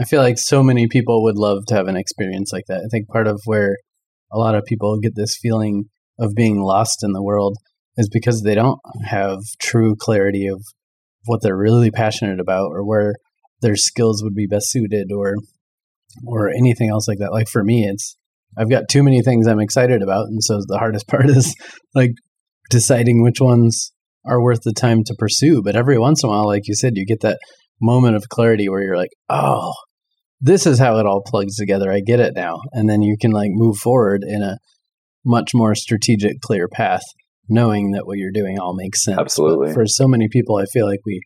I 0.00 0.04
feel 0.04 0.20
like 0.20 0.38
so 0.38 0.62
many 0.62 0.88
people 0.88 1.22
would 1.22 1.36
love 1.36 1.66
to 1.68 1.74
have 1.74 1.86
an 1.86 1.96
experience 1.96 2.50
like 2.52 2.64
that. 2.66 2.82
I 2.84 2.88
think 2.90 3.06
part 3.08 3.28
of 3.28 3.40
where 3.44 3.76
a 4.32 4.38
lot 4.38 4.56
of 4.56 4.64
people 4.64 4.98
get 4.98 5.14
this 5.14 5.38
feeling 5.40 5.84
of 6.18 6.34
being 6.34 6.60
lost 6.60 7.04
in 7.04 7.12
the 7.12 7.22
world 7.22 7.56
is 7.96 8.08
because 8.08 8.42
they 8.42 8.56
don't 8.56 8.80
have 9.04 9.38
true 9.60 9.94
clarity 9.96 10.48
of 10.48 10.60
what 11.26 11.42
they're 11.42 11.56
really 11.56 11.92
passionate 11.92 12.40
about 12.40 12.70
or 12.72 12.84
where 12.84 13.14
their 13.60 13.76
skills 13.76 14.22
would 14.22 14.34
be 14.34 14.46
best 14.46 14.70
suited 14.70 15.10
or 15.12 15.36
or 16.26 16.50
anything 16.50 16.90
else 16.90 17.08
like 17.08 17.18
that. 17.18 17.32
Like 17.32 17.48
for 17.48 17.64
me, 17.64 17.84
it's 17.84 18.16
I've 18.56 18.70
got 18.70 18.88
too 18.88 19.02
many 19.02 19.22
things 19.22 19.46
I'm 19.46 19.60
excited 19.60 20.02
about, 20.02 20.26
and 20.26 20.42
so 20.42 20.60
the 20.66 20.78
hardest 20.78 21.06
part 21.08 21.28
is 21.28 21.54
like 21.94 22.12
deciding 22.70 23.22
which 23.22 23.40
ones 23.40 23.92
are 24.26 24.42
worth 24.42 24.62
the 24.62 24.72
time 24.72 25.04
to 25.04 25.14
pursue. 25.18 25.62
But 25.62 25.76
every 25.76 25.98
once 25.98 26.22
in 26.22 26.28
a 26.28 26.32
while, 26.32 26.46
like 26.46 26.66
you 26.66 26.74
said, 26.74 26.96
you 26.96 27.04
get 27.04 27.20
that 27.20 27.38
moment 27.80 28.16
of 28.16 28.28
clarity 28.28 28.68
where 28.68 28.82
you're 28.82 28.96
like, 28.96 29.10
oh, 29.28 29.72
this 30.40 30.66
is 30.66 30.78
how 30.78 30.98
it 30.98 31.06
all 31.06 31.22
plugs 31.26 31.56
together. 31.56 31.92
I 31.92 32.00
get 32.00 32.20
it 32.20 32.34
now, 32.34 32.60
and 32.72 32.88
then 32.88 33.02
you 33.02 33.16
can 33.20 33.32
like 33.32 33.50
move 33.52 33.76
forward 33.76 34.22
in 34.26 34.42
a 34.42 34.58
much 35.24 35.50
more 35.54 35.74
strategic, 35.74 36.40
clear 36.40 36.68
path, 36.68 37.02
knowing 37.48 37.92
that 37.92 38.06
what 38.06 38.18
you're 38.18 38.30
doing 38.32 38.58
all 38.58 38.74
makes 38.76 39.02
sense. 39.02 39.18
Absolutely. 39.18 39.68
But 39.68 39.74
for 39.74 39.86
so 39.86 40.06
many 40.06 40.28
people, 40.30 40.56
I 40.56 40.66
feel 40.66 40.86
like 40.86 41.00
we 41.06 41.20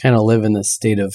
kind 0.00 0.14
of 0.14 0.22
live 0.22 0.44
in 0.44 0.54
this 0.54 0.72
state 0.72 0.98
of 0.98 1.14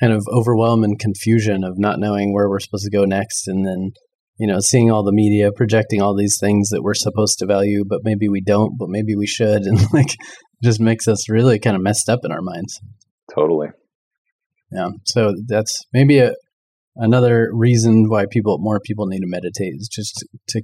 kind 0.00 0.12
of 0.12 0.26
overwhelm 0.32 0.84
and 0.84 0.98
confusion 0.98 1.64
of 1.64 1.78
not 1.78 1.98
knowing 1.98 2.32
where 2.32 2.48
we're 2.48 2.60
supposed 2.60 2.84
to 2.84 2.96
go 2.96 3.04
next 3.04 3.46
and 3.46 3.66
then 3.66 3.90
you 4.38 4.46
know 4.46 4.58
seeing 4.60 4.90
all 4.90 5.04
the 5.04 5.12
media 5.12 5.50
projecting 5.54 6.00
all 6.00 6.16
these 6.16 6.38
things 6.40 6.70
that 6.70 6.82
we're 6.82 6.94
supposed 6.94 7.38
to 7.38 7.46
value 7.46 7.84
but 7.86 8.00
maybe 8.02 8.28
we 8.28 8.40
don't 8.40 8.78
but 8.78 8.88
maybe 8.88 9.14
we 9.14 9.26
should 9.26 9.62
and 9.66 9.78
like 9.92 10.16
just 10.62 10.80
makes 10.80 11.06
us 11.06 11.28
really 11.28 11.58
kind 11.58 11.76
of 11.76 11.82
messed 11.82 12.08
up 12.08 12.20
in 12.24 12.32
our 12.32 12.42
minds 12.42 12.80
totally 13.34 13.68
Yeah. 14.72 14.88
So 15.04 15.34
that's 15.46 15.84
maybe 15.92 16.18
a 16.18 16.32
another 16.96 17.48
reason 17.52 18.08
why 18.08 18.24
people 18.30 18.58
more 18.60 18.80
people 18.80 19.06
need 19.06 19.20
to 19.20 19.26
meditate 19.26 19.74
is 19.76 19.88
just 19.90 20.14
to, 20.16 20.26
to 20.48 20.62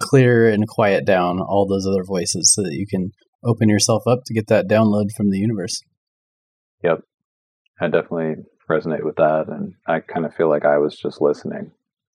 clear 0.00 0.48
and 0.48 0.66
quiet 0.66 1.04
down 1.04 1.40
all 1.40 1.66
those 1.66 1.86
other 1.86 2.04
voices 2.04 2.52
so 2.54 2.62
that 2.62 2.72
you 2.72 2.86
can 2.88 3.10
open 3.44 3.68
yourself 3.68 4.02
up 4.06 4.20
to 4.26 4.34
get 4.34 4.46
that 4.48 4.68
download 4.68 5.06
from 5.16 5.30
the 5.30 5.38
universe. 5.38 5.80
Yep. 6.82 7.00
I 7.82 7.88
definitely 7.88 8.44
resonate 8.70 9.04
with 9.04 9.16
that 9.16 9.46
and 9.48 9.74
I 9.86 10.00
kind 10.00 10.24
of 10.24 10.34
feel 10.34 10.48
like 10.48 10.64
I 10.64 10.78
was 10.78 10.96
just 10.96 11.20
listening, 11.20 11.72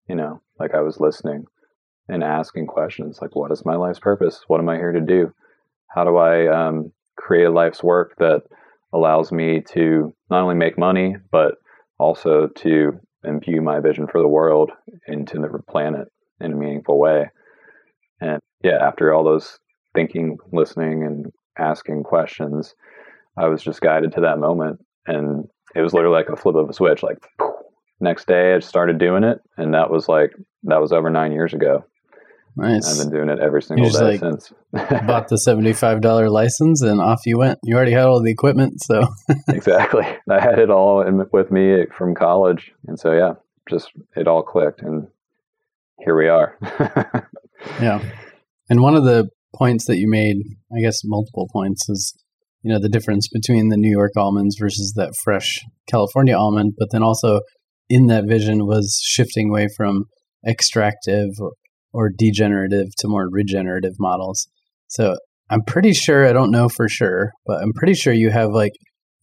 you 0.08 0.15
know, 0.15 0.41
like 0.60 0.73
I 0.73 0.82
was 0.82 0.99
listening 0.99 1.45
and 2.08 2.23
asking 2.23 2.67
questions 2.67 3.19
like 3.21 3.36
what 3.36 3.51
is 3.51 3.65
my 3.65 3.75
life's 3.75 3.99
purpose? 3.99 4.41
What 4.47 4.62
am 4.62 4.69
I 4.69 4.77
here 4.77 4.93
to 4.93 5.01
do? 5.01 5.34
How 5.93 6.06
do 6.06 6.15
I 6.15 6.47
um, 6.47 6.93
create 7.17 7.45
a 7.45 7.51
life's 7.51 7.84
work 7.84 8.15
that 8.19 8.43
allows 8.93 9.32
me 9.32 9.62
to 9.73 10.13
not 10.30 10.41
only 10.41 10.56
make 10.56 10.77
money 10.77 11.17
but 11.32 11.56
also 11.99 12.47
to 12.47 12.99
imbue 13.25 13.62
my 13.62 13.82
vision 13.82 14.08
for 14.08 14.21
the 14.21 14.27
world 14.27 14.71
into 15.08 15.38
the 15.38 15.49
planet 15.69 16.08
in 16.39 16.53
a 16.53 16.56
meaningful 16.56 16.97
way. 16.97 17.30
And 18.21 18.39
yeah, 18.63 18.77
after 18.82 19.13
all 19.13 19.23
those 19.23 19.60
thinking, 19.93 20.38
listening, 20.53 21.03
and 21.03 21.32
asking 21.58 22.03
questions, 22.03 22.73
I 23.38 23.47
was 23.47 23.63
just 23.63 23.82
guided 23.82 24.13
to 24.13 24.21
that 24.21 24.39
moment. 24.39 24.80
And 25.06 25.47
it 25.75 25.82
was 25.82 25.93
literally 25.93 26.15
like 26.15 26.30
a 26.30 26.36
flip 26.36 26.56
of 26.56 26.69
a 26.69 26.73
switch. 26.73 27.03
Like, 27.03 27.17
next 27.99 28.27
day, 28.27 28.53
I 28.53 28.60
started 28.60 28.97
doing 28.97 29.23
it. 29.23 29.39
And 29.58 29.73
that 29.73 29.89
was 29.89 30.08
like, 30.08 30.32
that 30.63 30.82
was 30.82 30.91
over 30.91 31.10
nine 31.10 31.32
years 31.32 31.53
ago. 31.53 31.86
Nice. 32.58 32.99
I've 32.99 33.06
been 33.06 33.15
doing 33.15 33.30
it 33.30 33.39
every 33.39 33.62
single 33.62 33.88
day 33.88 34.17
like 34.17 34.19
since. 34.19 34.51
bought 34.73 35.27
the 35.27 35.38
seventy-five 35.38 36.01
dollar 36.01 36.27
license 36.27 36.82
and 36.82 36.99
off 36.99 37.19
you 37.27 37.38
went. 37.38 37.60
You 37.63 37.75
already 37.75 37.91
had 37.91 38.06
all 38.06 38.21
the 38.21 38.32
equipment, 38.32 38.82
so 38.82 39.08
exactly. 39.47 40.03
I 40.27 40.41
had 40.41 40.58
it 40.58 40.71
all 40.71 41.01
in, 41.01 41.23
with 41.32 41.51
me 41.51 41.86
from 41.95 42.15
college, 42.15 42.71
and 42.88 42.99
so 42.99 43.12
yeah, 43.12 43.34
just 43.69 43.91
it 44.15 44.27
all 44.27 44.41
clicked, 44.41 44.82
and 44.82 45.08
here 45.99 46.17
we 46.17 46.30
are. 46.30 46.58
yeah, 47.80 48.01
and 48.71 48.82
one 48.82 48.95
of 48.95 49.03
the 49.03 49.30
points 49.56 49.86
that 49.86 49.97
you 49.97 50.10
made, 50.10 50.38
I 50.75 50.82
guess 50.82 51.01
multiple 51.06 51.47
points, 51.53 51.88
is 51.89 52.17
you 52.67 52.73
know 52.73 52.82
the 52.82 52.89
difference 52.89 53.30
between 53.32 53.69
the 53.69 53.77
New 53.77 53.89
York 53.89 54.12
almonds 54.17 54.58
versus 54.60 54.91
that 54.97 55.13
fresh 55.23 55.63
California 55.89 56.36
almond, 56.36 56.73
but 56.77 56.89
then 56.91 57.01
also 57.01 57.39
in 57.88 58.08
that 58.08 58.25
vision 58.27 58.65
was 58.65 58.99
shifting 59.06 59.49
away 59.49 59.67
from 59.77 60.03
extractive 60.45 61.30
or 61.93 62.12
degenerative 62.15 62.88
to 62.97 63.08
more 63.08 63.30
regenerative 63.32 63.93
models. 63.99 64.49
So 64.89 65.15
I'm 65.49 65.62
pretty 65.65 65.93
sure, 65.93 66.27
I 66.27 66.34
don't 66.34 66.51
know 66.51 66.67
for 66.67 66.89
sure, 66.89 67.32
but 67.45 67.62
I'm 67.62 67.71
pretty 67.73 67.93
sure 67.93 68.12
you 68.12 68.32
have 68.32 68.49
like 68.51 68.73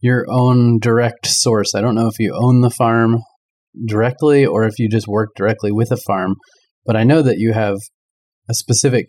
your 0.01 0.25
own 0.31 0.79
direct 0.79 1.27
source. 1.27 1.75
I 1.75 1.83
don't 1.83 1.95
know 1.95 2.09
if 2.09 2.19
you 2.19 2.35
own 2.35 2.63
the 2.63 2.71
farm 2.71 3.19
directly 3.87 4.47
or 4.47 4.65
if 4.65 4.79
you 4.79 4.89
just 4.89 5.07
work 5.07 5.29
directly 5.37 5.71
with 5.71 5.93
a 5.93 5.99
farm, 6.07 6.37
but 6.87 6.97
I 6.97 7.05
know 7.05 7.21
that 7.21 7.37
you 7.37 7.53
have 7.53 7.77
a 8.49 8.55
specific 8.55 9.05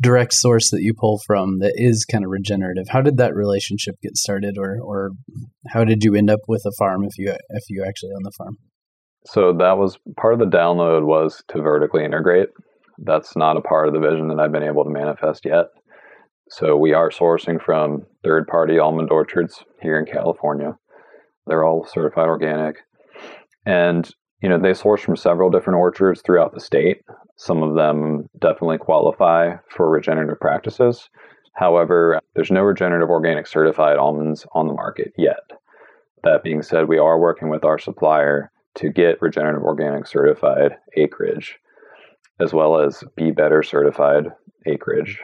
direct 0.00 0.32
source 0.32 0.70
that 0.70 0.82
you 0.82 0.94
pull 0.94 1.20
from 1.26 1.58
that 1.58 1.72
is 1.74 2.04
kind 2.04 2.24
of 2.24 2.30
regenerative. 2.30 2.86
How 2.88 3.02
did 3.02 3.16
that 3.16 3.34
relationship 3.34 3.96
get 4.02 4.16
started 4.16 4.56
or 4.58 4.78
or 4.82 5.10
how 5.68 5.84
did 5.84 6.04
you 6.04 6.14
end 6.14 6.30
up 6.30 6.40
with 6.48 6.62
a 6.66 6.72
farm 6.78 7.04
if 7.04 7.18
you 7.18 7.34
if 7.50 7.64
you 7.68 7.84
actually 7.86 8.10
own 8.14 8.22
the 8.22 8.32
farm? 8.38 8.56
So 9.26 9.52
that 9.58 9.76
was 9.76 9.98
part 10.16 10.34
of 10.34 10.40
the 10.40 10.56
download 10.56 11.04
was 11.04 11.42
to 11.48 11.60
vertically 11.60 12.04
integrate 12.04 12.48
that's 12.98 13.36
not 13.36 13.56
a 13.56 13.60
part 13.60 13.88
of 13.88 13.94
the 13.94 14.00
vision 14.00 14.28
that 14.28 14.40
I've 14.40 14.52
been 14.52 14.62
able 14.62 14.84
to 14.84 14.90
manifest 14.90 15.44
yet. 15.44 15.66
So 16.50 16.76
we 16.76 16.92
are 16.94 17.10
sourcing 17.10 17.62
from 17.62 18.06
third 18.24 18.46
party 18.46 18.78
almond 18.78 19.10
orchards 19.10 19.62
here 19.80 19.98
in 19.98 20.06
California. 20.06 20.76
They're 21.46 21.64
all 21.64 21.86
certified 21.86 22.28
organic. 22.28 22.76
And, 23.64 24.10
you 24.42 24.48
know, 24.48 24.58
they 24.58 24.74
source 24.74 25.02
from 25.02 25.16
several 25.16 25.50
different 25.50 25.78
orchards 25.78 26.22
throughout 26.22 26.54
the 26.54 26.60
state. 26.60 27.02
Some 27.36 27.62
of 27.62 27.74
them 27.74 28.28
definitely 28.40 28.78
qualify 28.78 29.56
for 29.68 29.90
regenerative 29.90 30.40
practices. 30.40 31.08
However, 31.54 32.20
there's 32.34 32.50
no 32.50 32.62
regenerative 32.62 33.10
organic 33.10 33.46
certified 33.46 33.96
almonds 33.96 34.46
on 34.52 34.68
the 34.68 34.74
market 34.74 35.12
yet. 35.16 35.50
That 36.24 36.44
being 36.44 36.62
said, 36.62 36.88
we 36.88 36.98
are 36.98 37.18
working 37.18 37.48
with 37.48 37.64
our 37.64 37.78
supplier 37.78 38.50
to 38.76 38.90
get 38.90 39.20
regenerative 39.20 39.62
organic 39.62 40.06
certified 40.06 40.76
acreage 40.96 41.58
as 42.40 42.52
well 42.52 42.80
as 42.80 43.02
Bee 43.16 43.30
Better 43.30 43.62
certified 43.62 44.26
acreage. 44.66 45.20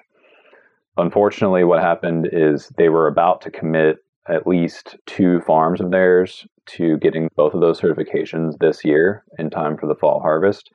Unfortunately, 0.96 1.64
what 1.64 1.83
happened 1.83 2.29
is 2.33 2.68
they 2.77 2.88
were 2.88 3.07
about 3.07 3.40
to 3.42 3.50
commit 3.50 3.98
at 4.28 4.46
least 4.46 4.96
two 5.06 5.40
farms 5.40 5.80
of 5.80 5.90
theirs 5.90 6.46
to 6.66 6.96
getting 6.98 7.28
both 7.37 7.54
of 7.54 7.60
those 7.60 7.80
certifications 7.80 8.58
this 8.58 8.84
year 8.84 9.24
in 9.38 9.50
time 9.50 9.76
for 9.76 9.87
the 9.87 9.94
fall 9.94 10.20
harvest. 10.20 10.70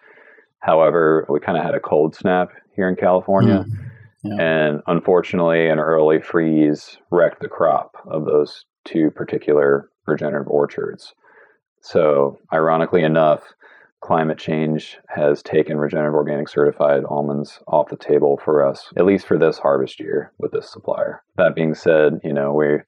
However, 0.59 1.25
we 1.29 1.39
kind 1.39 1.57
of 1.57 1.63
had 1.63 1.73
a 1.73 1.79
cold 1.79 2.15
snap 2.15 2.49
here 2.75 2.87
in 2.87 2.95
California. 2.95 3.65
Mm. 3.67 3.89
Yeah. 4.23 4.41
And 4.41 4.81
unfortunately, 4.87 5.69
an 5.69 5.79
early 5.79 6.21
freeze 6.21 6.97
wrecked 7.09 7.41
the 7.41 7.47
crop 7.47 7.95
of 8.05 8.25
those 8.25 8.65
two 8.83 9.11
particular 9.11 9.89
regenerative 10.05 10.49
orchards. 10.49 11.13
So, 11.81 12.37
ironically 12.51 13.03
enough, 13.03 13.43
climate 14.01 14.37
change 14.37 14.97
has 15.07 15.41
taken 15.41 15.77
regenerative 15.77 16.15
organic 16.15 16.49
certified 16.49 17.03
almonds 17.09 17.59
off 17.67 17.89
the 17.89 17.97
table 17.97 18.39
for 18.43 18.65
us, 18.65 18.91
at 18.97 19.05
least 19.05 19.25
for 19.25 19.37
this 19.37 19.57
harvest 19.57 19.99
year 19.99 20.33
with 20.37 20.51
this 20.51 20.71
supplier. 20.71 21.23
That 21.37 21.55
being 21.55 21.73
said, 21.73 22.19
you 22.23 22.33
know, 22.33 22.53
we 22.53 22.79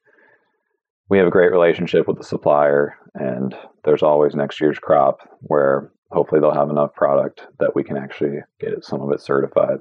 we 1.12 1.18
have 1.18 1.26
a 1.26 1.30
great 1.30 1.52
relationship 1.52 2.08
with 2.08 2.16
the 2.16 2.24
supplier 2.24 2.96
and 3.14 3.54
there's 3.84 4.02
always 4.02 4.34
next 4.34 4.62
year's 4.62 4.78
crop 4.78 5.18
where 5.40 5.92
hopefully 6.10 6.40
they'll 6.40 6.54
have 6.54 6.70
enough 6.70 6.94
product 6.94 7.46
that 7.58 7.76
we 7.76 7.84
can 7.84 7.98
actually 7.98 8.38
get 8.58 8.82
some 8.82 9.02
of 9.02 9.12
it 9.12 9.20
certified. 9.20 9.76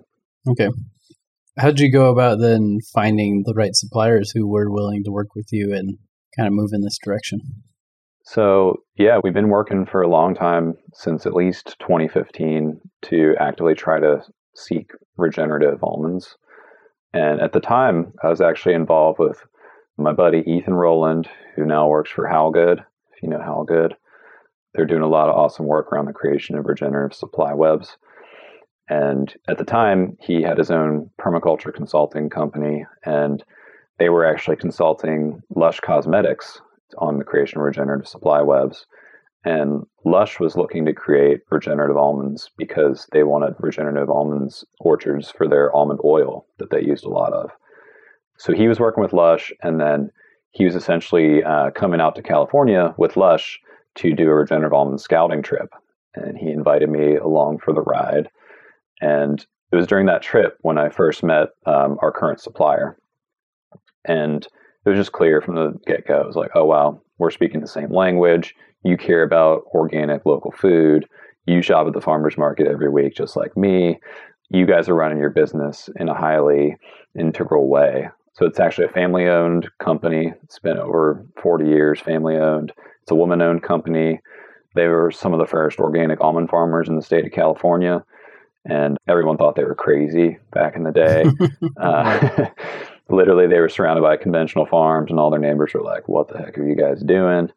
Okay. 0.49 0.67
How'd 1.57 1.79
you 1.79 1.89
go 1.89 2.11
about 2.11 2.41
then 2.41 2.79
finding 2.93 3.43
the 3.45 3.53
right 3.53 3.73
suppliers 3.73 4.33
who 4.35 4.45
were 4.45 4.69
willing 4.69 5.05
to 5.05 5.11
work 5.11 5.33
with 5.33 5.47
you 5.53 5.73
and 5.73 5.97
kind 6.35 6.47
of 6.47 6.53
move 6.53 6.71
in 6.73 6.81
this 6.81 6.99
direction? 7.01 7.39
So, 8.25 8.83
yeah, 8.97 9.19
we've 9.23 9.33
been 9.33 9.47
working 9.47 9.85
for 9.85 10.01
a 10.01 10.09
long 10.09 10.35
time 10.35 10.75
since 10.93 11.25
at 11.25 11.33
least 11.33 11.77
2015 11.79 12.77
to 13.03 13.35
actively 13.39 13.73
try 13.73 14.01
to 14.01 14.21
seek 14.57 14.91
regenerative 15.15 15.81
almonds. 15.81 16.35
And 17.13 17.39
at 17.39 17.53
the 17.53 17.61
time, 17.61 18.11
I 18.21 18.27
was 18.27 18.41
actually 18.41 18.73
involved 18.73 19.17
with 19.17 19.37
my 20.01 20.13
buddy 20.13 20.43
Ethan 20.45 20.73
Roland, 20.73 21.29
who 21.55 21.65
now 21.65 21.87
works 21.87 22.11
for 22.11 22.27
Howgood. 22.27 22.79
If 22.79 23.23
you 23.23 23.29
know 23.29 23.39
Howgood, 23.39 23.93
they're 24.73 24.85
doing 24.85 25.01
a 25.01 25.07
lot 25.07 25.29
of 25.29 25.35
awesome 25.35 25.65
work 25.65 25.91
around 25.91 26.05
the 26.05 26.13
creation 26.13 26.57
of 26.57 26.65
regenerative 26.65 27.15
supply 27.15 27.53
webs. 27.53 27.97
And 28.89 29.33
at 29.47 29.57
the 29.57 29.63
time, 29.63 30.17
he 30.19 30.41
had 30.41 30.57
his 30.57 30.71
own 30.71 31.09
permaculture 31.19 31.73
consulting 31.73 32.29
company, 32.29 32.85
and 33.05 33.43
they 33.99 34.09
were 34.09 34.25
actually 34.25 34.57
consulting 34.57 35.41
Lush 35.55 35.79
Cosmetics, 35.79 36.61
on 36.97 37.17
the 37.17 37.23
creation 37.23 37.59
of 37.59 37.65
regenerative 37.65 38.07
supply 38.07 38.41
webs. 38.41 38.85
And 39.43 39.85
Lush 40.05 40.39
was 40.39 40.55
looking 40.55 40.85
to 40.85 40.93
create 40.93 41.41
regenerative 41.49 41.97
almonds 41.97 42.49
because 42.57 43.07
they 43.11 43.23
wanted 43.23 43.55
regenerative 43.59 44.09
almonds 44.09 44.65
orchards 44.79 45.31
for 45.31 45.47
their 45.47 45.75
almond 45.75 45.99
oil 46.05 46.45
that 46.59 46.69
they 46.69 46.81
used 46.81 47.05
a 47.05 47.09
lot 47.09 47.33
of. 47.33 47.51
So 48.41 48.53
he 48.53 48.67
was 48.67 48.79
working 48.79 49.03
with 49.03 49.13
Lush, 49.13 49.53
and 49.61 49.79
then 49.79 50.09
he 50.49 50.65
was 50.65 50.75
essentially 50.75 51.43
uh, 51.43 51.69
coming 51.75 52.01
out 52.01 52.15
to 52.15 52.23
California 52.23 52.91
with 52.97 53.15
Lush 53.15 53.59
to 53.97 54.15
do 54.15 54.27
a 54.31 54.33
regenerative 54.33 54.73
almond 54.73 54.99
scouting 54.99 55.43
trip. 55.43 55.69
And 56.15 56.35
he 56.35 56.49
invited 56.49 56.89
me 56.89 57.17
along 57.17 57.59
for 57.59 57.71
the 57.71 57.83
ride. 57.83 58.29
And 58.99 59.45
it 59.71 59.75
was 59.75 59.85
during 59.85 60.07
that 60.07 60.23
trip 60.23 60.57
when 60.61 60.79
I 60.79 60.89
first 60.89 61.21
met 61.21 61.49
um, 61.67 61.99
our 62.01 62.11
current 62.11 62.39
supplier. 62.39 62.97
And 64.05 64.43
it 64.85 64.89
was 64.89 64.97
just 64.97 65.11
clear 65.11 65.41
from 65.41 65.53
the 65.53 65.79
get 65.85 66.07
go. 66.07 66.21
It 66.21 66.25
was 66.25 66.35
like, 66.35 66.51
oh 66.55 66.65
wow, 66.65 66.99
we're 67.19 67.29
speaking 67.29 67.61
the 67.61 67.67
same 67.67 67.93
language. 67.93 68.55
You 68.83 68.97
care 68.97 69.21
about 69.21 69.65
organic 69.75 70.25
local 70.25 70.51
food. 70.51 71.07
You 71.45 71.61
shop 71.61 71.85
at 71.85 71.93
the 71.93 72.01
farmers 72.01 72.39
market 72.39 72.65
every 72.65 72.89
week, 72.89 73.13
just 73.13 73.35
like 73.35 73.55
me. 73.55 73.99
You 74.49 74.65
guys 74.65 74.89
are 74.89 74.95
running 74.95 75.19
your 75.19 75.29
business 75.29 75.91
in 75.95 76.09
a 76.09 76.15
highly 76.17 76.75
integral 77.15 77.69
way. 77.69 78.09
So 78.33 78.45
it's 78.45 78.59
actually 78.59 78.85
a 78.85 78.93
family 78.93 79.27
owned 79.27 79.69
company. 79.79 80.33
It's 80.43 80.59
been 80.59 80.77
over 80.77 81.25
40 81.41 81.65
years 81.65 81.99
family 81.99 82.37
owned. 82.37 82.71
It's 83.01 83.11
a 83.11 83.15
woman 83.15 83.41
owned 83.41 83.63
company. 83.63 84.19
They 84.75 84.87
were 84.87 85.11
some 85.11 85.33
of 85.33 85.39
the 85.39 85.45
first 85.45 85.79
organic 85.79 86.21
almond 86.21 86.49
farmers 86.49 86.87
in 86.87 86.95
the 86.95 87.01
state 87.01 87.25
of 87.25 87.31
California. 87.31 88.03
And 88.63 88.97
everyone 89.07 89.37
thought 89.37 89.55
they 89.55 89.63
were 89.63 89.75
crazy 89.75 90.37
back 90.53 90.75
in 90.75 90.83
the 90.83 90.91
day. 90.91 91.25
uh, 91.77 92.45
literally 93.11 93.47
they 93.47 93.59
were 93.59 93.69
surrounded 93.69 94.01
by 94.01 94.17
conventional 94.17 94.65
farms 94.65 95.11
and 95.11 95.19
all 95.19 95.29
their 95.29 95.39
neighbors 95.39 95.73
were 95.73 95.81
like 95.81 96.07
what 96.07 96.27
the 96.27 96.37
heck 96.37 96.57
are 96.57 96.67
you 96.67 96.75
guys 96.75 97.01
doing 97.01 97.49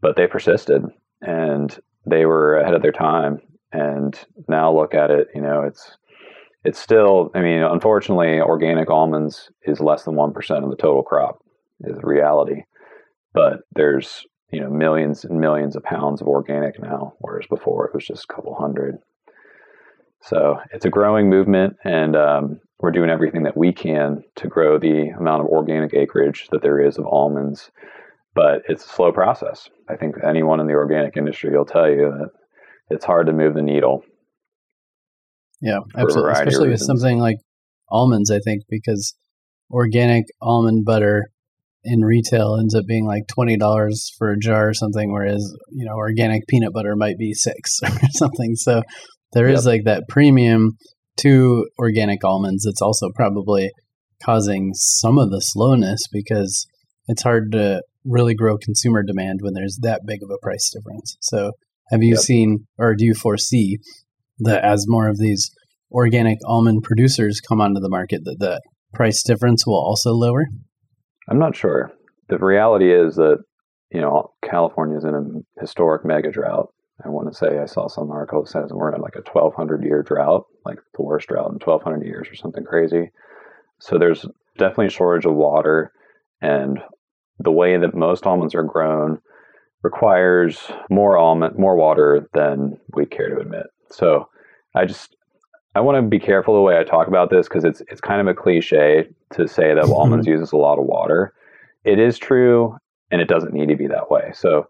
but 0.00 0.16
they 0.16 0.26
persisted 0.26 0.82
and 1.22 1.78
they 2.06 2.26
were 2.26 2.56
ahead 2.58 2.74
of 2.74 2.82
their 2.82 2.92
time 2.92 3.40
and 3.72 4.24
now 4.48 4.74
look 4.74 4.94
at 4.94 5.10
it 5.10 5.28
you 5.34 5.40
know 5.40 5.62
it's 5.62 5.96
it's 6.66 6.78
still 6.78 7.30
i 7.34 7.40
mean 7.40 7.62
unfortunately 7.62 8.40
organic 8.40 8.90
almonds 8.90 9.50
is 9.64 9.80
less 9.80 10.04
than 10.04 10.14
1% 10.14 10.64
of 10.64 10.70
the 10.70 10.76
total 10.76 11.02
crop 11.02 11.38
is 11.80 11.98
reality 12.02 12.62
but 13.36 13.60
there's 13.74 14.26
you 14.50 14.60
know 14.60 14.70
millions 14.70 15.24
and 15.24 15.40
millions 15.40 15.76
of 15.76 15.82
pounds 15.82 16.20
of 16.20 16.26
organic 16.26 16.80
now, 16.80 17.12
whereas 17.18 17.46
before 17.48 17.86
it 17.86 17.94
was 17.94 18.06
just 18.06 18.24
a 18.24 18.34
couple 18.34 18.54
hundred. 18.54 18.96
So 20.22 20.56
it's 20.72 20.86
a 20.86 20.90
growing 20.90 21.28
movement, 21.28 21.76
and 21.84 22.16
um, 22.16 22.60
we're 22.80 22.90
doing 22.90 23.10
everything 23.10 23.42
that 23.44 23.56
we 23.56 23.72
can 23.72 24.22
to 24.36 24.48
grow 24.48 24.78
the 24.78 25.08
amount 25.18 25.42
of 25.42 25.48
organic 25.48 25.94
acreage 25.94 26.48
that 26.50 26.62
there 26.62 26.80
is 26.80 26.98
of 26.98 27.06
almonds. 27.06 27.70
But 28.34 28.62
it's 28.68 28.84
a 28.84 28.88
slow 28.88 29.12
process. 29.12 29.68
I 29.88 29.96
think 29.96 30.16
anyone 30.26 30.60
in 30.60 30.66
the 30.66 30.74
organic 30.74 31.16
industry 31.16 31.56
will 31.56 31.64
tell 31.64 31.88
you 31.88 32.10
that 32.18 32.30
it's 32.90 33.04
hard 33.04 33.26
to 33.26 33.32
move 33.32 33.54
the 33.54 33.62
needle. 33.62 34.02
Yeah, 35.60 35.80
absolutely. 35.96 36.32
Especially 36.32 36.68
with 36.68 36.80
something 36.80 37.18
like 37.18 37.36
almonds, 37.88 38.30
I 38.30 38.38
think, 38.40 38.62
because 38.68 39.14
organic 39.70 40.24
almond 40.40 40.84
butter 40.84 41.26
in 41.84 42.00
retail 42.00 42.56
ends 42.58 42.74
up 42.74 42.84
being 42.86 43.06
like 43.06 43.22
twenty 43.28 43.56
dollars 43.56 44.10
for 44.18 44.30
a 44.32 44.38
jar 44.38 44.68
or 44.68 44.74
something, 44.74 45.12
whereas 45.12 45.42
you 45.70 45.84
know 45.84 45.94
organic 45.94 46.46
peanut 46.48 46.72
butter 46.72 46.94
might 46.96 47.18
be 47.18 47.32
six 47.32 47.78
or 47.82 47.90
something. 48.10 48.54
So 48.56 48.82
there 49.32 49.48
yep. 49.48 49.58
is 49.58 49.66
like 49.66 49.84
that 49.84 50.04
premium 50.08 50.72
to 51.18 51.66
organic 51.78 52.24
almonds. 52.24 52.66
It's 52.66 52.82
also 52.82 53.08
probably 53.14 53.70
causing 54.22 54.72
some 54.74 55.18
of 55.18 55.30
the 55.30 55.40
slowness 55.40 56.00
because 56.10 56.66
it's 57.06 57.22
hard 57.22 57.52
to 57.52 57.82
really 58.04 58.34
grow 58.34 58.56
consumer 58.56 59.02
demand 59.02 59.40
when 59.42 59.54
there's 59.54 59.78
that 59.82 60.02
big 60.06 60.22
of 60.22 60.30
a 60.30 60.38
price 60.42 60.70
difference. 60.70 61.16
So 61.20 61.52
have 61.90 62.02
you 62.02 62.14
yep. 62.14 62.20
seen 62.20 62.66
or 62.78 62.94
do 62.94 63.04
you 63.04 63.14
foresee 63.14 63.78
that 64.38 64.64
as 64.64 64.84
more 64.86 65.08
of 65.08 65.18
these 65.18 65.50
organic 65.90 66.38
almond 66.46 66.82
producers 66.82 67.40
come 67.40 67.60
onto 67.60 67.80
the 67.80 67.88
market 67.88 68.22
that 68.24 68.38
the 68.38 68.60
price 68.92 69.22
difference 69.22 69.66
will 69.66 69.78
also 69.78 70.10
lower? 70.12 70.46
I'm 71.28 71.38
not 71.38 71.56
sure. 71.56 71.90
The 72.28 72.38
reality 72.38 72.92
is 72.92 73.16
that 73.16 73.38
you 73.92 74.00
know 74.00 74.32
California 74.42 74.96
is 74.98 75.04
in 75.04 75.14
a 75.14 75.60
historic 75.60 76.04
mega 76.04 76.30
drought. 76.30 76.68
I 77.04 77.08
want 77.08 77.30
to 77.30 77.36
say 77.36 77.58
I 77.58 77.66
saw 77.66 77.88
some 77.88 78.10
article 78.10 78.42
that 78.42 78.50
says 78.50 78.70
we're 78.72 78.94
in 78.94 79.02
like 79.02 79.16
a 79.16 79.30
1200 79.30 79.84
year 79.84 80.02
drought, 80.02 80.46
like 80.64 80.78
the 80.94 81.02
worst 81.02 81.28
drought 81.28 81.52
in 81.52 81.58
1200 81.58 82.04
years 82.04 82.28
or 82.30 82.34
something 82.34 82.64
crazy. 82.64 83.10
So 83.80 83.98
there's 83.98 84.24
definitely 84.56 84.86
a 84.86 84.90
shortage 84.90 85.26
of 85.26 85.34
water, 85.34 85.92
and 86.40 86.78
the 87.38 87.52
way 87.52 87.76
that 87.76 87.94
most 87.94 88.26
almonds 88.26 88.54
are 88.54 88.62
grown 88.62 89.18
requires 89.82 90.58
more 90.90 91.18
almond, 91.18 91.58
more 91.58 91.76
water 91.76 92.28
than 92.32 92.78
we 92.94 93.04
care 93.06 93.28
to 93.28 93.40
admit. 93.40 93.66
So 93.90 94.28
I 94.74 94.84
just 94.84 95.16
I 95.74 95.80
want 95.80 95.96
to 95.96 96.02
be 96.08 96.18
careful 96.18 96.54
the 96.54 96.60
way 96.62 96.78
I 96.78 96.84
talk 96.84 97.06
about 97.06 97.30
this 97.30 97.48
because 97.48 97.64
it's 97.64 97.82
it's 97.88 98.00
kind 98.00 98.20
of 98.20 98.26
a 98.26 98.34
cliche 98.34 99.08
to 99.34 99.46
say 99.46 99.74
that 99.74 99.84
mm-hmm. 99.84 99.92
almonds 99.92 100.26
uses 100.26 100.52
a 100.52 100.56
lot 100.56 100.78
of 100.78 100.86
water. 100.86 101.34
It 101.84 101.98
is 101.98 102.18
true, 102.18 102.76
and 103.10 103.20
it 103.20 103.28
doesn't 103.28 103.52
need 103.52 103.68
to 103.68 103.76
be 103.76 103.86
that 103.86 104.10
way. 104.10 104.32
So 104.34 104.68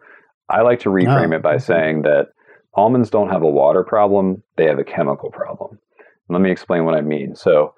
I 0.49 0.63
like 0.63 0.81
to 0.81 0.91
ah, 0.91 0.95
reframe 0.95 1.33
oh, 1.33 1.37
it 1.37 1.43
by 1.43 1.59
saying 1.59 2.03
that 2.03 2.29
almonds 2.75 3.11
don't 3.11 3.31
have 3.31 3.43
a 3.43 3.49
water 3.49 3.85
problem; 3.85 4.43
they 4.57 4.67
have 4.67 4.79
a 4.79 4.85
chemical 4.85 5.31
problem. 5.31 5.79
Let 6.29 6.41
me 6.41 6.51
explain 6.51 6.85
what 6.85 6.97
I 6.97 7.03
mean. 7.03 7.37
So, 7.37 7.73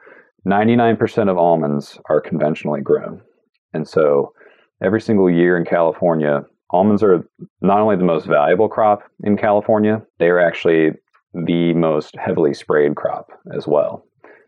99% 0.46 1.31
of 1.31 1.37
almonds 1.37 1.98
are 2.09 2.22
conventionally 2.22 2.81
grown, 2.81 3.20
and 3.74 3.87
so 3.87 4.33
every 4.83 5.03
single 5.03 5.31
year 5.31 5.59
in 5.59 5.66
California, 5.66 6.44
almonds 6.70 7.03
are 7.03 7.29
not 7.61 7.81
only 7.81 7.96
the 7.96 8.05
most 8.05 8.27
valuable 8.27 8.70
crop 8.70 9.03
in 9.22 9.37
California, 9.37 10.01
they 10.18 10.29
are 10.29 10.40
actually 10.40 10.92
the 11.44 11.74
most 11.74 12.16
heavily 12.16 12.55
sprayed 12.55 12.96
crop 12.96 13.31
as 13.57 13.66
well. 13.66 14.05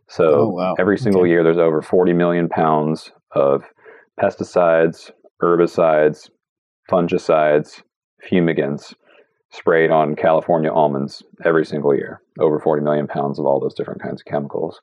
So 0.09 0.35
oh, 0.35 0.49
wow. 0.49 0.75
every 0.79 0.99
single 0.99 1.23
okay. 1.23 1.31
year, 1.31 1.45
there's 1.45 1.59
over 1.59 1.83
40 1.83 2.13
million 2.13 2.49
pounds 2.49 3.13
of 3.33 3.65
pesticides, 4.21 5.11
herbicides, 5.41 6.31
fungicides, 6.91 7.83
fumigants 8.29 8.93
sprayed 9.53 9.91
on 9.91 10.17
California 10.17 10.71
almonds 10.73 11.23
every 11.45 11.65
single 11.65 11.95
year. 11.95 12.21
Over 12.39 12.61
40 12.61 12.83
million 12.83 13.07
pounds 13.07 13.39
of 13.39 13.47
all 13.47 13.61
those 13.61 13.75
different 13.75 14.03
kinds 14.03 14.21
of 14.21 14.31
chemicals. 14.31 14.81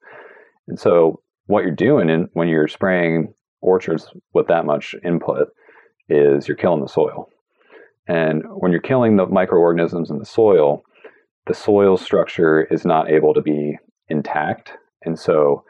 And 0.68 0.80
so 0.80 1.22
what 1.46 1.64
you're 1.64 1.72
doing 1.72 2.10
in, 2.10 2.30
when 2.34 2.48
you're 2.48 2.68
spraying 2.68 3.34
orchards 3.62 4.10
with 4.34 4.48
that 4.48 4.66
much 4.66 4.96
input 5.04 5.50
is 6.10 6.48
you're 6.48 6.58
killing 6.58 6.82
the 6.82 6.88
soil. 6.88 7.30
And 8.08 8.44
when 8.48 8.72
you're 8.72 8.82
killing 8.82 9.18
the 9.18 9.26
microorganisms 9.26 10.10
in 10.10 10.20
the 10.20 10.26
soil, 10.26 10.84
the 11.48 11.54
soil 11.54 11.98
structure 11.98 12.68
is 12.72 12.86
not 12.86 13.10
able 13.10 13.34
to 13.34 13.42
be 13.42 13.78
intact. 14.10 14.74
And 15.04 15.18
so 15.18 15.64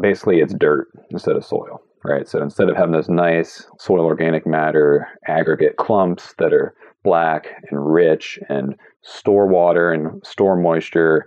basically 0.00 0.40
it's 0.40 0.54
dirt 0.54 0.88
instead 1.10 1.36
of 1.36 1.44
soil, 1.44 1.80
right? 2.04 2.28
So 2.28 2.42
instead 2.42 2.68
of 2.68 2.76
having 2.76 2.92
those 2.92 3.08
nice 3.08 3.66
soil 3.78 4.04
organic 4.04 4.46
matter 4.46 5.08
aggregate 5.26 5.76
clumps 5.76 6.34
that 6.38 6.52
are 6.52 6.74
black 7.04 7.46
and 7.70 7.92
rich 7.92 8.38
and 8.48 8.74
store 9.02 9.46
water 9.46 9.92
and 9.92 10.24
store 10.24 10.56
moisture, 10.56 11.26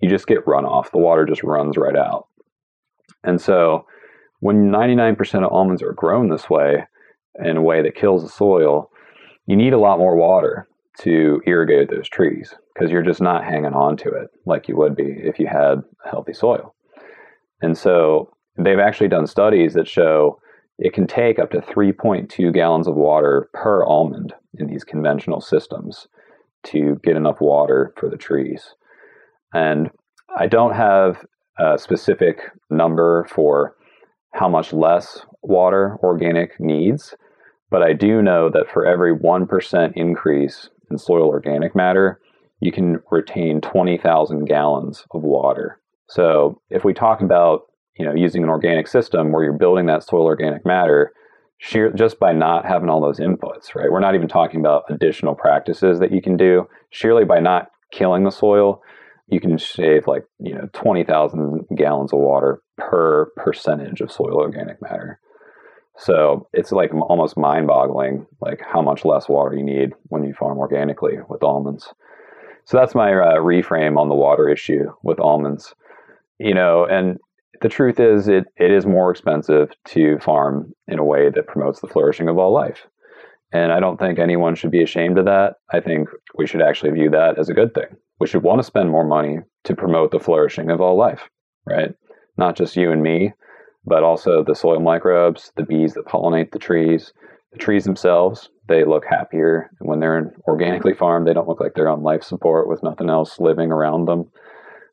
you 0.00 0.08
just 0.08 0.26
get 0.26 0.44
runoff. 0.44 0.90
The 0.90 0.98
water 0.98 1.24
just 1.24 1.42
runs 1.42 1.76
right 1.76 1.96
out. 1.96 2.26
And 3.24 3.40
so 3.40 3.86
when 4.40 4.70
99% 4.70 5.44
of 5.44 5.52
almonds 5.52 5.82
are 5.82 5.92
grown 5.92 6.28
this 6.28 6.50
way, 6.50 6.84
in 7.42 7.56
a 7.56 7.62
way 7.62 7.82
that 7.82 7.94
kills 7.94 8.22
the 8.22 8.28
soil, 8.28 8.90
you 9.46 9.56
need 9.56 9.72
a 9.72 9.78
lot 9.78 9.98
more 9.98 10.16
water 10.16 10.66
to 11.00 11.40
irrigate 11.46 11.90
those 11.90 12.08
trees 12.08 12.54
because 12.74 12.90
you're 12.90 13.02
just 13.02 13.20
not 13.20 13.44
hanging 13.44 13.72
on 13.72 13.96
to 13.96 14.08
it 14.08 14.28
like 14.46 14.68
you 14.68 14.76
would 14.76 14.94
be 14.94 15.04
if 15.04 15.38
you 15.38 15.46
had 15.46 15.82
healthy 16.08 16.32
soil. 16.32 16.74
And 17.60 17.76
so 17.76 18.30
they've 18.58 18.78
actually 18.78 19.08
done 19.08 19.26
studies 19.26 19.74
that 19.74 19.88
show 19.88 20.38
it 20.78 20.92
can 20.92 21.06
take 21.06 21.38
up 21.38 21.50
to 21.50 21.60
3.2 21.60 22.52
gallons 22.52 22.88
of 22.88 22.96
water 22.96 23.48
per 23.52 23.84
almond 23.84 24.34
in 24.58 24.66
these 24.66 24.84
conventional 24.84 25.40
systems 25.40 26.08
to 26.64 27.00
get 27.04 27.16
enough 27.16 27.40
water 27.40 27.92
for 27.96 28.08
the 28.08 28.16
trees. 28.16 28.74
And 29.52 29.90
I 30.36 30.46
don't 30.46 30.74
have 30.74 31.24
a 31.58 31.78
specific 31.78 32.40
number 32.70 33.26
for 33.30 33.76
how 34.32 34.48
much 34.48 34.72
less 34.72 35.20
water 35.42 35.98
organic 36.02 36.58
needs, 36.58 37.14
but 37.70 37.82
I 37.82 37.92
do 37.92 38.22
know 38.22 38.48
that 38.50 38.70
for 38.72 38.86
every 38.86 39.14
1% 39.14 39.92
increase 39.94 40.70
in 40.92 40.98
soil 40.98 41.26
organic 41.26 41.74
matter, 41.74 42.20
you 42.60 42.70
can 42.70 43.00
retain 43.10 43.60
20,000 43.60 44.44
gallons 44.44 45.04
of 45.10 45.22
water. 45.22 45.80
So 46.08 46.60
if 46.70 46.84
we 46.84 46.92
talk 46.94 47.20
about 47.20 47.62
you 47.98 48.04
know 48.04 48.14
using 48.14 48.42
an 48.42 48.48
organic 48.48 48.86
system 48.86 49.32
where 49.32 49.44
you're 49.44 49.52
building 49.52 49.86
that 49.86 50.04
soil 50.04 50.24
organic 50.24 50.64
matter, 50.64 51.12
sheer, 51.58 51.90
just 51.92 52.18
by 52.18 52.32
not 52.32 52.64
having 52.66 52.88
all 52.88 53.00
those 53.00 53.20
inputs, 53.20 53.74
right? 53.74 53.90
We're 53.90 54.00
not 54.00 54.14
even 54.14 54.28
talking 54.28 54.60
about 54.60 54.84
additional 54.90 55.34
practices 55.34 55.98
that 56.00 56.12
you 56.12 56.22
can 56.22 56.36
do. 56.36 56.68
Sheerly 56.90 57.24
by 57.24 57.40
not 57.40 57.68
killing 57.92 58.24
the 58.24 58.30
soil, 58.30 58.82
you 59.28 59.40
can 59.40 59.58
save 59.58 60.06
like 60.06 60.24
you 60.38 60.54
know 60.54 60.68
20,000 60.72 61.66
gallons 61.76 62.12
of 62.12 62.18
water 62.18 62.62
per 62.78 63.30
percentage 63.36 64.00
of 64.00 64.12
soil 64.12 64.36
organic 64.36 64.80
matter. 64.82 65.18
So 65.96 66.48
it's 66.52 66.72
like 66.72 66.92
almost 66.94 67.36
mind-boggling, 67.36 68.26
like 68.40 68.60
how 68.60 68.82
much 68.82 69.04
less 69.04 69.28
water 69.28 69.54
you 69.54 69.62
need 69.62 69.92
when 70.08 70.24
you 70.24 70.34
farm 70.34 70.58
organically 70.58 71.18
with 71.28 71.42
almonds. 71.42 71.92
So 72.64 72.76
that's 72.76 72.94
my 72.94 73.12
uh, 73.12 73.36
reframe 73.36 73.98
on 73.98 74.08
the 74.08 74.14
water 74.14 74.48
issue 74.48 74.92
with 75.02 75.20
almonds. 75.20 75.74
You 76.38 76.54
know, 76.54 76.86
and 76.86 77.18
the 77.60 77.68
truth 77.68 78.00
is, 78.00 78.26
it, 78.26 78.44
it 78.56 78.70
is 78.70 78.86
more 78.86 79.10
expensive 79.10 79.70
to 79.86 80.18
farm 80.18 80.72
in 80.88 80.98
a 80.98 81.04
way 81.04 81.30
that 81.30 81.46
promotes 81.46 81.80
the 81.80 81.88
flourishing 81.88 82.28
of 82.28 82.38
all 82.38 82.52
life. 82.52 82.86
And 83.52 83.70
I 83.70 83.80
don't 83.80 83.98
think 83.98 84.18
anyone 84.18 84.54
should 84.54 84.70
be 84.70 84.82
ashamed 84.82 85.18
of 85.18 85.26
that. 85.26 85.56
I 85.72 85.80
think 85.80 86.08
we 86.36 86.46
should 86.46 86.62
actually 86.62 86.92
view 86.92 87.10
that 87.10 87.38
as 87.38 87.48
a 87.48 87.54
good 87.54 87.74
thing. 87.74 87.96
We 88.18 88.26
should 88.26 88.42
want 88.42 88.60
to 88.60 88.64
spend 88.64 88.90
more 88.90 89.04
money 89.04 89.40
to 89.64 89.76
promote 89.76 90.10
the 90.10 90.20
flourishing 90.20 90.70
of 90.70 90.80
all 90.80 90.96
life, 90.96 91.28
right? 91.66 91.94
Not 92.38 92.56
just 92.56 92.76
you 92.76 92.90
and 92.90 93.02
me, 93.02 93.34
but 93.84 94.02
also 94.02 94.44
the 94.44 94.54
soil 94.54 94.80
microbes, 94.80 95.52
the 95.56 95.64
bees 95.64 95.94
that 95.94 96.06
pollinate 96.06 96.52
the 96.52 96.58
trees, 96.58 97.12
the 97.52 97.58
trees 97.58 97.84
themselves, 97.84 98.48
they 98.68 98.84
look 98.84 99.04
happier 99.04 99.70
when 99.80 100.00
they're 100.00 100.32
organically 100.46 100.94
farmed. 100.94 101.26
They 101.26 101.34
don't 101.34 101.48
look 101.48 101.60
like 101.60 101.74
they're 101.74 101.88
on 101.88 102.02
life 102.02 102.22
support 102.22 102.68
with 102.68 102.82
nothing 102.82 103.10
else 103.10 103.38
living 103.40 103.72
around 103.72 104.06
them. 104.06 104.30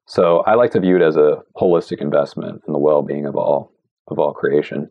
So 0.06 0.40
I 0.48 0.56
like 0.56 0.72
to 0.72 0.80
view 0.80 0.96
it 0.96 1.04
as 1.04 1.16
a 1.16 1.38
holistic 1.56 2.02
investment 2.02 2.62
in 2.68 2.74
the 2.74 2.80
well-being 2.80 3.26
of 3.26 3.36
all 3.36 3.72
of 4.08 4.18
all 4.18 4.34
creation. 4.34 4.90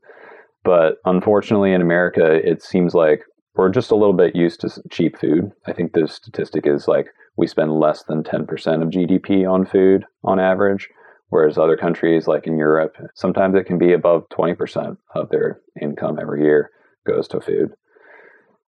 But 0.64 0.98
unfortunately, 1.04 1.72
in 1.72 1.82
America, 1.82 2.34
it 2.48 2.62
seems 2.62 2.94
like 2.94 3.22
we're 3.56 3.68
just 3.68 3.90
a 3.90 3.96
little 3.96 4.14
bit 4.14 4.36
used 4.36 4.60
to 4.60 4.70
cheap 4.90 5.18
food. 5.18 5.50
I 5.66 5.72
think 5.72 5.92
the 5.92 6.06
statistic 6.06 6.66
is 6.66 6.86
like 6.86 7.08
we 7.36 7.48
spend 7.48 7.72
less 7.72 8.04
than 8.04 8.22
10% 8.22 8.42
of 8.82 8.90
GDP 8.90 9.50
on 9.50 9.66
food 9.66 10.04
on 10.22 10.38
average, 10.38 10.88
whereas 11.28 11.58
other 11.58 11.76
countries 11.76 12.26
like 12.26 12.46
in 12.46 12.58
Europe, 12.58 12.96
sometimes 13.14 13.54
it 13.54 13.64
can 13.64 13.78
be 13.78 13.92
above 13.92 14.28
20% 14.30 14.96
of 15.14 15.28
their 15.30 15.60
income 15.80 16.18
every 16.20 16.42
year 16.42 16.70
goes 17.06 17.28
to 17.28 17.40
food. 17.40 17.72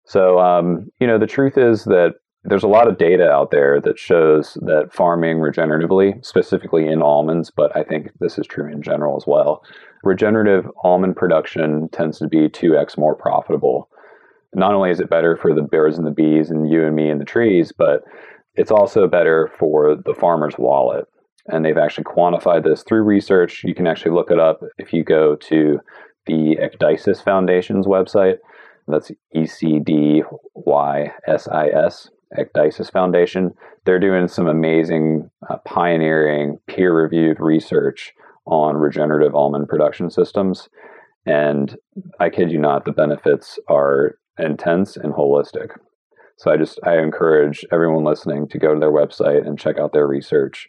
So, 0.06 0.40
um, 0.40 0.90
you 1.00 1.08
know, 1.08 1.20
the 1.20 1.28
truth 1.28 1.58
is 1.58 1.84
that 1.86 2.16
there's 2.44 2.64
a 2.64 2.68
lot 2.68 2.88
of 2.88 2.98
data 2.98 3.30
out 3.30 3.52
there 3.52 3.82
that 3.82 4.00
shows 4.00 4.58
that 4.62 4.94
farming 4.94 5.38
regeneratively, 5.38 6.26
specifically 6.26 6.88
in 6.88 7.02
almonds, 7.02 7.52
but 7.52 7.76
I 7.76 7.84
think 7.84 8.12
this 8.20 8.38
is 8.38 8.48
true 8.48 8.72
in 8.72 8.82
general 8.82 9.18
as 9.18 9.28
well, 9.28 9.62
regenerative 10.04 10.66
almond 10.84 11.18
production 11.18 11.90
tends 11.90 12.18
to 12.20 12.28
be 12.28 12.48
2x 12.48 12.98
more 12.98 13.16
profitable 13.16 13.90
not 14.54 14.74
only 14.74 14.92
is 14.92 15.00
it 15.00 15.10
better 15.10 15.38
for 15.38 15.54
the 15.54 15.62
birds 15.62 15.98
and 15.98 16.08
the 16.08 16.12
bees 16.12 16.50
and 16.50 16.70
you 16.70 16.86
and 16.86 16.96
me 16.96 17.10
and 17.10 17.22
the 17.22 17.26
trees, 17.26 17.72
but 17.72 18.04
it's 18.56 18.72
also 18.72 19.08
better 19.08 19.52
for 19.60 19.96
the 19.96 20.14
farmer's 20.14 20.58
wallet. 20.58 21.06
And 21.48 21.64
they've 21.64 21.78
actually 21.78 22.04
quantified 22.04 22.64
this 22.64 22.84
through 22.84 23.04
research. 23.04 23.64
You 23.64 23.74
can 23.74 23.88
actually 23.88 24.12
look 24.12 24.32
it 24.32 24.40
up 24.40 24.62
if 24.78 24.94
you 24.94 25.04
go 25.04 25.36
to 25.36 25.80
the 26.26 26.58
Ecdysis 26.62 27.24
Foundation's 27.24 27.86
website. 27.86 28.38
That's 28.88 29.12
E 29.34 29.46
C 29.46 29.80
D 29.80 30.24
Y 30.56 31.14
S 31.28 31.48
I 31.48 31.68
S, 31.68 32.10
Ecdysis 32.38 32.92
Foundation. 32.92 33.54
They're 33.86 34.00
doing 34.00 34.28
some 34.28 34.48
amazing, 34.48 35.30
uh, 35.50 35.58
pioneering, 35.66 36.60
peer 36.68 36.94
reviewed 36.94 37.40
research 37.40 38.14
on 38.46 38.78
regenerative 38.78 39.36
almond 39.36 39.70
production 39.70 40.10
systems. 40.10 40.70
And 41.26 41.78
I 42.20 42.30
kid 42.30 42.52
you 42.52 42.60
not, 42.60 42.86
the 42.86 42.92
benefits 42.92 43.60
are 43.68 44.16
intense 44.38 44.98
and 44.98 45.14
holistic. 45.14 45.78
So 46.38 46.52
I 46.52 46.58
just 46.58 46.80
I 46.84 46.98
encourage 46.98 47.66
everyone 47.72 48.04
listening 48.04 48.48
to 48.48 48.58
go 48.58 48.74
to 48.74 48.80
their 48.80 48.92
website 48.92 49.46
and 49.46 49.60
check 49.60 49.78
out 49.78 49.94
their 49.94 50.08
research. 50.08 50.68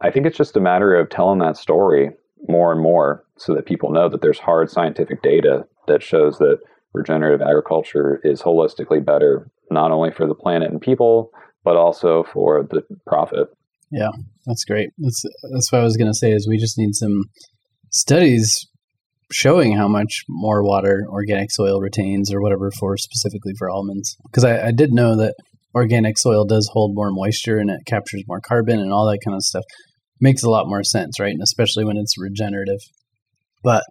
I 0.00 0.10
think 0.10 0.26
it's 0.26 0.36
just 0.36 0.56
a 0.56 0.60
matter 0.60 0.94
of 0.94 1.08
telling 1.08 1.38
that 1.40 1.56
story 1.56 2.10
more 2.48 2.72
and 2.72 2.80
more 2.80 3.24
so 3.38 3.54
that 3.54 3.66
people 3.66 3.90
know 3.90 4.08
that 4.08 4.22
there's 4.22 4.38
hard 4.38 4.70
scientific 4.70 5.22
data 5.22 5.66
that 5.88 6.02
shows 6.02 6.38
that 6.38 6.58
regenerative 6.92 7.42
agriculture 7.42 8.20
is 8.24 8.42
holistically 8.42 9.04
better 9.04 9.50
not 9.70 9.90
only 9.90 10.10
for 10.10 10.26
the 10.26 10.34
planet 10.34 10.70
and 10.70 10.80
people 10.80 11.30
but 11.64 11.76
also 11.76 12.24
for 12.32 12.62
the 12.70 12.82
profit. 13.06 13.48
Yeah, 13.90 14.10
that's 14.46 14.64
great. 14.64 14.90
That's 14.98 15.22
that's 15.52 15.72
what 15.72 15.80
I 15.80 15.84
was 15.84 15.96
going 15.96 16.10
to 16.10 16.16
say 16.16 16.30
is 16.30 16.46
we 16.48 16.58
just 16.58 16.78
need 16.78 16.94
some 16.94 17.24
studies 17.90 18.66
showing 19.32 19.76
how 19.76 19.88
much 19.88 20.22
more 20.28 20.62
water 20.62 21.04
organic 21.08 21.50
soil 21.50 21.80
retains 21.80 22.32
or 22.32 22.40
whatever 22.40 22.70
for 22.78 22.96
specifically 22.96 23.52
for 23.58 23.68
almonds. 23.68 24.16
Because 24.30 24.44
I, 24.44 24.68
I 24.68 24.70
did 24.70 24.92
know 24.92 25.16
that 25.16 25.34
organic 25.76 26.16
soil 26.16 26.46
does 26.46 26.70
hold 26.72 26.94
more 26.94 27.10
moisture 27.12 27.58
and 27.58 27.68
it 27.70 27.80
captures 27.86 28.24
more 28.26 28.40
carbon 28.40 28.80
and 28.80 28.92
all 28.92 29.06
that 29.06 29.20
kind 29.22 29.36
of 29.36 29.42
stuff. 29.42 29.64
Makes 30.20 30.42
a 30.42 30.48
lot 30.48 30.66
more 30.66 30.82
sense, 30.82 31.20
right? 31.20 31.32
And 31.32 31.42
especially 31.42 31.84
when 31.84 31.98
it's 31.98 32.18
regenerative. 32.18 32.80
But 33.62 33.84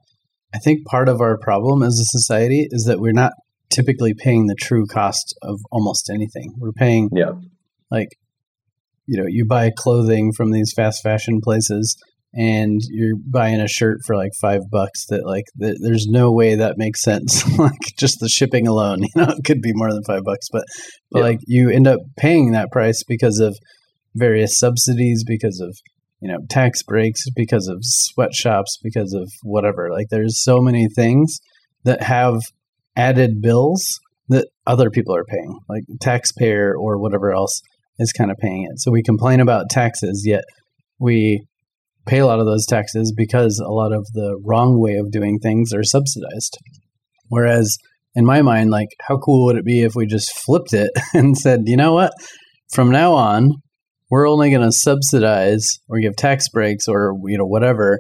I 0.54 0.58
think 0.58 0.86
part 0.88 1.08
of 1.08 1.22
our 1.22 1.38
problem 1.38 1.84
as 1.84 2.00
a 2.00 2.18
society 2.18 2.68
is 2.72 2.86
that 2.86 3.00
we're 3.00 3.14
not 3.14 3.34
typically 3.72 4.16
paying 4.16 4.48
the 4.48 4.56
true 4.56 4.88
cost 4.88 5.36
of 5.44 5.60
almost 5.72 6.10
anything. 6.10 6.56
We're 6.58 6.72
paying, 6.72 7.10
yeah, 7.14 7.34
like, 7.92 8.10
you 9.06 9.22
know, 9.22 9.28
you 9.28 9.46
buy 9.46 9.70
clothing 9.76 10.32
from 10.36 10.52
these 10.52 10.74
fast 10.76 11.04
fashion 11.04 11.40
places 11.44 11.96
and 12.36 12.82
you're 12.90 13.16
buying 13.26 13.62
a 13.62 13.68
shirt 13.68 14.00
for 14.06 14.16
like 14.16 14.32
five 14.42 14.62
bucks 14.70 15.06
that 15.08 15.26
like 15.26 15.46
th- 15.60 15.78
there's 15.82 16.06
no 16.08 16.32
way 16.32 16.56
that 16.56 16.78
makes 16.78 17.02
sense. 17.02 17.44
Like 17.58 17.96
just 17.98 18.20
the 18.20 18.28
shipping 18.28 18.68
alone 18.68 19.02
you 19.04 19.10
know 19.16 19.30
it 19.30 19.46
could 19.46 19.62
be 19.62 19.72
more 19.74 19.92
than 19.92 20.04
five 20.04 20.24
bucks 20.24 20.48
but 20.52 20.66
but 21.12 21.20
yeah. 21.20 21.26
like 21.26 21.40
you 21.48 21.70
end 21.70 21.88
up 21.88 22.00
paying 22.18 22.52
that 22.52 22.72
price 22.72 23.02
because 23.08 23.40
of 23.40 23.58
various 24.14 24.58
subsidies 24.58 25.24
because 25.26 25.60
of 25.62 25.76
you 26.22 26.30
know 26.30 26.40
tax 26.50 26.84
breaks 26.84 27.24
because 27.36 27.68
of 27.68 27.78
sweatshops 27.82 28.78
because 28.84 29.14
of 29.14 29.32
whatever. 29.44 29.90
Like 29.92 30.08
there's 30.10 30.44
so 30.44 30.60
many 30.60 30.88
things 30.94 31.40
that 31.84 32.04
have 32.04 32.40
added 32.96 33.42
bills 33.42 34.00
that 34.28 34.48
other 34.68 34.90
people 34.90 35.16
are 35.16 35.26
paying 35.26 35.60
like 35.70 35.84
taxpayer 36.02 36.76
or 36.78 36.98
whatever 36.98 37.32
else 37.32 37.62
is 38.00 38.12
kind 38.12 38.32
of 38.32 38.38
paying 38.38 38.68
it. 38.70 38.80
So 38.80 38.92
we 38.92 39.02
complain 39.02 39.40
about 39.40 39.70
taxes 39.70 40.24
yet 40.26 40.44
we 41.00 41.46
pay 42.06 42.20
a 42.20 42.26
lot 42.26 42.40
of 42.40 42.46
those 42.46 42.66
taxes 42.66 43.14
because 43.16 43.60
a 43.60 43.72
lot 43.72 43.92
of 43.92 44.06
the 44.14 44.40
wrong 44.44 44.80
way 44.80 44.96
of 44.96 45.12
doing 45.12 45.40
things 45.40 45.74
are 45.74 45.84
subsidized. 45.84 46.58
Whereas 47.30 47.78
in 48.16 48.26
my 48.26 48.42
mind, 48.42 48.70
like 48.70 48.90
how 49.02 49.18
cool 49.18 49.46
would 49.46 49.58
it 49.58 49.66
be 49.66 49.82
if 49.84 49.96
we 49.96 50.06
just 50.06 50.38
flipped 50.40 50.74
it 50.74 50.92
and 51.14 51.38
said, 51.38 51.62
you 51.66 51.78
know 51.78 51.94
what? 51.94 52.14
From 52.74 52.92
now 52.92 53.14
on, 53.14 53.52
we're 54.10 54.30
only 54.30 54.50
going 54.50 54.62
to 54.62 54.72
subsidize 54.72 55.68
or 55.90 56.00
give 56.00 56.16
tax 56.16 56.48
breaks 56.50 56.88
or 56.88 57.14
you 57.26 57.38
know 57.38 57.46
whatever 57.46 58.00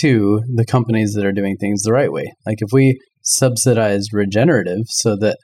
to 0.00 0.40
the 0.54 0.64
companies 0.64 1.12
that 1.14 1.24
are 1.24 1.32
doing 1.32 1.56
things 1.56 1.82
the 1.82 1.92
right 1.92 2.12
way. 2.12 2.32
Like 2.46 2.58
if 2.60 2.70
we 2.72 2.98
subsidized 3.22 4.10
regenerative 4.12 4.84
so 4.88 5.16
that 5.16 5.36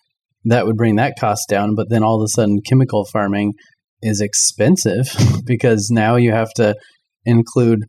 that 0.45 0.67
would 0.67 0.77
bring 0.77 0.97
that 0.97 1.15
cost 1.19 1.49
down, 1.49 1.75
but 1.75 1.89
then 1.89 2.03
all 2.03 2.21
of 2.21 2.25
a 2.25 2.29
sudden 2.29 2.61
chemical 2.67 3.05
farming 3.05 3.53
is 4.03 4.21
expensive 4.21 5.07
because 5.47 5.89
now 5.91 6.17
you 6.17 6.33
have 6.33 6.51
to 6.57 6.75
include 7.25 7.85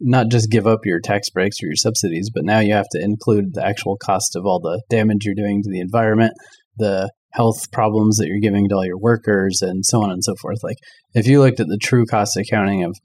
not 0.00 0.28
just 0.30 0.50
give 0.50 0.66
up 0.66 0.80
your 0.84 1.00
tax 1.00 1.28
breaks 1.28 1.56
or 1.62 1.66
your 1.66 1.76
subsidies, 1.76 2.30
but 2.32 2.44
now 2.44 2.60
you 2.60 2.72
have 2.72 2.88
to 2.92 3.02
include 3.02 3.52
the 3.52 3.64
actual 3.64 3.96
cost 3.96 4.34
of 4.34 4.46
all 4.46 4.60
the 4.60 4.82
damage 4.88 5.24
you're 5.24 5.34
doing 5.34 5.62
to 5.62 5.70
the 5.70 5.80
environment, 5.80 6.32
the 6.78 7.10
health 7.32 7.70
problems 7.70 8.16
that 8.16 8.26
you're 8.26 8.40
giving 8.40 8.68
to 8.68 8.74
all 8.74 8.84
your 8.84 8.98
workers, 8.98 9.60
and 9.60 9.84
so 9.84 10.02
on 10.02 10.10
and 10.10 10.24
so 10.24 10.34
forth. 10.40 10.58
Like, 10.62 10.78
if 11.14 11.26
you 11.26 11.40
looked 11.40 11.60
at 11.60 11.68
the 11.68 11.78
true 11.80 12.06
cost 12.06 12.36
accounting 12.36 12.82
of 12.82 12.96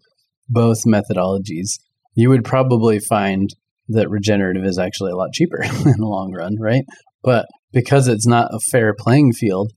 both 0.48 0.86
methodologies, 0.86 1.80
you 2.16 2.30
would 2.30 2.46
probably 2.46 3.00
find 3.00 3.50
that 3.90 4.10
regenerative 4.10 4.64
is 4.64 4.80
actually 4.80 5.12
a 5.12 5.16
lot 5.16 5.34
cheaper 5.34 5.62
in 5.64 5.98
the 5.98 6.08
long 6.08 6.32
run, 6.32 6.56
right? 6.60 6.84
But 7.24 7.46
because 7.74 8.08
it's 8.08 8.28
not 8.28 8.54
a 8.54 8.60
fair 8.72 8.94
playing 8.98 9.34
field, 9.34 9.72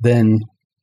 then 0.00 0.40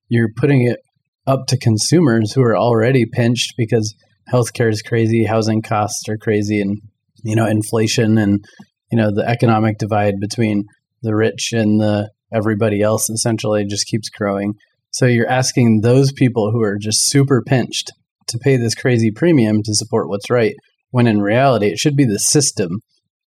you're 0.09 0.29
putting 0.35 0.67
it 0.67 0.79
up 1.25 1.45
to 1.47 1.57
consumers 1.57 2.33
who 2.33 2.41
are 2.41 2.57
already 2.57 3.05
pinched 3.05 3.53
because 3.57 3.95
healthcare 4.31 4.71
is 4.71 4.81
crazy, 4.81 5.25
housing 5.25 5.61
costs 5.61 6.07
are 6.09 6.17
crazy, 6.17 6.61
and 6.61 6.77
you 7.23 7.35
know 7.35 7.45
inflation 7.45 8.17
and 8.17 8.43
you 8.91 8.97
know 8.97 9.11
the 9.13 9.27
economic 9.27 9.77
divide 9.77 10.15
between 10.19 10.65
the 11.01 11.15
rich 11.15 11.51
and 11.53 11.79
the 11.79 12.09
everybody 12.33 12.81
else 12.81 13.09
essentially 13.09 13.65
just 13.65 13.87
keeps 13.87 14.09
growing. 14.09 14.53
So 14.91 15.05
you're 15.05 15.29
asking 15.29 15.81
those 15.81 16.11
people 16.11 16.51
who 16.51 16.61
are 16.61 16.77
just 16.77 17.09
super 17.09 17.43
pinched 17.45 17.91
to 18.27 18.39
pay 18.39 18.57
this 18.57 18.75
crazy 18.75 19.11
premium 19.11 19.61
to 19.63 19.73
support 19.73 20.07
what's 20.07 20.29
right, 20.29 20.55
when 20.91 21.07
in 21.07 21.21
reality 21.21 21.67
it 21.67 21.79
should 21.79 21.95
be 21.95 22.05
the 22.05 22.19
system 22.19 22.79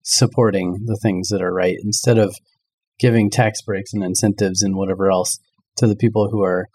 supporting 0.03 0.85
the 0.87 0.99
things 1.03 1.29
that 1.29 1.43
are 1.43 1.53
right 1.53 1.77
instead 1.83 2.19
of 2.19 2.35
giving 2.99 3.31
tax 3.31 3.63
breaks 3.63 3.93
and 3.93 4.03
incentives 4.03 4.63
and 4.63 4.77
whatever 4.77 5.11
else 5.11 5.39
to 5.77 5.87
the 5.87 5.97
people 5.97 6.29
who 6.31 6.43
are 6.43 6.67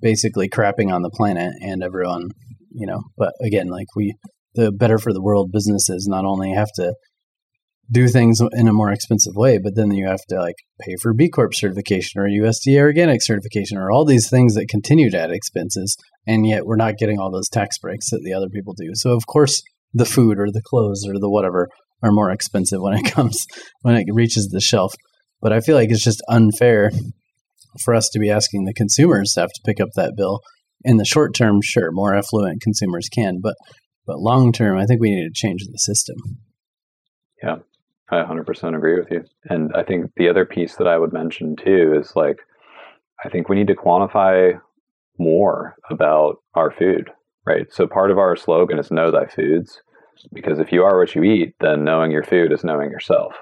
basically 0.00 0.48
crapping 0.48 0.92
on 0.92 1.02
the 1.02 1.10
planet 1.10 1.52
and 1.60 1.82
everyone 1.82 2.30
you 2.70 2.86
know, 2.86 3.02
but 3.16 3.32
again, 3.44 3.68
like 3.68 3.86
we, 3.96 4.14
the 4.54 4.72
better 4.72 4.98
for 4.98 5.12
the 5.12 5.22
world 5.22 5.50
businesses 5.52 6.06
not 6.08 6.24
only 6.24 6.52
have 6.52 6.70
to 6.76 6.94
do 7.92 8.08
things 8.08 8.40
in 8.52 8.68
a 8.68 8.72
more 8.72 8.92
expensive 8.92 9.34
way, 9.34 9.58
but 9.58 9.74
then 9.74 9.90
you 9.90 10.06
have 10.06 10.24
to 10.28 10.36
like 10.36 10.54
pay 10.80 10.94
for 11.02 11.12
B 11.12 11.28
Corp 11.28 11.54
certification 11.54 12.20
or 12.20 12.28
USDA 12.28 12.80
organic 12.80 13.22
certification 13.22 13.78
or 13.78 13.90
all 13.90 14.04
these 14.04 14.30
things 14.30 14.54
that 14.54 14.68
continue 14.68 15.10
to 15.10 15.18
add 15.18 15.30
expenses. 15.30 15.96
And 16.26 16.46
yet 16.46 16.66
we're 16.66 16.76
not 16.76 16.98
getting 16.98 17.18
all 17.18 17.32
those 17.32 17.48
tax 17.48 17.78
breaks 17.78 18.10
that 18.10 18.20
the 18.24 18.32
other 18.32 18.48
people 18.48 18.74
do. 18.74 18.90
So 18.94 19.16
of 19.16 19.26
course 19.26 19.62
the 19.92 20.04
food 20.04 20.38
or 20.38 20.50
the 20.52 20.62
clothes 20.64 21.04
or 21.06 21.18
the 21.18 21.30
whatever 21.30 21.68
are 22.02 22.12
more 22.12 22.30
expensive 22.30 22.80
when 22.80 22.94
it 22.94 23.04
comes 23.12 23.44
when 23.82 23.96
it 23.96 24.06
reaches 24.12 24.48
the 24.48 24.60
shelf. 24.60 24.94
But 25.40 25.52
I 25.52 25.60
feel 25.60 25.74
like 25.74 25.90
it's 25.90 26.04
just 26.04 26.22
unfair 26.28 26.92
for 27.82 27.94
us 27.94 28.08
to 28.10 28.18
be 28.18 28.30
asking 28.30 28.64
the 28.64 28.74
consumers 28.74 29.32
to 29.32 29.40
have 29.40 29.50
to 29.50 29.62
pick 29.64 29.80
up 29.80 29.88
that 29.96 30.14
bill 30.16 30.40
in 30.84 30.96
the 30.96 31.04
short 31.04 31.34
term, 31.34 31.60
sure, 31.62 31.90
more 31.92 32.14
affluent 32.14 32.62
consumers 32.62 33.08
can, 33.08 33.40
but 33.42 33.54
but 34.06 34.18
long 34.18 34.52
term, 34.52 34.78
I 34.78 34.86
think 34.86 35.00
we 35.00 35.14
need 35.14 35.28
to 35.28 35.32
change 35.32 35.62
the 35.66 35.78
system. 35.78 36.16
Yeah, 37.42 37.56
I 38.10 38.16
100% 38.16 38.76
agree 38.76 38.98
with 38.98 39.10
you. 39.10 39.24
And 39.44 39.70
I 39.74 39.82
think 39.82 40.10
the 40.16 40.28
other 40.28 40.44
piece 40.44 40.76
that 40.76 40.88
I 40.88 40.98
would 40.98 41.12
mention 41.12 41.54
too 41.56 41.94
is 41.98 42.16
like, 42.16 42.38
I 43.24 43.28
think 43.28 43.48
we 43.48 43.56
need 43.56 43.68
to 43.68 43.76
quantify 43.76 44.60
more 45.18 45.76
about 45.90 46.38
our 46.54 46.70
food, 46.70 47.10
right? 47.46 47.66
So 47.70 47.86
part 47.86 48.10
of 48.10 48.18
our 48.18 48.34
slogan 48.36 48.78
is 48.78 48.90
know 48.90 49.10
thy 49.10 49.26
foods, 49.26 49.80
because 50.32 50.58
if 50.58 50.72
you 50.72 50.82
are 50.82 50.98
what 50.98 51.14
you 51.14 51.22
eat, 51.22 51.54
then 51.60 51.84
knowing 51.84 52.10
your 52.10 52.24
food 52.24 52.52
is 52.52 52.64
knowing 52.64 52.90
yourself. 52.90 53.34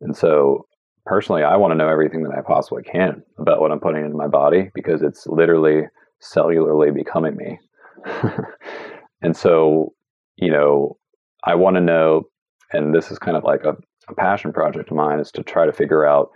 And 0.00 0.16
so 0.16 0.66
personally, 1.06 1.44
I 1.44 1.56
want 1.56 1.72
to 1.72 1.76
know 1.76 1.88
everything 1.88 2.22
that 2.24 2.36
I 2.36 2.40
possibly 2.40 2.82
can 2.82 3.22
about 3.38 3.60
what 3.60 3.70
I'm 3.70 3.80
putting 3.80 4.04
into 4.04 4.16
my 4.16 4.28
body 4.28 4.70
because 4.74 5.02
it's 5.02 5.26
literally 5.26 5.82
cellularly 6.22 6.94
becoming 6.94 7.36
me. 7.36 7.58
and 9.22 9.36
so, 9.36 9.92
you 10.36 10.50
know, 10.50 10.96
I 11.44 11.54
want 11.54 11.76
to 11.76 11.80
know, 11.80 12.24
and 12.72 12.94
this 12.94 13.10
is 13.10 13.18
kind 13.18 13.36
of 13.36 13.44
like 13.44 13.64
a, 13.64 13.76
a 14.08 14.14
passion 14.14 14.52
project 14.52 14.90
of 14.90 14.96
mine, 14.96 15.18
is 15.18 15.30
to 15.32 15.42
try 15.42 15.66
to 15.66 15.72
figure 15.72 16.06
out 16.06 16.30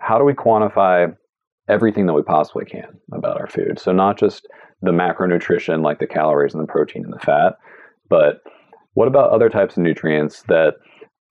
how 0.00 0.18
do 0.18 0.24
we 0.24 0.34
quantify 0.34 1.14
everything 1.68 2.06
that 2.06 2.12
we 2.14 2.22
possibly 2.22 2.64
can 2.64 2.98
about 3.12 3.40
our 3.40 3.48
food. 3.48 3.78
So 3.78 3.92
not 3.92 4.18
just 4.18 4.46
the 4.82 4.92
macronutrition 4.92 5.82
like 5.82 5.98
the 5.98 6.06
calories 6.06 6.54
and 6.54 6.62
the 6.62 6.72
protein 6.72 7.04
and 7.04 7.12
the 7.12 7.18
fat, 7.18 7.56
but 8.08 8.42
what 8.94 9.08
about 9.08 9.30
other 9.30 9.48
types 9.48 9.76
of 9.76 9.82
nutrients 9.82 10.42
that 10.48 10.74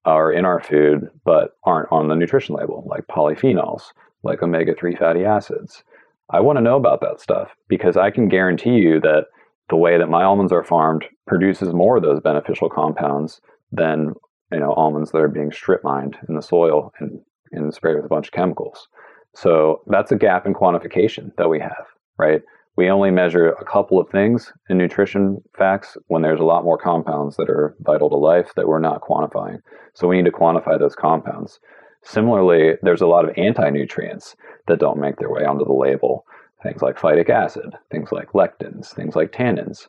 are 0.04 0.30
in 0.32 0.44
our 0.44 0.60
food 0.60 1.08
but 1.24 1.52
aren't 1.64 1.90
on 1.90 2.08
the 2.08 2.14
nutrition 2.14 2.54
label, 2.54 2.86
like 2.86 3.06
polyphenols, 3.08 3.82
like 4.22 4.42
omega 4.42 4.74
3 4.74 4.94
fatty 4.94 5.24
acids, 5.24 5.82
I 6.30 6.40
want 6.40 6.56
to 6.58 6.62
know 6.62 6.76
about 6.76 7.00
that 7.02 7.20
stuff 7.20 7.50
because 7.68 7.96
I 7.96 8.10
can 8.10 8.28
guarantee 8.28 8.76
you 8.76 9.00
that 9.00 9.26
the 9.68 9.76
way 9.76 9.98
that 9.98 10.08
my 10.08 10.24
almonds 10.24 10.52
are 10.52 10.64
farmed 10.64 11.04
produces 11.26 11.72
more 11.72 11.96
of 11.96 12.02
those 12.02 12.20
beneficial 12.20 12.68
compounds 12.68 13.40
than 13.72 14.14
you 14.52 14.60
know 14.60 14.72
almonds 14.72 15.12
that 15.12 15.18
are 15.18 15.28
being 15.28 15.52
strip 15.52 15.82
mined 15.84 16.16
in 16.28 16.34
the 16.34 16.42
soil 16.42 16.92
and, 17.00 17.20
and 17.52 17.72
sprayed 17.74 17.96
with 17.96 18.04
a 18.04 18.08
bunch 18.08 18.28
of 18.28 18.32
chemicals. 18.32 18.88
So 19.34 19.82
that's 19.88 20.12
a 20.12 20.16
gap 20.16 20.46
in 20.46 20.54
quantification 20.54 21.30
that 21.36 21.50
we 21.50 21.60
have, 21.60 21.86
right? 22.18 22.40
We 22.76 22.90
only 22.90 23.10
measure 23.10 23.50
a 23.52 23.64
couple 23.64 23.98
of 23.98 24.08
things 24.10 24.52
in 24.68 24.78
nutrition 24.78 25.42
facts 25.56 25.96
when 26.08 26.22
there's 26.22 26.40
a 26.40 26.44
lot 26.44 26.64
more 26.64 26.78
compounds 26.78 27.36
that 27.36 27.48
are 27.48 27.74
vital 27.80 28.10
to 28.10 28.16
life 28.16 28.52
that 28.56 28.68
we're 28.68 28.80
not 28.80 29.00
quantifying. 29.00 29.58
So 29.94 30.06
we 30.06 30.16
need 30.16 30.26
to 30.26 30.36
quantify 30.36 30.78
those 30.78 30.94
compounds. 30.94 31.58
Similarly, 32.06 32.74
there's 32.82 33.00
a 33.00 33.06
lot 33.06 33.28
of 33.28 33.36
anti 33.36 33.68
nutrients 33.68 34.36
that 34.68 34.78
don't 34.78 35.00
make 35.00 35.16
their 35.16 35.28
way 35.28 35.44
onto 35.44 35.64
the 35.64 35.72
label. 35.72 36.24
Things 36.62 36.80
like 36.80 36.96
phytic 36.96 37.28
acid, 37.28 37.74
things 37.90 38.12
like 38.12 38.30
lectins, 38.32 38.94
things 38.94 39.16
like 39.16 39.32
tannins, 39.32 39.88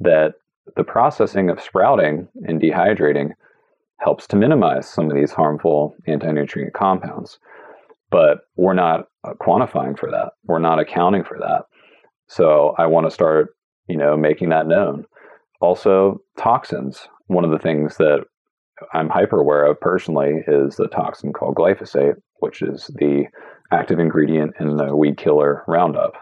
that 0.00 0.34
the 0.76 0.84
processing 0.84 1.50
of 1.50 1.60
sprouting 1.60 2.26
and 2.46 2.60
dehydrating 2.60 3.32
helps 3.98 4.26
to 4.28 4.36
minimize 4.36 4.88
some 4.88 5.10
of 5.10 5.16
these 5.16 5.32
harmful 5.32 5.94
anti 6.06 6.30
nutrient 6.32 6.72
compounds. 6.72 7.38
But 8.10 8.38
we're 8.56 8.72
not 8.72 9.08
quantifying 9.26 9.98
for 9.98 10.10
that. 10.10 10.32
We're 10.44 10.58
not 10.60 10.78
accounting 10.78 11.22
for 11.22 11.38
that. 11.38 11.66
So 12.28 12.74
I 12.78 12.86
want 12.86 13.06
to 13.06 13.10
start, 13.10 13.54
you 13.88 13.96
know, 13.98 14.16
making 14.16 14.48
that 14.48 14.66
known. 14.66 15.04
Also, 15.60 16.22
toxins. 16.38 17.08
One 17.26 17.44
of 17.44 17.50
the 17.50 17.58
things 17.58 17.98
that 17.98 18.24
I'm 18.92 19.08
hyper 19.08 19.38
aware 19.38 19.64
of 19.64 19.80
personally 19.80 20.42
is 20.46 20.76
the 20.76 20.88
toxin 20.88 21.32
called 21.32 21.56
glyphosate, 21.56 22.14
which 22.40 22.62
is 22.62 22.90
the 22.94 23.24
active 23.72 23.98
ingredient 23.98 24.54
in 24.60 24.76
the 24.76 24.94
weed 24.96 25.16
killer 25.16 25.64
Roundup. 25.66 26.14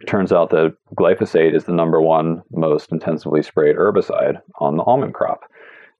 It 0.00 0.06
turns 0.06 0.32
out 0.32 0.50
that 0.50 0.76
glyphosate 0.94 1.54
is 1.54 1.64
the 1.64 1.72
number 1.72 2.00
one 2.00 2.42
most 2.50 2.92
intensively 2.92 3.42
sprayed 3.42 3.76
herbicide 3.76 4.40
on 4.58 4.76
the 4.76 4.84
almond 4.84 5.14
crop. 5.14 5.40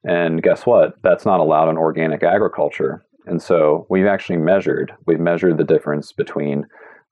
And 0.05 0.43
guess 0.43 0.67
what? 0.67 0.95
That's 1.03 1.25
not 1.25 1.41
allowed 1.41 1.71
in 1.71 1.79
organic 1.79 2.23
agriculture. 2.23 3.05
And 3.27 3.43
so 3.43 3.87
we've 3.91 4.07
actually 4.07 4.37
measured, 4.37 4.93
we've 5.07 5.19
measured 5.19 5.59
the 5.59 5.65
difference 5.65 6.13
between 6.13 6.67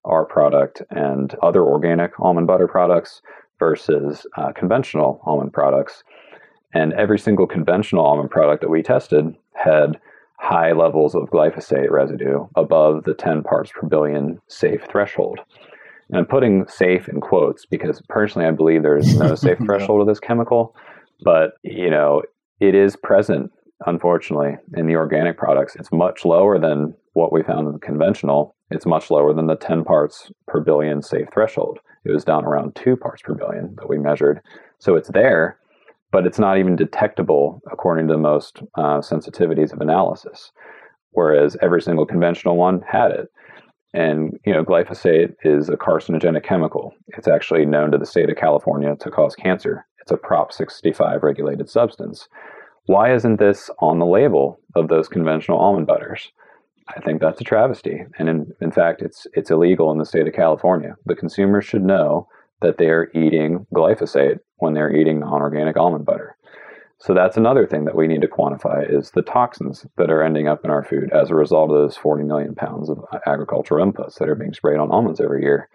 our 0.05 0.25
product 0.25 0.83
and 0.91 1.35
other 1.43 1.65
organic 1.65 2.13
almond 2.21 2.47
butter 2.47 2.69
products 2.69 3.23
versus 3.59 4.27
uh, 4.37 4.53
conventional 4.53 5.21
almond 5.25 5.53
products. 5.53 6.05
And 6.75 6.93
every 6.95 7.19
single 7.19 7.47
conventional 7.47 8.05
almond 8.05 8.31
product 8.31 8.61
that 8.61 8.69
we 8.69 8.83
tested 8.83 9.35
had 9.55 9.99
high 10.39 10.73
levels 10.73 11.15
of 11.15 11.31
glyphosate 11.31 11.91
residue 11.91 12.47
above 12.57 13.05
the 13.05 13.15
10 13.15 13.43
parts 13.43 13.71
per 13.73 13.87
billion 13.87 14.41
safe 14.49 14.85
threshold. 14.91 15.41
And 16.09 16.19
I'm 16.19 16.27
putting 16.27 16.67
safe 16.69 17.09
in 17.09 17.21
quotes 17.21 17.65
because 17.65 18.03
personally 18.09 18.47
I 18.47 18.51
believe 18.51 18.83
there's 18.83 19.17
no 19.17 19.35
safe 19.37 19.59
threshold 19.65 20.03
of 20.03 20.07
this 20.07 20.21
chemical, 20.21 20.75
but 21.23 21.55
you 21.63 21.89
know, 21.89 22.23
it 22.61 22.75
is 22.75 22.97
present 22.97 23.51
unfortunately 23.87 24.57
in 24.77 24.87
the 24.87 24.97
organic 24.97 25.39
products. 25.39 25.77
It's 25.77 25.93
much 25.93 26.25
lower 26.25 26.59
than 26.59 26.95
what 27.15 27.33
we 27.33 27.43
found 27.43 27.67
in 27.67 27.73
the 27.73 27.79
conventional. 27.79 28.55
It's 28.71 28.87
much 28.87 29.11
lower 29.11 29.33
than 29.33 29.47
the 29.47 29.57
10 29.57 29.85
parts 29.85 30.31
per 30.47 30.61
billion 30.61 31.03
safe 31.03 31.29
threshold. 31.33 31.79
It 32.05 32.13
was 32.13 32.25
down 32.25 32.45
around 32.45 32.75
2 32.75 32.97
parts 32.97 33.23
per 33.23 33.35
billion 33.35 33.75
that 33.77 33.89
we 33.89 33.99
measured. 33.99 34.41
So 34.79 34.97
it's 34.97 35.09
there, 35.09 35.59
but 36.15 36.27
it's 36.27 36.39
not 36.39 36.59
even 36.59 36.77
detectable 36.77 37.61
according 37.73 38.07
to 38.07 38.15
the 38.15 38.19
most 38.21 38.61
uh, 38.77 39.01
sensitivities 39.01 39.73
of 39.73 39.81
analysis. 39.81 40.53
Whereas 41.11 41.57
every 41.61 41.83
single 41.83 42.07
conventional 42.07 42.57
one 42.57 42.83
had 42.89 43.11
it. 43.11 43.33
And 43.95 44.39
you 44.47 44.53
know, 44.53 44.65
glyphosate 44.65 45.35
is 45.43 45.69
a 45.69 45.77
carcinogenic 45.77 46.45
chemical. 46.45 46.95
It's 47.09 47.27
actually 47.27 47.67
known 47.67 47.91
to 47.91 47.99
the 47.99 48.07
state 48.07 48.31
of 48.31 48.37
California 48.37 48.95
to 49.01 49.11
cause 49.11 49.35
cancer. 49.35 49.87
It's 50.03 50.13
a 50.13 50.17
Prop 50.17 50.53
65 50.53 51.25
regulated 51.25 51.69
substance. 51.69 52.29
Why 52.87 53.13
isn't 53.13 53.41
this 53.41 53.69
on 53.81 53.99
the 53.99 54.07
label 54.07 54.61
of 54.77 54.87
those 54.87 55.09
conventional 55.09 55.59
almond 55.59 55.89
butters? 55.89 56.31
I 56.95 57.01
think 57.01 57.21
that's 57.21 57.41
a 57.41 57.45
travesty. 57.45 58.05
And 58.21 58.29
in, 58.29 58.53
in 58.61 58.71
fact, 58.71 59.03
it's 59.03 59.27
it's 59.33 59.51
illegal 59.51 59.91
in 59.91 59.99
the 59.99 60.07
state 60.07 60.29
of 60.29 60.35
California. 60.35 60.95
The 61.07 61.17
consumers 61.17 61.65
should 61.65 61.83
know 61.83 62.29
that 62.65 62.79
they're 62.79 63.11
eating 63.15 63.67
glyphosate 63.75 64.39
when 64.57 64.73
they're 64.73 64.95
eating 64.95 65.21
non-organic 65.21 65.77
almond 65.77 66.07
butter. 66.07 66.37
So 66.99 67.13
that's 67.13 67.37
another 67.37 67.67
thing 67.67 67.85
that 67.85 67.97
we 67.97 68.07
need 68.07 68.23
to 68.23 68.29
quantify 68.29 68.91
is 68.91 69.11
the 69.11 69.21
toxins 69.21 69.87
that 69.99 70.11
are 70.11 70.23
ending 70.23 70.49
up 70.49 70.65
in 70.65 70.71
our 70.71 70.83
food 70.83 71.13
as 71.13 71.29
a 71.29 71.35
result 71.35 71.71
of 71.71 71.77
those 71.77 71.97
40 71.99 72.25
million 72.25 72.55
pounds 72.55 72.89
of 72.89 73.05
agricultural 73.27 73.85
inputs 73.85 74.19
that 74.19 74.29
are 74.29 74.35
being 74.35 74.55
sprayed 74.55 74.79
on 74.79 74.91
almonds 74.91 75.21
every 75.21 75.43
year. 75.43 75.69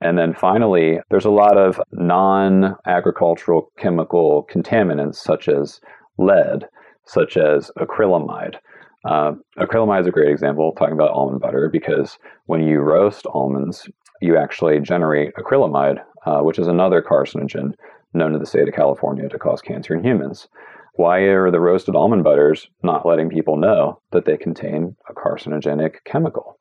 And 0.00 0.18
then 0.18 0.32
finally, 0.32 0.98
there's 1.10 1.26
a 1.26 1.30
lot 1.30 1.58
of 1.58 1.80
non 1.92 2.76
agricultural 2.86 3.70
chemical 3.78 4.46
contaminants 4.50 5.16
such 5.16 5.48
as 5.48 5.80
lead, 6.16 6.66
such 7.04 7.36
as 7.36 7.70
acrylamide. 7.78 8.56
Uh, 9.04 9.32
acrylamide 9.58 10.00
is 10.00 10.06
a 10.06 10.10
great 10.10 10.30
example 10.30 10.72
talking 10.72 10.94
about 10.94 11.10
almond 11.10 11.40
butter 11.40 11.68
because 11.70 12.18
when 12.46 12.62
you 12.62 12.80
roast 12.80 13.26
almonds, 13.26 13.88
you 14.20 14.36
actually 14.36 14.80
generate 14.80 15.34
acrylamide, 15.34 16.02
uh, 16.24 16.40
which 16.40 16.58
is 16.58 16.66
another 16.66 17.02
carcinogen 17.02 17.72
known 18.14 18.32
to 18.32 18.38
the 18.38 18.46
state 18.46 18.68
of 18.68 18.74
California 18.74 19.28
to 19.28 19.38
cause 19.38 19.60
cancer 19.60 19.94
in 19.94 20.04
humans. 20.04 20.48
Why 20.94 21.18
are 21.20 21.50
the 21.50 21.60
roasted 21.60 21.94
almond 21.94 22.24
butters 22.24 22.68
not 22.82 23.04
letting 23.04 23.28
people 23.28 23.56
know 23.56 24.00
that 24.12 24.24
they 24.24 24.36
contain 24.36 24.96
a 25.08 25.12
carcinogenic 25.12 25.96
chemical? 26.04 26.58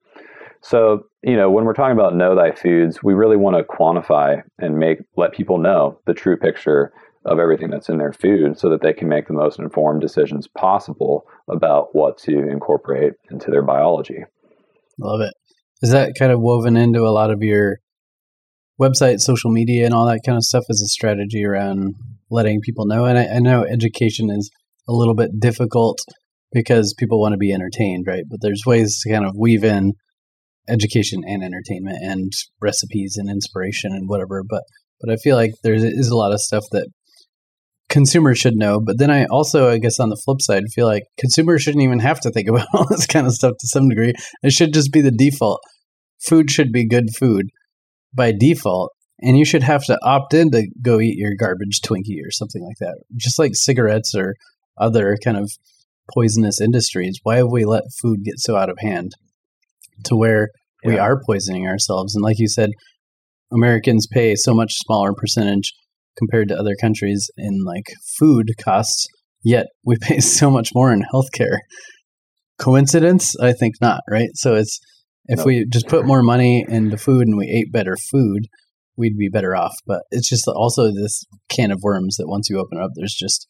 So, 0.61 1.05
you 1.21 1.35
know, 1.35 1.49
when 1.49 1.63
we're 1.63 1.73
talking 1.73 1.97
about 1.97 2.15
know 2.15 2.35
thy 2.35 2.51
foods, 2.51 3.01
we 3.03 3.13
really 3.13 3.37
want 3.37 3.55
to 3.55 3.63
quantify 3.63 4.41
and 4.57 4.77
make 4.77 4.99
let 5.15 5.31
people 5.31 5.57
know 5.57 5.99
the 6.05 6.13
true 6.13 6.37
picture 6.37 6.91
of 7.23 7.39
everything 7.39 7.69
that's 7.69 7.89
in 7.89 7.97
their 7.97 8.13
food 8.13 8.57
so 8.57 8.69
that 8.69 8.81
they 8.81 8.93
can 8.93 9.07
make 9.07 9.27
the 9.27 9.33
most 9.33 9.59
informed 9.59 10.01
decisions 10.01 10.47
possible 10.47 11.25
about 11.47 11.95
what 11.95 12.17
to 12.17 12.49
incorporate 12.49 13.13
into 13.31 13.49
their 13.49 13.61
biology. 13.63 14.23
Love 14.99 15.21
it. 15.21 15.33
Is 15.81 15.91
that 15.91 16.13
kind 16.17 16.31
of 16.31 16.39
woven 16.39 16.77
into 16.77 17.01
a 17.01 17.11
lot 17.11 17.31
of 17.31 17.41
your 17.41 17.77
website, 18.79 19.19
social 19.19 19.51
media, 19.51 19.85
and 19.85 19.93
all 19.93 20.05
that 20.07 20.21
kind 20.25 20.37
of 20.37 20.43
stuff 20.43 20.63
as 20.69 20.81
a 20.81 20.87
strategy 20.87 21.45
around 21.45 21.95
letting 22.29 22.61
people 22.61 22.85
know? 22.85 23.05
And 23.05 23.17
I, 23.17 23.25
I 23.35 23.39
know 23.39 23.63
education 23.63 24.29
is 24.29 24.49
a 24.87 24.93
little 24.93 25.15
bit 25.15 25.39
difficult 25.39 25.99
because 26.51 26.95
people 26.97 27.19
want 27.19 27.33
to 27.33 27.37
be 27.37 27.51
entertained, 27.51 28.05
right? 28.07 28.23
But 28.29 28.39
there's 28.41 28.63
ways 28.65 28.99
to 29.01 29.11
kind 29.11 29.25
of 29.25 29.35
weave 29.37 29.63
in 29.63 29.93
education 30.67 31.21
and 31.25 31.43
entertainment 31.43 31.97
and 32.01 32.31
recipes 32.61 33.15
and 33.17 33.29
inspiration 33.29 33.91
and 33.91 34.07
whatever. 34.07 34.43
But 34.47 34.63
but 35.01 35.11
I 35.11 35.17
feel 35.17 35.35
like 35.35 35.51
there 35.63 35.73
is 35.73 36.09
a 36.09 36.15
lot 36.15 36.31
of 36.31 36.39
stuff 36.39 36.63
that 36.71 36.87
consumers 37.89 38.37
should 38.37 38.55
know. 38.55 38.79
But 38.79 38.97
then 38.97 39.11
I 39.11 39.25
also, 39.25 39.69
I 39.69 39.77
guess, 39.77 39.99
on 39.99 40.09
the 40.09 40.21
flip 40.23 40.41
side, 40.41 40.63
feel 40.73 40.87
like 40.87 41.03
consumers 41.19 41.61
shouldn't 41.61 41.83
even 41.83 41.99
have 41.99 42.19
to 42.21 42.31
think 42.31 42.47
about 42.49 42.67
all 42.73 42.87
this 42.89 43.05
kind 43.05 43.27
of 43.27 43.33
stuff 43.33 43.53
to 43.59 43.67
some 43.67 43.89
degree. 43.89 44.13
It 44.43 44.51
should 44.51 44.73
just 44.73 44.91
be 44.91 45.01
the 45.01 45.11
default. 45.11 45.61
Food 46.27 46.49
should 46.49 46.71
be 46.71 46.87
good 46.87 47.15
food 47.15 47.47
by 48.13 48.31
default. 48.31 48.91
And 49.21 49.37
you 49.37 49.45
should 49.45 49.63
have 49.63 49.83
to 49.85 49.97
opt 50.03 50.33
in 50.33 50.51
to 50.51 50.67
go 50.81 50.99
eat 50.99 51.17
your 51.17 51.35
garbage 51.39 51.79
Twinkie 51.81 52.19
or 52.25 52.31
something 52.31 52.63
like 52.63 52.77
that. 52.79 52.97
Just 53.15 53.39
like 53.39 53.55
cigarettes 53.55 54.13
or 54.13 54.35
other 54.77 55.17
kind 55.23 55.37
of 55.37 55.51
poisonous 56.13 56.59
industries. 56.59 57.19
Why 57.23 57.37
have 57.37 57.47
we 57.49 57.65
let 57.65 57.83
food 58.01 58.23
get 58.23 58.39
so 58.39 58.57
out 58.57 58.69
of 58.69 58.77
hand 58.79 59.13
to 60.05 60.15
where 60.15 60.49
yeah. 60.83 60.89
we 60.89 60.97
are 60.99 61.21
poisoning 61.25 61.65
ourselves? 61.65 62.13
And 62.13 62.23
like 62.23 62.39
you 62.39 62.49
said, 62.49 62.71
Americans 63.53 64.05
pay 64.05 64.35
so 64.35 64.53
much 64.53 64.73
smaller 64.73 65.13
percentage 65.13 65.73
compared 66.17 66.47
to 66.49 66.57
other 66.57 66.75
countries 66.79 67.29
in 67.37 67.63
like 67.65 67.85
food 68.17 68.51
costs, 68.63 69.07
yet 69.43 69.67
we 69.83 69.95
pay 70.01 70.19
so 70.19 70.49
much 70.49 70.69
more 70.73 70.91
in 70.91 71.03
healthcare. 71.13 71.59
Coincidence? 72.57 73.35
I 73.39 73.53
think 73.53 73.75
not, 73.81 74.01
right? 74.09 74.29
So 74.35 74.55
it's 74.55 74.79
if 75.27 75.43
we 75.43 75.65
just 75.65 75.87
put 75.87 76.05
more 76.05 76.21
money 76.21 76.63
into 76.67 76.97
food 76.97 77.27
and 77.27 77.37
we 77.37 77.49
ate 77.49 77.71
better 77.71 77.97
food, 78.11 78.47
we'd 78.95 79.17
be 79.17 79.29
better 79.29 79.55
off. 79.55 79.73
But 79.85 80.03
it's 80.11 80.29
just 80.29 80.47
also 80.47 80.91
this 80.91 81.23
can 81.49 81.71
of 81.71 81.81
worms 81.81 82.17
that 82.17 82.27
once 82.27 82.49
you 82.49 82.59
open 82.59 82.77
it 82.77 82.83
up, 82.83 82.91
there's 82.95 83.15
just 83.15 83.47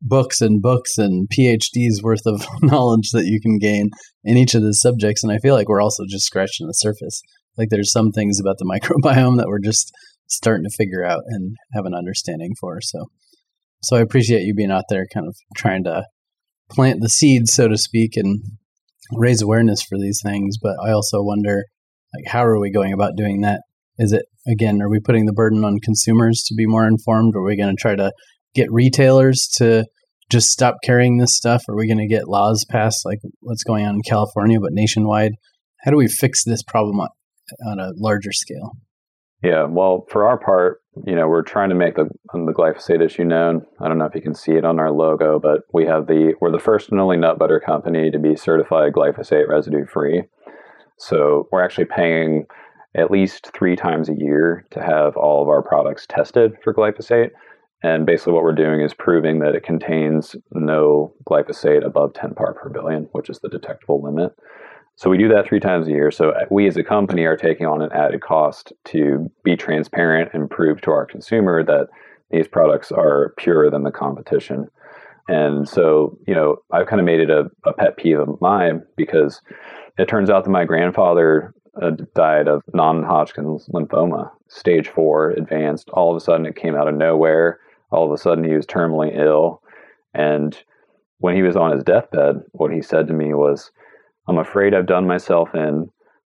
books 0.00 0.40
and 0.40 0.60
books 0.60 0.98
and 0.98 1.28
PhDs 1.28 2.02
worth 2.02 2.26
of 2.26 2.46
knowledge 2.62 3.10
that 3.12 3.26
you 3.26 3.40
can 3.40 3.58
gain 3.58 3.90
in 4.22 4.36
each 4.36 4.54
of 4.54 4.62
the 4.62 4.74
subjects. 4.74 5.22
And 5.22 5.32
I 5.32 5.38
feel 5.38 5.54
like 5.54 5.68
we're 5.68 5.82
also 5.82 6.04
just 6.08 6.26
scratching 6.26 6.66
the 6.66 6.72
surface. 6.72 7.22
Like 7.56 7.68
there's 7.70 7.92
some 7.92 8.12
things 8.12 8.38
about 8.40 8.56
the 8.58 8.64
microbiome 8.70 9.38
that 9.38 9.48
we're 9.48 9.60
just 9.60 9.90
starting 10.28 10.64
to 10.64 10.76
figure 10.76 11.04
out 11.04 11.22
and 11.26 11.56
have 11.74 11.86
an 11.86 11.94
understanding 11.94 12.54
for. 12.60 12.80
So, 12.80 13.06
so 13.82 13.96
I 13.96 14.00
appreciate 14.00 14.42
you 14.42 14.54
being 14.54 14.70
out 14.70 14.84
there, 14.88 15.06
kind 15.12 15.26
of 15.26 15.36
trying 15.56 15.84
to 15.84 16.04
plant 16.70 17.00
the 17.00 17.08
seeds, 17.08 17.52
so 17.52 17.68
to 17.68 17.76
speak, 17.76 18.16
and 18.16 18.42
raise 19.12 19.42
awareness 19.42 19.82
for 19.82 19.98
these 19.98 20.20
things. 20.22 20.56
But 20.60 20.76
I 20.84 20.90
also 20.90 21.22
wonder, 21.22 21.64
like, 22.14 22.32
how 22.32 22.44
are 22.44 22.58
we 22.58 22.70
going 22.70 22.92
about 22.92 23.16
doing 23.16 23.42
that? 23.42 23.60
Is 23.98 24.12
it 24.12 24.24
again, 24.46 24.82
are 24.82 24.90
we 24.90 25.00
putting 25.00 25.26
the 25.26 25.32
burden 25.32 25.64
on 25.64 25.78
consumers 25.80 26.42
to 26.46 26.54
be 26.54 26.66
more 26.66 26.86
informed? 26.86 27.34
Or 27.34 27.40
are 27.40 27.46
we 27.46 27.56
going 27.56 27.74
to 27.74 27.80
try 27.80 27.94
to 27.94 28.12
get 28.54 28.72
retailers 28.72 29.48
to 29.56 29.84
just 30.30 30.48
stop 30.48 30.76
carrying 30.84 31.18
this 31.18 31.36
stuff? 31.36 31.62
Are 31.68 31.76
we 31.76 31.86
going 31.86 31.98
to 31.98 32.08
get 32.08 32.28
laws 32.28 32.64
passed 32.68 33.04
like 33.04 33.18
what's 33.40 33.64
going 33.64 33.84
on 33.86 33.96
in 33.96 34.02
California, 34.02 34.58
but 34.60 34.72
nationwide? 34.72 35.32
How 35.84 35.90
do 35.90 35.96
we 35.96 36.08
fix 36.08 36.44
this 36.44 36.62
problem 36.62 37.00
on 37.00 37.78
a 37.78 37.92
larger 37.96 38.32
scale? 38.32 38.72
Yeah, 39.44 39.64
well, 39.64 40.06
for 40.08 40.26
our 40.26 40.38
part, 40.38 40.80
you 41.06 41.14
know, 41.14 41.28
we're 41.28 41.42
trying 41.42 41.68
to 41.68 41.74
make 41.74 41.96
the 41.96 42.08
the 42.32 42.54
glyphosate 42.56 43.04
issue 43.04 43.24
known. 43.24 43.66
I 43.78 43.88
don't 43.88 43.98
know 43.98 44.06
if 44.06 44.14
you 44.14 44.22
can 44.22 44.34
see 44.34 44.52
it 44.52 44.64
on 44.64 44.80
our 44.80 44.90
logo, 44.90 45.38
but 45.38 45.64
we 45.70 45.84
have 45.84 46.06
the 46.06 46.32
we're 46.40 46.50
the 46.50 46.58
first 46.58 46.90
and 46.90 46.98
only 46.98 47.18
nut 47.18 47.38
butter 47.38 47.60
company 47.60 48.10
to 48.10 48.18
be 48.18 48.36
certified 48.36 48.94
glyphosate 48.94 49.46
residue 49.46 49.84
free. 49.84 50.22
So 50.96 51.46
we're 51.52 51.62
actually 51.62 51.84
paying 51.84 52.46
at 52.96 53.10
least 53.10 53.50
three 53.54 53.76
times 53.76 54.08
a 54.08 54.14
year 54.16 54.64
to 54.70 54.82
have 54.82 55.14
all 55.14 55.42
of 55.42 55.48
our 55.48 55.62
products 55.62 56.06
tested 56.08 56.52
for 56.62 56.72
glyphosate. 56.72 57.30
And 57.82 58.06
basically, 58.06 58.32
what 58.32 58.44
we're 58.44 58.54
doing 58.54 58.80
is 58.80 58.94
proving 58.94 59.40
that 59.40 59.54
it 59.54 59.62
contains 59.62 60.36
no 60.52 61.12
glyphosate 61.28 61.84
above 61.84 62.14
10 62.14 62.34
part 62.34 62.56
per 62.56 62.70
billion, 62.70 63.10
which 63.12 63.28
is 63.28 63.40
the 63.40 63.50
detectable 63.50 64.02
limit. 64.02 64.34
So 64.96 65.10
we 65.10 65.18
do 65.18 65.28
that 65.28 65.46
three 65.46 65.60
times 65.60 65.88
a 65.88 65.90
year. 65.90 66.10
So 66.10 66.30
uh, 66.30 66.44
we 66.50 66.68
as 66.68 66.76
a 66.76 66.84
company 66.84 67.24
are 67.24 67.36
taking 67.36 67.66
on 67.66 67.82
an 67.82 67.92
added 67.92 68.20
cost 68.20 68.72
to 68.86 69.30
be 69.42 69.56
transparent 69.56 70.30
and 70.32 70.48
prove 70.48 70.80
to 70.82 70.90
our 70.90 71.04
consumer 71.04 71.64
that 71.64 71.88
these 72.30 72.46
products 72.48 72.92
are 72.92 73.34
purer 73.36 73.70
than 73.70 73.82
the 73.82 73.90
competition. 73.90 74.68
And 75.28 75.68
so, 75.68 76.18
you 76.26 76.34
know, 76.34 76.56
I've 76.70 76.86
kind 76.86 77.00
of 77.00 77.06
made 77.06 77.20
it 77.20 77.30
a, 77.30 77.50
a 77.64 77.72
pet 77.72 77.96
peeve 77.96 78.18
of 78.18 78.40
mine 78.40 78.82
because 78.96 79.40
it 79.98 80.08
turns 80.08 80.30
out 80.30 80.44
that 80.44 80.50
my 80.50 80.64
grandfather 80.64 81.54
uh, 81.80 81.92
died 82.14 82.46
of 82.46 82.62
non 82.72 83.02
Hodgkin's 83.02 83.68
lymphoma, 83.68 84.30
stage 84.48 84.88
four, 84.88 85.30
advanced. 85.30 85.88
All 85.90 86.10
of 86.10 86.16
a 86.16 86.20
sudden, 86.20 86.46
it 86.46 86.56
came 86.56 86.76
out 86.76 86.88
of 86.88 86.94
nowhere. 86.94 87.58
All 87.90 88.04
of 88.04 88.12
a 88.12 88.18
sudden, 88.18 88.44
he 88.44 88.54
was 88.54 88.66
terminally 88.66 89.16
ill. 89.16 89.62
And 90.12 90.56
when 91.18 91.34
he 91.34 91.42
was 91.42 91.56
on 91.56 91.72
his 91.72 91.82
deathbed, 91.82 92.42
what 92.52 92.72
he 92.72 92.82
said 92.82 93.08
to 93.08 93.14
me 93.14 93.34
was, 93.34 93.70
I'm 94.26 94.38
afraid 94.38 94.74
I've 94.74 94.86
done 94.86 95.06
myself 95.06 95.54
in 95.54 95.90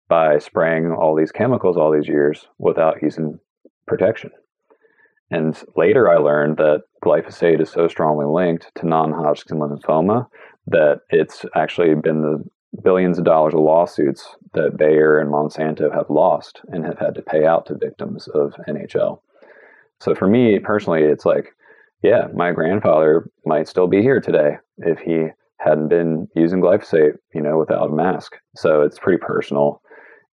by 0.08 0.39
spraying 0.39 0.92
all 0.92 1.16
these 1.16 1.32
chemicals 1.32 1.78
all 1.78 1.92
these 1.92 2.08
years 2.08 2.48
without 2.58 3.02
using 3.02 3.39
protection. 3.88 4.32
And 5.30 5.58
later 5.78 6.10
I 6.10 6.18
learned 6.18 6.58
that 6.58 6.84
glyphosate 7.04 7.62
is 7.62 7.70
so 7.70 7.88
strongly 7.88 8.26
linked 8.26 8.72
to 8.76 8.88
non 8.88 9.12
Hodgkin 9.12 9.58
lymphoma 9.58 10.28
that 10.68 11.02
it's 11.10 11.46
actually 11.56 11.96
been 11.96 12.22
the 12.22 12.44
billions 12.84 13.18
of 13.18 13.26
dollars 13.26 13.54
of 13.54 13.62
lawsuits 13.62 14.36
that 14.54 14.78
Bayer 14.78 15.20
and 15.20 15.32
Monsanto 15.32 15.94
have 15.94 16.10
lost 16.10 16.62
and 16.68 16.86
have 16.86 17.00
had 17.00 17.16
to 17.16 17.22
pay 17.22 17.46
out 17.46 17.66
to 17.68 17.76
victims 17.76 18.28
of 18.30 18.54
NHL. 18.68 19.22
So 20.00 20.16
for 20.16 20.28
me 20.28 20.60
personally, 20.60 21.04
it's 21.04 21.26
like, 21.26 21.54
yeah, 22.02 22.28
my 22.34 22.52
grandfather 22.52 23.30
might 23.46 23.68
still 23.68 23.88
be 23.88 24.02
here 24.02 24.20
today 24.20 24.58
if 24.80 25.00
he 25.00 25.28
hadn't 25.64 25.89
been 25.89 26.28
using 26.36 26.62
glyphosate, 26.62 27.14
you 27.34 27.41
know, 27.41 27.57
without 27.57 27.89
a 27.89 27.95
mask. 27.95 28.34
So 28.55 28.82
it's 28.82 28.99
pretty 28.99 29.20
personal. 29.20 29.82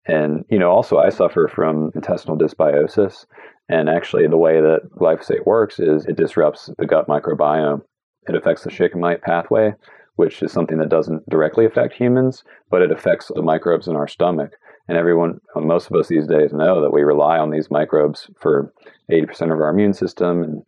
And, 0.07 0.45
you 0.49 0.57
know, 0.57 0.71
also 0.71 0.97
I 0.97 1.09
suffer 1.09 1.51
from 1.53 1.91
intestinal 1.95 2.37
dysbiosis. 2.37 3.25
And 3.69 3.89
actually, 3.89 4.27
the 4.27 4.37
way 4.37 4.61
that 4.61 4.89
glyphosate 4.97 5.45
works 5.45 5.79
is 5.79 6.05
it 6.05 6.15
disrupts 6.15 6.69
the 6.77 6.85
gut 6.85 7.07
microbiome. 7.07 7.81
It 8.29 8.35
affects 8.35 8.63
the 8.63 8.71
shikimate 8.71 9.21
pathway, 9.21 9.73
which 10.15 10.41
is 10.41 10.51
something 10.53 10.77
that 10.77 10.89
doesn't 10.89 11.27
directly 11.29 11.65
affect 11.65 11.93
humans, 11.93 12.43
but 12.69 12.81
it 12.81 12.91
affects 12.91 13.29
the 13.33 13.41
microbes 13.41 13.87
in 13.87 13.95
our 13.97 14.07
stomach. 14.07 14.51
And 14.87 14.97
everyone, 14.97 15.41
most 15.55 15.89
of 15.89 15.97
us 15.97 16.07
these 16.07 16.27
days 16.27 16.53
know 16.53 16.81
that 16.81 16.93
we 16.93 17.01
rely 17.01 17.37
on 17.37 17.51
these 17.51 17.69
microbes 17.69 18.29
for 18.39 18.73
80% 19.11 19.53
of 19.53 19.59
our 19.59 19.69
immune 19.69 19.93
system 19.93 20.41
and 20.43 20.63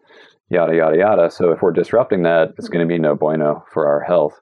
yada, 0.50 0.76
yada, 0.76 0.98
yada. 0.98 1.32
So 1.32 1.52
if 1.52 1.62
we're 1.62 1.72
disrupting 1.72 2.24
that, 2.24 2.54
it's 2.58 2.68
going 2.68 2.86
to 2.86 2.94
be 2.94 3.00
no 3.00 3.16
bueno 3.16 3.64
for 3.72 3.88
our 3.88 4.02
health. 4.02 4.42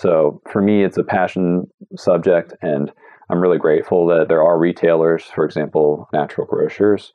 So 0.00 0.40
for 0.52 0.62
me, 0.62 0.84
it's 0.84 0.96
a 0.96 1.02
passion 1.02 1.66
subject, 1.96 2.54
and 2.62 2.92
I'm 3.30 3.40
really 3.40 3.58
grateful 3.58 4.06
that 4.06 4.28
there 4.28 4.44
are 4.44 4.56
retailers, 4.56 5.24
for 5.24 5.44
example, 5.44 6.08
natural 6.12 6.46
grocers. 6.46 7.12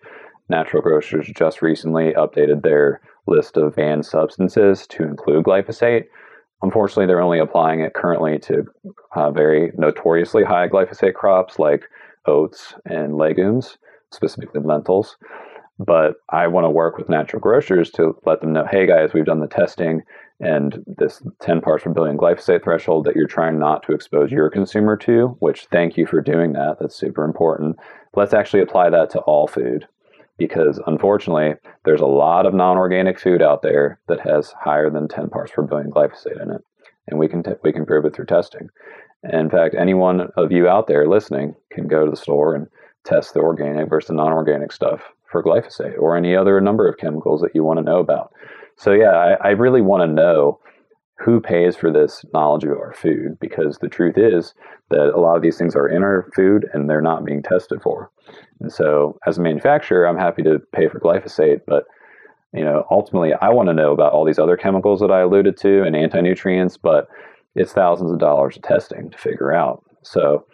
Natural 0.49 0.81
grocers 0.81 1.31
just 1.33 1.61
recently 1.61 2.11
updated 2.17 2.61
their 2.61 2.99
list 3.25 3.55
of 3.55 3.77
banned 3.77 4.05
substances 4.05 4.85
to 4.87 5.03
include 5.03 5.45
glyphosate. 5.45 6.07
Unfortunately, 6.61 7.05
they're 7.05 7.21
only 7.21 7.39
applying 7.39 7.79
it 7.79 7.93
currently 7.93 8.37
to 8.39 8.65
uh, 9.15 9.31
very 9.31 9.71
notoriously 9.77 10.43
high 10.43 10.67
glyphosate 10.67 11.13
crops 11.13 11.59
like 11.59 11.85
oats 12.27 12.73
and 12.85 13.15
legumes, 13.15 13.77
specifically 14.11 14.59
lentils. 14.61 15.15
But 15.79 16.15
I 16.31 16.47
want 16.47 16.65
to 16.65 16.69
work 16.69 16.97
with 16.97 17.07
natural 17.07 17.39
grocers 17.39 17.89
to 17.91 18.13
let 18.25 18.41
them 18.41 18.51
know 18.51 18.65
hey, 18.69 18.85
guys, 18.85 19.13
we've 19.13 19.23
done 19.23 19.39
the 19.39 19.47
testing 19.47 20.01
and 20.43 20.83
this 20.85 21.21
10 21.41 21.61
parts 21.61 21.83
per 21.83 21.91
billion 21.91 22.17
glyphosate 22.17 22.63
threshold 22.63 23.05
that 23.05 23.15
you're 23.15 23.27
trying 23.27 23.57
not 23.57 23.83
to 23.83 23.93
expose 23.93 24.31
your 24.31 24.49
consumer 24.49 24.97
to, 24.97 25.35
which 25.39 25.67
thank 25.71 25.97
you 25.97 26.05
for 26.05 26.21
doing 26.21 26.53
that. 26.53 26.77
That's 26.79 26.95
super 26.95 27.23
important. 27.23 27.77
Let's 28.15 28.33
actually 28.33 28.61
apply 28.61 28.89
that 28.89 29.09
to 29.11 29.19
all 29.19 29.47
food 29.47 29.87
because 30.37 30.81
unfortunately, 30.85 31.55
there's 31.85 32.01
a 32.01 32.05
lot 32.05 32.45
of 32.45 32.53
non 32.53 32.77
organic 32.77 33.19
food 33.19 33.41
out 33.41 33.61
there 33.61 33.99
that 34.07 34.19
has 34.21 34.53
higher 34.59 34.89
than 34.89 35.07
10 35.07 35.29
parts 35.29 35.51
per 35.51 35.63
billion 35.63 35.91
glyphosate 35.91 36.41
in 36.41 36.51
it. 36.51 36.61
And 37.07 37.19
we 37.19 37.27
can, 37.27 37.43
t- 37.43 37.51
we 37.63 37.71
can 37.71 37.85
prove 37.85 38.05
it 38.05 38.15
through 38.15 38.25
testing. 38.25 38.69
And 39.23 39.41
in 39.41 39.49
fact, 39.49 39.75
any 39.77 39.93
one 39.93 40.29
of 40.35 40.51
you 40.51 40.67
out 40.67 40.87
there 40.87 41.07
listening 41.07 41.55
can 41.71 41.87
go 41.87 42.05
to 42.05 42.11
the 42.11 42.17
store 42.17 42.55
and 42.55 42.67
test 43.05 43.33
the 43.33 43.39
organic 43.39 43.89
versus 43.89 44.07
the 44.07 44.13
non 44.13 44.33
organic 44.33 44.71
stuff 44.71 45.01
for 45.31 45.43
glyphosate 45.43 45.97
or 45.97 46.15
any 46.15 46.35
other 46.35 46.59
number 46.61 46.87
of 46.87 46.97
chemicals 46.97 47.41
that 47.41 47.55
you 47.55 47.63
want 47.63 47.77
to 47.77 47.83
know 47.83 47.99
about. 47.99 48.33
So 48.83 48.91
yeah, 48.91 49.11
I, 49.41 49.47
I 49.47 49.49
really 49.51 49.81
want 49.81 50.01
to 50.01 50.13
know 50.13 50.59
who 51.17 51.39
pays 51.39 51.77
for 51.77 51.89
this 51.89 52.25
knowledge 52.33 52.65
of 52.65 52.71
our 52.71 52.91
food 52.91 53.37
because 53.39 53.77
the 53.77 53.87
truth 53.87 54.17
is 54.17 54.53
that 54.89 55.13
a 55.15 55.21
lot 55.21 55.37
of 55.37 55.41
these 55.41 55.57
things 55.57 55.73
are 55.73 55.87
in 55.87 56.03
our 56.03 56.29
food 56.35 56.67
and 56.73 56.89
they're 56.89 57.01
not 57.01 57.23
being 57.23 57.41
tested 57.41 57.81
for. 57.81 58.11
And 58.59 58.73
so 58.73 59.17
as 59.25 59.37
a 59.37 59.41
manufacturer, 59.41 60.05
I'm 60.05 60.17
happy 60.17 60.43
to 60.43 60.59
pay 60.73 60.89
for 60.89 60.99
glyphosate, 60.99 61.61
but 61.65 61.85
you 62.53 62.65
know, 62.65 62.83
ultimately 62.91 63.31
I 63.41 63.49
want 63.49 63.69
to 63.69 63.73
know 63.73 63.93
about 63.93 64.11
all 64.11 64.25
these 64.25 64.37
other 64.37 64.57
chemicals 64.57 64.99
that 64.99 65.11
I 65.11 65.21
alluded 65.21 65.55
to 65.57 65.83
and 65.83 65.95
anti-nutrients, 65.95 66.75
but 66.75 67.07
it's 67.55 67.71
thousands 67.71 68.11
of 68.11 68.19
dollars 68.19 68.57
of 68.57 68.63
testing 68.63 69.09
to 69.11 69.17
figure 69.17 69.53
out. 69.53 69.81
So 70.01 70.45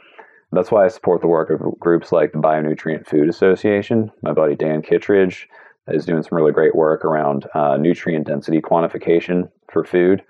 that's 0.52 0.70
why 0.70 0.86
I 0.86 0.90
support 0.90 1.22
the 1.22 1.28
work 1.28 1.50
of 1.50 1.80
groups 1.80 2.12
like 2.12 2.34
the 2.34 2.38
Bionutrient 2.38 3.08
Food 3.08 3.28
Association. 3.28 4.12
My 4.22 4.34
buddy 4.34 4.56
Dan 4.56 4.84
Kittredge 4.84 5.48
is 5.92 6.06
doing 6.06 6.24
some 6.24 6.38
really 6.38 6.52
great 6.52 6.76
work 6.76 7.04
around 7.06 7.48
uh, 7.54 7.78
nutrient 7.78 8.28
density 8.28 8.62
quantification 8.62 9.50
for 9.72 9.84
food. 9.84 10.24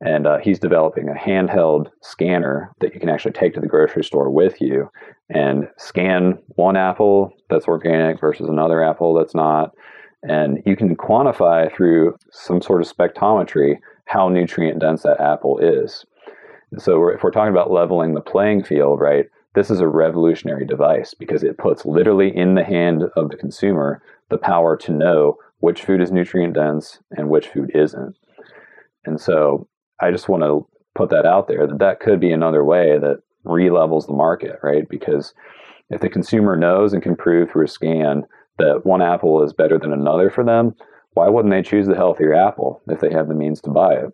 And 0.00 0.26
uh, 0.26 0.38
he's 0.38 0.58
developing 0.58 1.08
a 1.08 1.14
handheld 1.14 1.88
scanner 2.02 2.70
that 2.80 2.92
you 2.94 3.00
can 3.00 3.08
actually 3.08 3.32
take 3.32 3.54
to 3.54 3.60
the 3.60 3.66
grocery 3.66 4.04
store 4.04 4.28
with 4.28 4.60
you 4.60 4.90
and 5.30 5.68
scan 5.78 6.38
one 6.56 6.76
apple 6.76 7.32
that's 7.48 7.66
organic 7.66 8.20
versus 8.20 8.48
another 8.48 8.82
apple 8.82 9.14
that's 9.14 9.34
not. 9.34 9.70
And 10.22 10.62
you 10.66 10.76
can 10.76 10.96
quantify 10.96 11.74
through 11.74 12.16
some 12.32 12.60
sort 12.60 12.82
of 12.82 12.92
spectrometry 12.92 13.78
how 14.06 14.28
nutrient 14.28 14.80
dense 14.80 15.02
that 15.02 15.20
apple 15.20 15.58
is. 15.58 16.04
So 16.78 17.08
if 17.08 17.22
we're 17.22 17.30
talking 17.30 17.52
about 17.52 17.70
leveling 17.70 18.14
the 18.14 18.20
playing 18.20 18.64
field, 18.64 19.00
right, 19.00 19.26
this 19.54 19.70
is 19.70 19.80
a 19.80 19.88
revolutionary 19.88 20.66
device 20.66 21.14
because 21.14 21.42
it 21.42 21.58
puts 21.58 21.86
literally 21.86 22.34
in 22.36 22.54
the 22.54 22.64
hand 22.64 23.04
of 23.16 23.30
the 23.30 23.36
consumer 23.36 24.02
the 24.30 24.38
power 24.38 24.76
to 24.76 24.92
know 24.92 25.36
which 25.60 25.82
food 25.82 26.00
is 26.00 26.10
nutrient 26.10 26.54
dense 26.54 26.98
and 27.12 27.30
which 27.30 27.48
food 27.48 27.70
isn't. 27.74 28.16
And 29.04 29.20
so 29.20 29.68
I 30.00 30.10
just 30.10 30.28
want 30.28 30.42
to 30.42 30.66
put 30.94 31.10
that 31.10 31.26
out 31.26 31.48
there 31.48 31.66
that 31.66 31.78
that 31.78 32.00
could 32.00 32.20
be 32.20 32.32
another 32.32 32.64
way 32.64 32.98
that 32.98 33.22
re-levels 33.44 34.06
the 34.06 34.12
market, 34.12 34.58
right? 34.62 34.88
Because 34.88 35.34
if 35.90 36.00
the 36.00 36.08
consumer 36.08 36.56
knows 36.56 36.92
and 36.92 37.02
can 37.02 37.16
prove 37.16 37.50
through 37.50 37.66
a 37.66 37.68
scan 37.68 38.24
that 38.58 38.84
one 38.84 39.02
apple 39.02 39.42
is 39.42 39.52
better 39.52 39.78
than 39.78 39.92
another 39.92 40.30
for 40.30 40.44
them, 40.44 40.74
why 41.12 41.28
wouldn't 41.28 41.52
they 41.52 41.62
choose 41.62 41.86
the 41.86 41.94
healthier 41.94 42.34
apple 42.34 42.82
if 42.88 43.00
they 43.00 43.12
have 43.12 43.28
the 43.28 43.34
means 43.34 43.60
to 43.62 43.70
buy 43.70 43.94
it? 43.94 44.12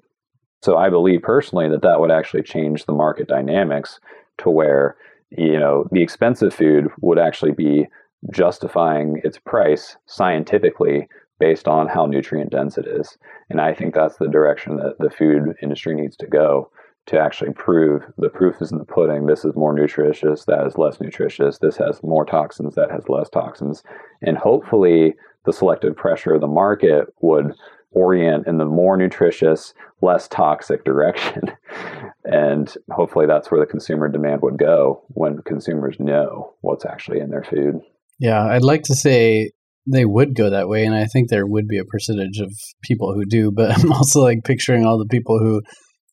So 0.62 0.76
I 0.76 0.90
believe 0.90 1.22
personally 1.22 1.68
that 1.70 1.82
that 1.82 2.00
would 2.00 2.10
actually 2.10 2.42
change 2.42 2.84
the 2.84 2.92
market 2.92 3.28
dynamics 3.28 3.98
to 4.38 4.50
where 4.50 4.96
you 5.30 5.58
know 5.58 5.86
the 5.92 6.02
expensive 6.02 6.54
food 6.54 6.88
would 7.00 7.18
actually 7.18 7.52
be 7.52 7.86
justifying 8.32 9.20
its 9.24 9.38
price 9.38 9.96
scientifically 10.06 11.08
based 11.38 11.66
on 11.66 11.88
how 11.88 12.06
nutrient 12.06 12.50
dense 12.50 12.76
it 12.76 12.86
is. 12.86 13.16
And 13.48 13.60
I 13.60 13.74
think 13.74 13.94
that's 13.94 14.18
the 14.18 14.28
direction 14.28 14.76
that 14.76 14.96
the 14.98 15.10
food 15.10 15.54
industry 15.62 15.94
needs 15.94 16.16
to 16.18 16.26
go 16.26 16.70
to 17.06 17.18
actually 17.18 17.52
prove 17.52 18.02
the 18.18 18.28
proof 18.28 18.60
is 18.60 18.70
in 18.70 18.78
the 18.78 18.84
pudding. 18.84 19.26
This 19.26 19.44
is 19.44 19.56
more 19.56 19.72
nutritious, 19.72 20.44
that 20.44 20.66
is 20.66 20.78
less 20.78 21.00
nutritious. 21.00 21.58
This 21.58 21.76
has 21.78 22.02
more 22.02 22.26
toxins, 22.26 22.74
that 22.74 22.90
has 22.90 23.08
less 23.08 23.30
toxins. 23.30 23.82
And 24.22 24.36
hopefully, 24.36 25.14
the 25.46 25.52
selective 25.52 25.96
pressure 25.96 26.34
of 26.34 26.42
the 26.42 26.46
market 26.46 27.06
would 27.22 27.54
orient 27.92 28.46
in 28.46 28.58
the 28.58 28.64
more 28.64 28.96
nutritious, 28.96 29.74
less 30.00 30.28
toxic 30.28 30.84
direction. 30.84 31.42
and 32.24 32.74
hopefully, 32.90 33.26
that's 33.26 33.50
where 33.50 33.60
the 33.60 33.70
consumer 33.70 34.08
demand 34.08 34.42
would 34.42 34.58
go 34.58 35.02
when 35.08 35.38
consumers 35.42 35.96
know 35.98 36.54
what's 36.60 36.86
actually 36.86 37.20
in 37.20 37.30
their 37.30 37.44
food. 37.44 37.80
Yeah, 38.18 38.42
I'd 38.44 38.62
like 38.62 38.82
to 38.84 38.94
say 38.94 39.52
they 39.90 40.04
would 40.04 40.34
go 40.34 40.50
that 40.50 40.68
way, 40.68 40.84
and 40.84 40.94
I 40.94 41.06
think 41.06 41.28
there 41.28 41.46
would 41.46 41.66
be 41.66 41.78
a 41.78 41.84
percentage 41.84 42.38
of 42.40 42.52
people 42.82 43.14
who 43.14 43.24
do. 43.24 43.50
But 43.50 43.70
I'm 43.78 43.92
also 43.92 44.20
like 44.20 44.44
picturing 44.44 44.84
all 44.84 44.98
the 44.98 45.08
people 45.10 45.38
who 45.38 45.62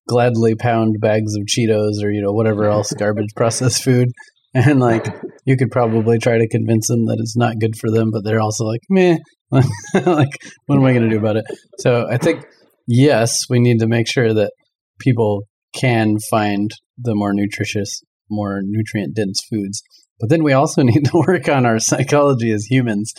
gladly 0.07 0.55
pound 0.55 0.95
bags 1.01 1.35
of 1.35 1.43
Cheetos 1.45 2.01
or 2.01 2.09
you 2.09 2.21
know 2.21 2.31
whatever 2.31 2.65
else 2.65 2.93
garbage 2.97 3.33
processed 3.35 3.83
food, 3.83 4.09
and 4.53 4.79
like 4.79 5.07
you 5.45 5.57
could 5.57 5.71
probably 5.71 6.17
try 6.17 6.37
to 6.37 6.47
convince 6.47 6.87
them 6.87 7.05
that 7.05 7.17
it's 7.19 7.37
not 7.37 7.59
good 7.59 7.77
for 7.77 7.91
them, 7.91 8.11
but 8.11 8.23
they're 8.23 8.41
also 8.41 8.65
like 8.65 8.81
meh. 8.89 9.17
like 9.51 10.29
what 10.65 10.77
am 10.77 10.85
I 10.85 10.93
going 10.93 11.03
to 11.03 11.09
do 11.09 11.17
about 11.17 11.37
it? 11.37 11.45
So 11.79 12.07
I 12.09 12.17
think 12.17 12.45
yes, 12.87 13.49
we 13.49 13.59
need 13.59 13.79
to 13.79 13.87
make 13.87 14.07
sure 14.07 14.33
that 14.33 14.51
people 14.99 15.43
can 15.73 16.17
find 16.29 16.71
the 16.97 17.15
more 17.15 17.33
nutritious 17.33 18.01
more 18.29 18.61
nutrient 18.63 19.15
dense 19.15 19.41
foods. 19.49 19.81
But 20.19 20.29
then 20.29 20.43
we 20.43 20.53
also 20.53 20.81
need 20.83 21.05
to 21.05 21.23
work 21.27 21.47
on 21.49 21.65
our 21.65 21.79
psychology 21.79 22.51
as 22.51 22.65
humans 22.65 23.13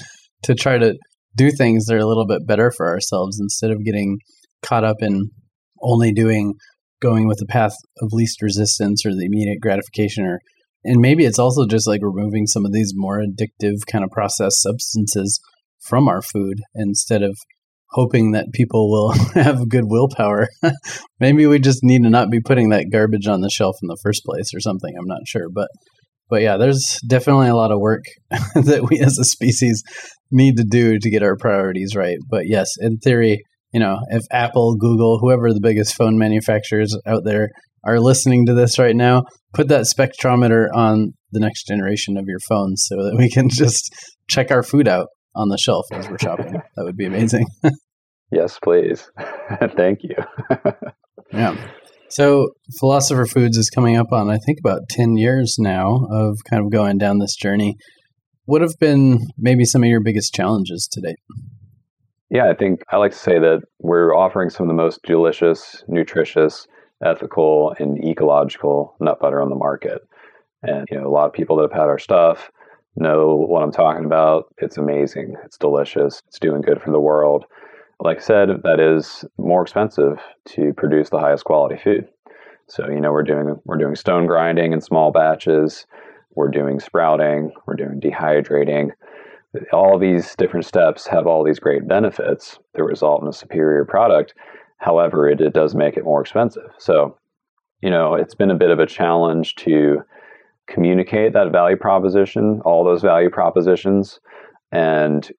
to 0.45 0.55
try 0.55 0.79
to 0.79 0.95
do 1.37 1.51
things 1.51 1.87
that 1.87 1.95
are 1.95 2.01
a 2.01 2.07
little 2.07 2.27
bit 2.27 2.47
better 2.47 2.73
for 2.77 2.89
ourselves 2.89 3.39
instead 3.41 3.71
of 3.71 3.85
getting 3.85 4.19
caught 4.63 4.85
up 4.85 4.97
in 5.01 5.31
only 5.83 6.13
doing 6.13 6.55
going 7.01 7.29
with 7.29 7.39
the 7.39 7.47
path 7.47 7.75
of 8.01 8.09
least 8.13 8.43
resistance 8.43 9.07
or 9.07 9.11
the 9.11 9.25
immediate 9.25 9.61
gratification 9.61 10.25
or 10.25 10.41
and 10.85 11.01
maybe 11.01 11.25
it's 11.25 11.39
also 11.39 11.67
just 11.67 11.87
like 11.87 12.01
removing 12.03 12.47
some 12.47 12.65
of 12.65 12.73
these 12.73 12.93
more 12.95 13.21
addictive 13.21 13.87
kind 13.91 14.05
of 14.05 14.11
processed 14.11 14.63
substances 14.63 15.41
from 15.81 16.09
our 16.09 16.23
food 16.23 16.59
instead 16.75 17.23
of 17.23 17.37
hoping 17.91 18.33
that 18.33 18.53
people 18.53 18.91
will 18.91 19.13
have 19.35 19.69
good 19.69 19.85
willpower. 19.87 20.49
maybe 21.21 21.47
we 21.47 21.59
just 21.59 21.81
need 21.83 22.03
to 22.03 22.11
not 22.11 22.31
be 22.31 22.41
putting 22.41 22.69
that 22.71 22.91
garbage 22.93 23.27
on 23.27 23.41
the 23.41 23.51
shelf 23.51 23.77
in 23.83 23.89
the 23.89 23.99
first 24.03 24.23
place 24.25 24.53
or 24.55 24.61
something. 24.61 24.95
I'm 24.99 25.07
not 25.07 25.27
sure, 25.27 25.49
but 25.53 25.69
but 26.31 26.43
yeah, 26.43 26.59
there's 26.59 26.99
definitely 27.09 27.49
a 27.49 27.57
lot 27.57 27.73
of 27.73 27.81
work 27.81 28.05
that 28.31 28.87
we 28.91 29.01
as 29.01 29.19
a 29.19 29.25
species 29.25 29.83
need 30.31 30.59
to 30.59 30.65
do 30.65 30.99
to 30.99 31.11
get 31.11 31.23
our 31.23 31.37
priorities 31.37 31.97
right. 31.97 32.19
But 32.29 32.47
yes, 32.47 32.69
in 32.79 32.99
theory, 32.99 33.43
you 33.73 33.81
know, 33.81 33.99
if 34.11 34.25
Apple, 34.31 34.77
Google, 34.77 35.19
whoever 35.21 35.53
the 35.53 35.61
biggest 35.61 35.95
phone 35.95 36.19
manufacturers 36.19 36.95
out 37.07 37.23
there 37.25 37.49
are 37.89 38.01
listening 38.01 38.47
to 38.47 38.55
this 38.55 38.79
right 38.79 38.95
now, 38.95 39.25
put 39.55 39.69
that 39.69 39.87
spectrometer 39.87 40.69
on 40.75 41.15
the 41.33 41.41
next 41.41 41.67
generation 41.67 42.17
of 42.17 42.27
your 42.27 42.39
phones 42.49 42.85
so 42.87 42.97
that 42.97 43.17
we 43.17 43.31
can 43.31 43.49
just 43.49 43.91
check 44.29 44.51
our 44.51 44.63
food 44.63 44.87
out 44.87 45.09
on 45.35 45.49
the 45.49 45.59
shelf 45.59 45.87
as 45.93 46.09
we're 46.09 46.19
shopping. 46.19 46.53
that 46.77 46.85
would 46.85 46.97
be 46.97 47.07
amazing. 47.07 47.47
yes, 48.31 48.59
please. 48.63 49.11
Thank 49.77 50.01
you. 50.03 50.17
yeah. 51.33 51.57
So, 52.11 52.49
Philosopher 52.79 53.27
Foods 53.27 53.57
is 53.59 53.69
coming 53.69 53.97
up 53.97 54.13
on, 54.13 54.31
I 54.31 54.39
think, 54.47 54.59
about 54.61 54.89
10 54.91 55.17
years 55.17 55.57
now 55.59 56.07
of 56.11 56.39
kind 56.49 56.65
of 56.65 56.71
going 56.71 56.99
down 56.99 57.19
this 57.19 57.37
journey. 57.37 57.77
What 58.45 58.63
have 58.63 58.79
been 58.81 59.19
maybe 59.37 59.65
some 59.65 59.83
of 59.83 59.89
your 59.89 60.03
biggest 60.03 60.33
challenges 60.33 60.89
to 60.93 61.01
date? 61.03 61.19
Yeah, 62.31 62.49
I 62.51 62.55
think 62.55 62.81
I 62.91 62.97
like 62.97 63.13
to 63.13 63.19
say 63.19 63.39
that 63.39 63.61
we're 63.79 64.15
offering 64.15 64.51
some 64.51 64.65
of 64.65 64.69
the 64.69 64.83
most 64.83 65.01
delicious, 65.05 65.83
nutritious, 65.87 66.67
ethical, 67.05 67.75
and 67.79 68.03
ecological 68.05 68.97
nut 69.01 69.19
butter 69.21 69.41
on 69.41 69.51
the 69.51 69.57
market. 69.57 70.03
And 70.63 70.87
you 70.91 70.99
know, 70.99 71.07
a 71.07 71.11
lot 71.11 71.27
of 71.27 71.33
people 71.33 71.57
that 71.57 71.71
have 71.71 71.81
had 71.81 71.89
our 71.89 71.99
stuff 71.99 72.51
know 72.97 73.35
what 73.37 73.63
I'm 73.63 73.73
talking 73.73 74.05
about. 74.05 74.53
It's 74.59 74.77
amazing. 74.77 75.37
It's 75.45 75.59
delicious. 75.59 76.23
It's 76.27 76.41
doing 76.41 76.63
good 76.63 76.83
for 76.83 76.91
the 76.91 77.01
world. 77.01 77.45
Like 78.01 78.19
I 78.19 78.21
said, 78.21 78.49
that 78.65 78.81
is 78.81 79.25
more 79.39 79.63
expensive 79.63 80.21
to 80.47 80.73
produce 80.75 81.11
the 81.11 81.19
highest 81.19 81.45
quality 81.45 81.77
food. 81.83 82.09
So, 82.69 82.89
you 82.89 83.01
know, 83.01 83.13
we're 83.13 83.23
doing 83.23 83.57
we're 83.65 83.79
doing 83.79 83.97
stone 83.97 84.27
grinding 84.27 84.73
in 84.73 84.81
small 84.81 85.11
batches. 85.11 85.87
We're 86.35 86.51
doing 86.51 86.79
sprouting, 86.79 87.53
we're 87.67 87.75
doing 87.75 88.01
dehydrating 88.01 88.93
all 89.73 89.99
these 89.99 90.35
different 90.37 90.67
steps 90.67 91.07
have 91.07 91.27
all 91.27 91.45
these 91.45 91.59
great 91.59 91.89
benefits 91.89 92.59
that 92.75 92.85
result 92.85 93.23
in 93.23 93.29
a 93.29 93.33
superior 93.33 93.85
product. 93.85 94.35
However, 94.79 95.29
it, 95.29 95.41
it 95.41 95.53
does 95.53 95.75
make 95.75 95.97
it 95.97 96.05
more 96.05 96.21
expensive. 96.21 96.71
So, 96.79 97.17
you 97.83 97.91
know, 97.91 98.15
it's 98.15 98.35
been 98.35 98.51
a 98.51 98.57
bit 98.57 98.71
of 98.71 98.79
a 98.79 98.87
challenge 98.87 99.55
to 99.57 100.03
communicate 100.67 101.33
that 101.33 101.53
value 101.53 101.77
proposition, 101.77 102.61
all 102.65 102.85
those 102.85 103.03
value 103.03 103.31
propositions, 103.31 104.21
and 104.71 105.31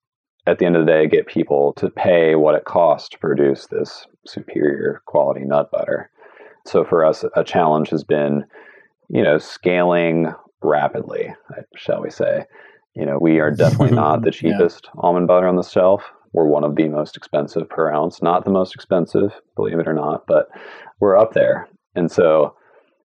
at 0.48 0.58
the 0.58 0.66
end 0.66 0.76
of 0.76 0.86
the 0.86 0.92
day, 0.92 1.08
get 1.08 1.28
people 1.28 1.74
to 1.74 1.90
pay 1.90 2.36
what 2.36 2.56
it 2.56 2.66
costs 2.66 3.10
to 3.10 3.20
produce 3.20 3.68
this 3.68 4.06
superior 4.26 5.02
quality 5.06 5.42
nut 5.46 5.70
butter. 5.72 6.10
So 6.66 6.84
for 6.84 7.06
us, 7.06 7.24
a 7.36 7.44
challenge 7.44 7.90
has 7.90 8.04
been, 8.04 8.46
you 9.10 9.24
know, 9.24 9.38
scaling 9.38 10.34
rapidly, 10.62 11.34
shall 11.76 12.02
we 12.02 12.10
say. 12.10 12.46
You 12.96 13.06
know, 13.06 13.18
we 13.20 13.40
are 13.40 13.52
definitely 13.52 13.96
not 13.96 14.24
the 14.24 14.32
cheapest 14.32 14.90
yeah. 14.94 15.02
almond 15.02 15.28
butter 15.28 15.48
on 15.48 15.56
the 15.56 15.64
shelf. 15.64 16.04
We're 16.34 16.48
one 16.48 16.64
of 16.64 16.76
the 16.76 16.88
most 16.88 17.18
expensive 17.18 17.68
per 17.70 17.92
ounce. 17.92 18.22
Not 18.22 18.46
the 18.46 18.52
most 18.52 18.76
expensive, 18.76 19.32
believe 19.56 19.80
it 19.80 19.88
or 19.88 19.94
not, 19.94 20.26
but 20.28 20.48
we're 21.00 21.18
up 21.18 21.34
there. 21.34 21.68
And 21.96 22.12
so, 22.12 22.56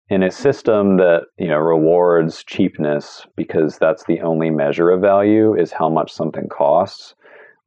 in 0.09 0.23
a 0.23 0.31
system 0.31 0.99
that 0.99 1.23
you 1.39 1.49
know 1.49 1.59
rewards 1.59 2.45
cheapness 2.45 3.27
because 3.37 3.79
that's 3.79 4.05
the 4.05 4.21
only 4.21 4.51
measure 4.51 4.91
of 4.91 5.01
value 5.01 5.55
is 5.55 5.73
how 5.73 5.89
much 5.89 6.13
something 6.13 6.49
costs, 6.49 7.15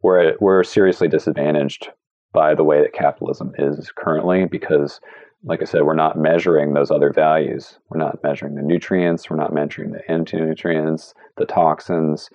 we're 0.03 0.35
we're 0.39 0.63
seriously 0.63 1.07
disadvantaged 1.07 1.89
by 2.31 2.53
the 2.53 2.63
way 2.63 2.81
that 2.81 2.93
capitalism 2.93 3.51
is 3.57 3.91
currently 3.95 4.45
because 4.45 4.99
like 5.43 5.61
I 5.61 5.65
said, 5.65 5.83
we're 5.83 5.95
not 5.95 6.17
measuring 6.17 6.73
those 6.73 6.91
other 6.91 7.13
values. 7.13 7.79
We're 7.89 7.99
not 7.99 8.21
measuring 8.23 8.55
the 8.55 8.61
nutrients. 8.61 9.29
We're 9.29 9.37
not 9.37 9.53
measuring 9.53 9.91
the 9.91 10.11
anti-nutrients, 10.11 11.13
the 11.37 11.45
toxins, 11.45 12.29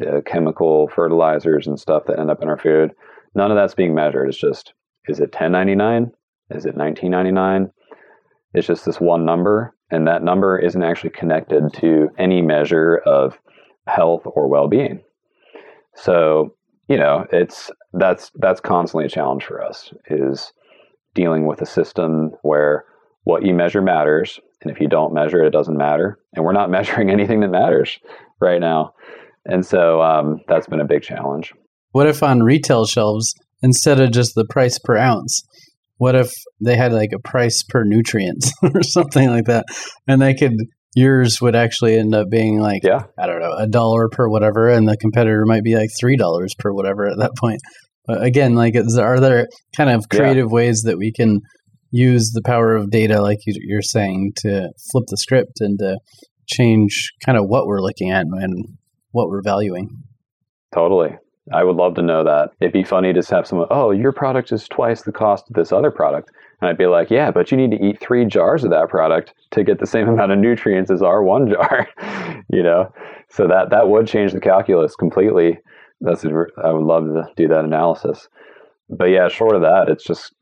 the 0.00 0.22
chemical 0.26 0.88
fertilizers 0.88 1.66
and 1.66 1.78
stuff 1.78 2.04
that 2.06 2.18
end 2.18 2.30
up 2.30 2.42
in 2.42 2.48
our 2.48 2.58
food. 2.58 2.92
None 3.34 3.50
of 3.50 3.56
that's 3.56 3.74
being 3.74 3.94
measured. 3.94 4.28
It's 4.28 4.38
just, 4.38 4.72
is 5.06 5.20
it 5.20 5.32
1099? 5.32 6.10
Is 6.50 6.66
it 6.66 6.76
1999? 6.76 7.70
It's 8.54 8.66
just 8.66 8.84
this 8.84 9.00
one 9.00 9.24
number, 9.24 9.74
and 9.90 10.08
that 10.08 10.24
number 10.24 10.58
isn't 10.58 10.82
actually 10.82 11.10
connected 11.10 11.72
to 11.74 12.08
any 12.18 12.42
measure 12.42 12.96
of 13.06 13.38
health 13.86 14.22
or 14.24 14.48
well-being. 14.48 15.02
So, 15.94 16.54
you 16.88 16.96
know, 16.96 17.26
it's 17.32 17.70
that's 17.92 18.32
that's 18.36 18.60
constantly 18.60 19.06
a 19.06 19.10
challenge 19.10 19.44
for 19.44 19.62
us. 19.62 19.92
Is 20.08 20.52
dealing 21.14 21.46
with 21.46 21.60
a 21.60 21.66
system 21.66 22.32
where 22.42 22.84
what 23.24 23.44
you 23.44 23.54
measure 23.54 23.82
matters. 23.82 24.40
And 24.62 24.70
if 24.70 24.80
you 24.80 24.88
don't 24.88 25.14
measure 25.14 25.42
it, 25.42 25.48
it 25.48 25.52
doesn't 25.52 25.76
matter. 25.76 26.18
And 26.34 26.44
we're 26.44 26.52
not 26.52 26.70
measuring 26.78 27.10
anything 27.10 27.40
that 27.40 27.48
matters 27.48 27.98
right 28.40 28.60
now. 28.60 28.94
And 29.44 29.64
so 29.64 30.02
um, 30.02 30.40
that's 30.48 30.66
been 30.66 30.80
a 30.80 30.86
big 30.86 31.02
challenge. 31.02 31.52
What 31.92 32.06
if 32.06 32.22
on 32.22 32.42
retail 32.42 32.86
shelves, 32.86 33.34
instead 33.62 34.00
of 34.00 34.12
just 34.12 34.34
the 34.34 34.44
price 34.44 34.78
per 34.78 34.96
ounce, 34.96 35.42
what 35.96 36.14
if 36.14 36.32
they 36.60 36.76
had 36.76 36.92
like 36.92 37.10
a 37.14 37.18
price 37.18 37.62
per 37.62 37.84
nutrient 37.84 38.46
or 38.62 38.82
something 38.82 39.28
like 39.28 39.46
that? 39.46 39.66
And 40.06 40.20
they 40.20 40.34
could, 40.34 40.54
yours 40.94 41.40
would 41.40 41.56
actually 41.56 41.98
end 41.98 42.14
up 42.14 42.28
being 42.30 42.60
like, 42.60 42.82
yeah. 42.84 43.04
I 43.18 43.26
don't 43.26 43.40
know, 43.40 43.52
a 43.52 43.66
dollar 43.66 44.08
per 44.08 44.28
whatever. 44.28 44.68
And 44.68 44.88
the 44.88 44.96
competitor 44.96 45.44
might 45.46 45.64
be 45.64 45.74
like 45.74 45.90
$3 46.02 46.48
per 46.58 46.72
whatever 46.72 47.06
at 47.06 47.18
that 47.18 47.36
point. 47.36 47.60
But 48.06 48.22
again, 48.22 48.54
like, 48.54 48.76
is, 48.76 48.96
are 48.98 49.20
there 49.20 49.46
kind 49.76 49.90
of 49.90 50.08
creative 50.08 50.46
yeah. 50.48 50.54
ways 50.54 50.82
that 50.82 50.96
we 50.96 51.12
can 51.12 51.40
use 51.90 52.30
the 52.32 52.42
power 52.42 52.76
of 52.76 52.90
data, 52.90 53.20
like 53.20 53.38
you're 53.44 53.82
saying, 53.82 54.32
to 54.36 54.70
flip 54.90 55.04
the 55.08 55.16
script 55.16 55.60
and 55.60 55.78
to 55.80 55.98
change 56.46 57.12
kind 57.24 57.36
of 57.36 57.44
what 57.46 57.66
we're 57.66 57.80
looking 57.80 58.10
at 58.10 58.26
and 58.26 58.64
what 59.12 59.28
we're 59.28 59.42
valuing? 59.42 60.02
Totally. 60.72 61.16
I 61.52 61.64
would 61.64 61.76
love 61.76 61.94
to 61.94 62.02
know 62.02 62.22
that. 62.22 62.50
It'd 62.60 62.72
be 62.72 62.84
funny 62.84 63.12
to 63.12 63.22
have 63.34 63.46
someone, 63.46 63.68
oh, 63.70 63.90
your 63.90 64.12
product 64.12 64.52
is 64.52 64.68
twice 64.68 65.02
the 65.02 65.12
cost 65.12 65.48
of 65.48 65.54
this 65.54 65.72
other 65.72 65.90
product. 65.90 66.30
And 66.60 66.68
I'd 66.68 66.78
be 66.78 66.86
like, 66.86 67.10
yeah, 67.10 67.30
but 67.30 67.50
you 67.50 67.56
need 67.56 67.72
to 67.72 67.84
eat 67.84 67.98
three 67.98 68.24
jars 68.24 68.62
of 68.62 68.70
that 68.70 68.88
product 68.88 69.34
to 69.52 69.64
get 69.64 69.80
the 69.80 69.86
same 69.86 70.08
amount 70.10 70.32
of 70.32 70.38
nutrients 70.38 70.90
as 70.90 71.02
our 71.02 71.22
one 71.22 71.48
jar, 71.48 71.88
you 72.50 72.62
know? 72.62 72.92
So 73.30 73.48
that, 73.48 73.70
that 73.70 73.88
would 73.88 74.06
change 74.06 74.32
the 74.32 74.40
calculus 74.40 74.94
completely 74.94 75.58
that's 76.00 76.24
I 76.24 76.72
would 76.72 76.84
love 76.84 77.04
to 77.04 77.28
do 77.36 77.48
that 77.48 77.64
analysis. 77.64 78.28
But 78.88 79.06
yeah, 79.06 79.28
short 79.28 79.54
of 79.54 79.62
that, 79.62 79.88
it's 79.88 80.04
just 80.04 80.34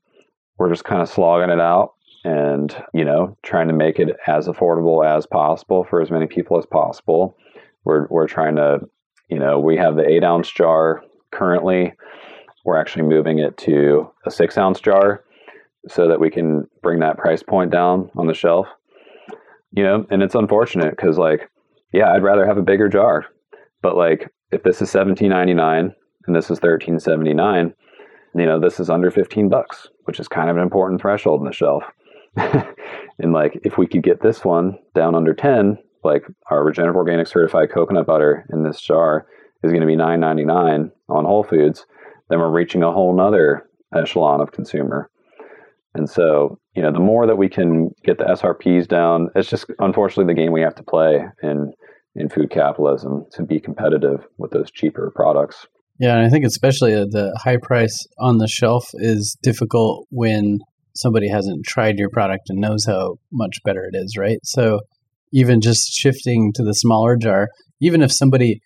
we're 0.58 0.70
just 0.70 0.84
kind 0.84 1.02
of 1.02 1.08
slogging 1.08 1.50
it 1.50 1.60
out 1.60 1.94
and 2.24 2.74
you 2.92 3.04
know 3.04 3.36
trying 3.42 3.68
to 3.68 3.74
make 3.74 3.98
it 3.98 4.16
as 4.26 4.48
affordable 4.48 5.04
as 5.04 5.26
possible 5.26 5.84
for 5.84 6.00
as 6.00 6.10
many 6.10 6.26
people 6.26 6.58
as 6.58 6.66
possible. 6.66 7.36
We're 7.84 8.06
we're 8.08 8.28
trying 8.28 8.56
to 8.56 8.80
you 9.28 9.38
know 9.38 9.58
we 9.58 9.76
have 9.76 9.96
the 9.96 10.08
eight 10.08 10.24
ounce 10.24 10.50
jar 10.50 11.02
currently. 11.32 11.92
We're 12.64 12.76
actually 12.76 13.04
moving 13.04 13.38
it 13.38 13.56
to 13.58 14.10
a 14.26 14.30
six 14.30 14.58
ounce 14.58 14.80
jar 14.80 15.24
so 15.88 16.08
that 16.08 16.20
we 16.20 16.30
can 16.30 16.68
bring 16.82 17.00
that 17.00 17.18
price 17.18 17.42
point 17.42 17.70
down 17.70 18.10
on 18.16 18.26
the 18.26 18.34
shelf. 18.34 18.66
You 19.70 19.82
know, 19.82 20.06
and 20.10 20.22
it's 20.22 20.34
unfortunate 20.34 20.90
because 20.90 21.18
like 21.18 21.50
yeah, 21.92 22.12
I'd 22.12 22.22
rather 22.22 22.46
have 22.46 22.58
a 22.58 22.62
bigger 22.62 22.88
jar, 22.88 23.26
but 23.80 23.96
like 23.96 24.30
if 24.50 24.62
this 24.62 24.80
is 24.82 24.90
17.99 24.92 25.94
and 26.26 26.36
this 26.36 26.50
is 26.50 26.60
13.79 26.60 27.74
you 28.34 28.46
know 28.46 28.60
this 28.60 28.78
is 28.78 28.90
under 28.90 29.10
15 29.10 29.48
bucks 29.48 29.88
which 30.04 30.20
is 30.20 30.28
kind 30.28 30.50
of 30.50 30.56
an 30.56 30.62
important 30.62 31.00
threshold 31.00 31.40
in 31.40 31.46
the 31.46 31.52
shelf 31.52 31.82
and 32.36 33.32
like 33.32 33.58
if 33.64 33.78
we 33.78 33.86
could 33.86 34.02
get 34.02 34.22
this 34.22 34.44
one 34.44 34.78
down 34.94 35.14
under 35.14 35.34
10 35.34 35.78
like 36.04 36.22
our 36.50 36.64
regenerative 36.64 36.96
organic 36.96 37.26
certified 37.26 37.70
coconut 37.72 38.06
butter 38.06 38.46
in 38.52 38.62
this 38.62 38.80
jar 38.80 39.26
is 39.62 39.72
going 39.72 39.80
to 39.80 39.86
be 39.86 39.96
9.99 39.96 40.90
on 41.08 41.24
whole 41.24 41.44
foods 41.44 41.86
then 42.30 42.38
we're 42.38 42.50
reaching 42.50 42.82
a 42.82 42.92
whole 42.92 43.16
nother 43.16 43.68
echelon 43.94 44.40
of 44.40 44.52
consumer 44.52 45.10
and 45.94 46.08
so 46.08 46.58
you 46.74 46.82
know 46.82 46.92
the 46.92 47.00
more 47.00 47.26
that 47.26 47.36
we 47.36 47.48
can 47.48 47.90
get 48.04 48.18
the 48.18 48.24
srps 48.24 48.86
down 48.86 49.28
it's 49.34 49.48
just 49.48 49.66
unfortunately 49.78 50.32
the 50.32 50.40
game 50.40 50.52
we 50.52 50.60
have 50.60 50.74
to 50.74 50.82
play 50.82 51.24
and 51.42 51.72
in 52.18 52.28
food 52.28 52.50
capitalism 52.50 53.24
to 53.32 53.44
be 53.44 53.60
competitive 53.60 54.26
with 54.38 54.50
those 54.50 54.70
cheaper 54.70 55.12
products. 55.14 55.66
Yeah, 56.00 56.16
and 56.16 56.26
I 56.26 56.28
think 56.28 56.44
especially 56.44 56.92
the 56.92 57.38
high 57.42 57.56
price 57.62 57.96
on 58.18 58.38
the 58.38 58.48
shelf 58.48 58.84
is 58.94 59.36
difficult 59.42 60.06
when 60.10 60.58
somebody 60.94 61.28
hasn't 61.28 61.64
tried 61.64 61.98
your 61.98 62.10
product 62.10 62.44
and 62.48 62.60
knows 62.60 62.84
how 62.86 63.16
much 63.32 63.58
better 63.64 63.84
it 63.84 63.96
is, 63.96 64.16
right? 64.18 64.38
So 64.42 64.80
even 65.32 65.60
just 65.60 65.92
shifting 65.92 66.52
to 66.54 66.62
the 66.62 66.74
smaller 66.74 67.16
jar, 67.16 67.48
even 67.80 68.02
if 68.02 68.12
somebody 68.12 68.60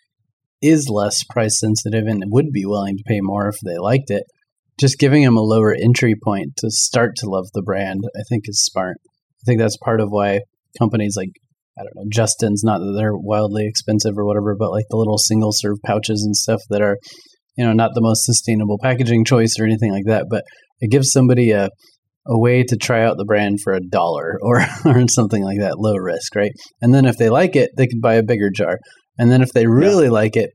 is 0.61 0.89
less 0.89 1.25
price 1.25 1.59
sensitive 1.59 2.07
and 2.07 2.23
would 2.27 2.53
be 2.53 2.65
willing 2.65 2.97
to 2.97 3.05
pay 3.07 3.21
more 3.21 3.49
if 3.49 3.57
they 3.65 3.79
liked 3.79 4.11
it, 4.11 4.25
just 4.79 4.99
giving 4.99 5.23
them 5.25 5.37
a 5.37 5.43
lower 5.43 5.75
entry 5.75 6.15
point 6.23 6.57
to 6.59 6.71
start 6.71 7.17
to 7.17 7.29
love 7.29 7.47
the 7.53 7.63
brand, 7.63 8.05
I 8.17 8.23
think 8.29 8.45
is 8.47 8.65
smart. 8.65 8.97
I 9.05 9.45
think 9.45 9.61
that's 9.61 9.77
part 9.79 10.01
of 10.01 10.09
why 10.11 10.41
companies 10.79 11.15
like 11.17 11.31
I 11.79 11.83
don't 11.83 11.97
know 11.97 12.09
Justin's, 12.13 12.63
not 12.63 12.79
that 12.79 12.95
they're 12.97 13.17
wildly 13.17 13.67
expensive 13.67 14.19
or 14.19 14.27
whatever, 14.27 14.55
but 14.59 14.71
like 14.71 14.85
the 14.91 14.97
little 14.97 15.19
single 15.19 15.53
serve 15.53 15.79
pouches 15.85 16.23
and 16.23 16.37
stuff 16.37 16.61
that 16.69 16.83
are, 16.83 16.99
you 17.57 17.65
know, 17.65 17.73
not 17.73 17.93
the 17.95 18.03
most 18.03 18.25
sustainable 18.25 18.79
packaging 18.81 19.25
choice 19.25 19.55
or 19.59 19.65
anything 19.65 19.91
like 19.91 20.05
that, 20.07 20.27
but 20.29 20.45
it 20.81 20.91
gives 20.91 21.11
somebody 21.11 21.51
a 21.51 21.71
a 22.27 22.39
way 22.39 22.63
to 22.63 22.77
try 22.77 23.03
out 23.03 23.17
the 23.17 23.25
brand 23.25 23.61
for 23.61 23.73
a 23.73 23.81
dollar 23.81 24.39
or 24.43 24.65
or 24.85 25.09
something 25.09 25.45
like 25.45 25.59
that, 25.59 25.79
low 25.79 25.97
risk, 25.97 26.35
right? 26.35 26.53
And 26.81 26.95
then 26.95 27.05
if 27.05 27.17
they 27.17 27.31
like 27.31 27.57
it, 27.57 27.71
they 27.77 27.87
can 27.87 28.01
buy 28.01 28.15
a 28.15 28.23
bigger 28.23 28.51
jar. 28.51 28.79
And 29.19 29.31
then 29.31 29.43
if 29.43 29.53
they 29.53 29.67
really 29.67 30.07
yeah. 30.07 30.13
like 30.13 30.37
it, 30.37 30.51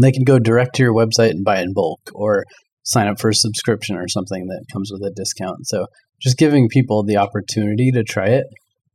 they 0.00 0.12
can 0.12 0.24
go 0.24 0.38
direct 0.38 0.74
to 0.76 0.82
your 0.82 0.94
website 0.94 1.30
and 1.30 1.44
buy 1.44 1.60
in 1.60 1.72
bulk 1.74 2.00
or 2.14 2.44
sign 2.84 3.08
up 3.08 3.20
for 3.20 3.30
a 3.30 3.34
subscription 3.34 3.96
or 3.96 4.08
something 4.08 4.46
that 4.46 4.64
comes 4.72 4.90
with 4.92 5.02
a 5.02 5.12
discount. 5.14 5.66
So 5.66 5.86
just 6.20 6.38
giving 6.38 6.68
people 6.68 7.04
the 7.04 7.16
opportunity 7.16 7.90
to 7.92 8.02
try 8.02 8.28
it 8.28 8.46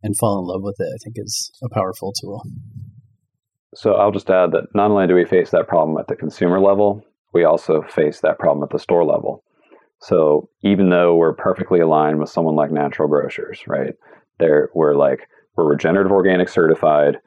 and 0.03 0.17
fall 0.17 0.39
in 0.39 0.45
love 0.45 0.61
with 0.63 0.75
it, 0.79 0.87
I 0.87 0.97
think 1.03 1.15
is 1.17 1.51
a 1.63 1.69
powerful 1.69 2.13
tool. 2.21 2.43
So 3.75 3.93
I'll 3.93 4.11
just 4.11 4.29
add 4.29 4.51
that 4.51 4.67
not 4.73 4.91
only 4.91 5.07
do 5.07 5.15
we 5.15 5.25
face 5.25 5.51
that 5.51 5.67
problem 5.67 5.97
at 5.97 6.07
the 6.07 6.15
consumer 6.15 6.59
level, 6.59 7.03
we 7.33 7.43
also 7.43 7.81
face 7.83 8.21
that 8.21 8.39
problem 8.39 8.63
at 8.63 8.69
the 8.71 8.79
store 8.79 9.05
level. 9.05 9.43
So 9.99 10.49
even 10.61 10.89
though 10.89 11.15
we're 11.15 11.33
perfectly 11.33 11.79
aligned 11.79 12.19
with 12.19 12.29
someone 12.29 12.55
like 12.55 12.71
Natural 12.71 13.07
Grocers, 13.07 13.63
right? 13.67 13.93
There 14.39 14.69
we're 14.73 14.95
like 14.95 15.27
we're 15.55 15.69
regenerative 15.69 16.11
organic 16.11 16.49
certified 16.49 17.17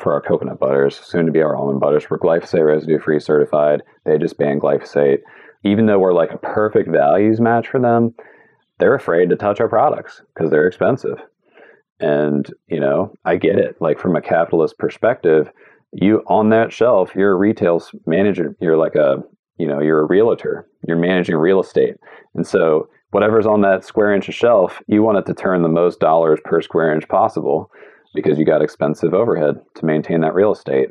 for 0.00 0.12
our 0.12 0.20
coconut 0.20 0.58
butters, 0.58 0.98
soon 0.98 1.26
to 1.26 1.32
be 1.32 1.40
our 1.40 1.56
almond 1.56 1.80
butters. 1.80 2.10
We're 2.10 2.18
glyphosate 2.18 2.66
residue 2.66 2.98
free 2.98 3.20
certified. 3.20 3.82
They 4.04 4.18
just 4.18 4.36
banned 4.36 4.60
glyphosate. 4.60 5.18
Even 5.64 5.86
though 5.86 5.98
we're 5.98 6.12
like 6.12 6.32
a 6.32 6.38
perfect 6.38 6.88
values 6.90 7.40
match 7.40 7.68
for 7.68 7.80
them, 7.80 8.14
they're 8.78 8.94
afraid 8.94 9.30
to 9.30 9.36
touch 9.36 9.60
our 9.60 9.68
products 9.68 10.22
because 10.34 10.50
they're 10.50 10.66
expensive. 10.66 11.18
And, 12.00 12.52
you 12.68 12.78
know, 12.78 13.12
I 13.24 13.36
get 13.36 13.58
it. 13.58 13.76
Like 13.80 13.98
from 13.98 14.14
a 14.14 14.22
capitalist 14.22 14.78
perspective, 14.78 15.50
you 15.92 16.22
on 16.26 16.50
that 16.50 16.72
shelf, 16.72 17.12
you're 17.14 17.32
a 17.32 17.36
retail 17.36 17.82
manager, 18.06 18.56
you're 18.60 18.76
like 18.76 18.94
a 18.94 19.22
you 19.56 19.66
know 19.66 19.80
you're 19.80 20.00
a 20.00 20.06
realtor 20.06 20.67
you're 20.86 20.96
managing 20.96 21.36
real 21.36 21.60
estate. 21.60 21.96
And 22.34 22.46
so 22.46 22.88
whatever's 23.10 23.46
on 23.46 23.62
that 23.62 23.84
square 23.84 24.14
inch 24.14 24.28
of 24.28 24.34
shelf 24.34 24.82
you 24.86 25.02
want 25.02 25.18
it 25.18 25.26
to 25.26 25.34
turn 25.34 25.62
the 25.62 25.68
most 25.68 25.98
dollars 25.98 26.40
per 26.44 26.60
square 26.60 26.92
inch 26.94 27.08
possible 27.08 27.70
because 28.14 28.38
you 28.38 28.44
got 28.44 28.62
expensive 28.62 29.14
overhead 29.14 29.56
to 29.74 29.86
maintain 29.86 30.20
that 30.20 30.34
real 30.34 30.52
estate. 30.52 30.88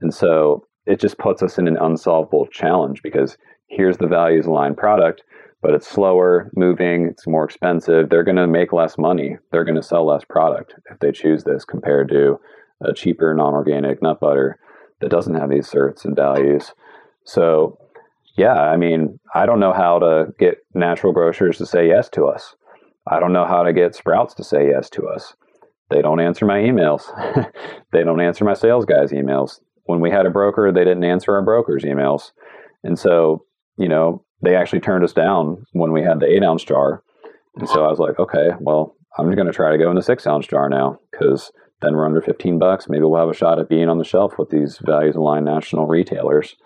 And 0.00 0.12
so 0.12 0.66
it 0.86 1.00
just 1.00 1.18
puts 1.18 1.42
us 1.42 1.58
in 1.58 1.68
an 1.68 1.76
unsolvable 1.76 2.46
challenge 2.46 3.02
because 3.02 3.36
here's 3.68 3.98
the 3.98 4.06
values 4.06 4.46
aligned 4.46 4.76
product 4.76 5.22
but 5.62 5.74
it's 5.74 5.86
slower 5.86 6.50
moving 6.54 7.06
it's 7.06 7.26
more 7.26 7.44
expensive. 7.44 8.08
They're 8.08 8.24
going 8.24 8.36
to 8.36 8.46
make 8.46 8.72
less 8.72 8.96
money. 8.96 9.36
They're 9.52 9.64
going 9.64 9.76
to 9.76 9.82
sell 9.82 10.06
less 10.06 10.24
product 10.24 10.74
if 10.90 10.98
they 11.00 11.12
choose 11.12 11.44
this 11.44 11.64
compared 11.64 12.08
to 12.10 12.40
a 12.82 12.94
cheaper 12.94 13.34
non-organic 13.34 14.02
nut 14.02 14.20
butter 14.20 14.58
that 15.00 15.10
doesn't 15.10 15.34
have 15.34 15.50
these 15.50 15.68
certs 15.68 16.04
and 16.04 16.16
values. 16.16 16.72
So 17.24 17.78
yeah, 18.40 18.58
I 18.58 18.78
mean, 18.78 19.20
I 19.34 19.44
don't 19.44 19.60
know 19.60 19.74
how 19.74 19.98
to 19.98 20.28
get 20.38 20.64
natural 20.72 21.12
grocers 21.12 21.58
to 21.58 21.66
say 21.66 21.86
yes 21.86 22.08
to 22.10 22.24
us. 22.24 22.56
I 23.06 23.20
don't 23.20 23.34
know 23.34 23.44
how 23.44 23.62
to 23.62 23.74
get 23.74 23.94
Sprouts 23.94 24.32
to 24.36 24.44
say 24.44 24.70
yes 24.70 24.88
to 24.90 25.06
us. 25.08 25.34
They 25.90 26.00
don't 26.00 26.20
answer 26.20 26.46
my 26.46 26.58
emails. 26.58 27.02
they 27.92 28.02
don't 28.02 28.22
answer 28.22 28.46
my 28.46 28.54
sales 28.54 28.86
guys' 28.86 29.12
emails. 29.12 29.60
When 29.84 30.00
we 30.00 30.10
had 30.10 30.24
a 30.24 30.30
broker, 30.30 30.72
they 30.72 30.84
didn't 30.84 31.04
answer 31.04 31.34
our 31.34 31.42
broker's 31.42 31.84
emails. 31.84 32.32
And 32.82 32.98
so, 32.98 33.44
you 33.76 33.88
know, 33.88 34.24
they 34.42 34.56
actually 34.56 34.80
turned 34.80 35.04
us 35.04 35.12
down 35.12 35.66
when 35.72 35.92
we 35.92 36.00
had 36.02 36.20
the 36.20 36.34
eight 36.34 36.42
ounce 36.42 36.64
jar. 36.64 37.02
And 37.56 37.68
so 37.68 37.84
I 37.84 37.90
was 37.90 37.98
like, 37.98 38.18
okay, 38.18 38.52
well, 38.58 38.96
I'm 39.18 39.30
going 39.34 39.48
to 39.48 39.52
try 39.52 39.70
to 39.70 39.76
go 39.76 39.90
in 39.90 39.96
the 39.96 40.02
six 40.02 40.26
ounce 40.26 40.46
jar 40.46 40.70
now 40.70 40.98
because 41.10 41.52
then 41.82 41.94
we're 41.94 42.06
under 42.06 42.22
15 42.22 42.58
bucks. 42.58 42.88
Maybe 42.88 43.02
we'll 43.02 43.20
have 43.20 43.28
a 43.28 43.34
shot 43.34 43.58
at 43.58 43.68
being 43.68 43.90
on 43.90 43.98
the 43.98 44.04
shelf 44.04 44.38
with 44.38 44.48
these 44.48 44.78
values 44.78 45.16
aligned 45.16 45.44
national 45.44 45.86
retailers 45.86 46.56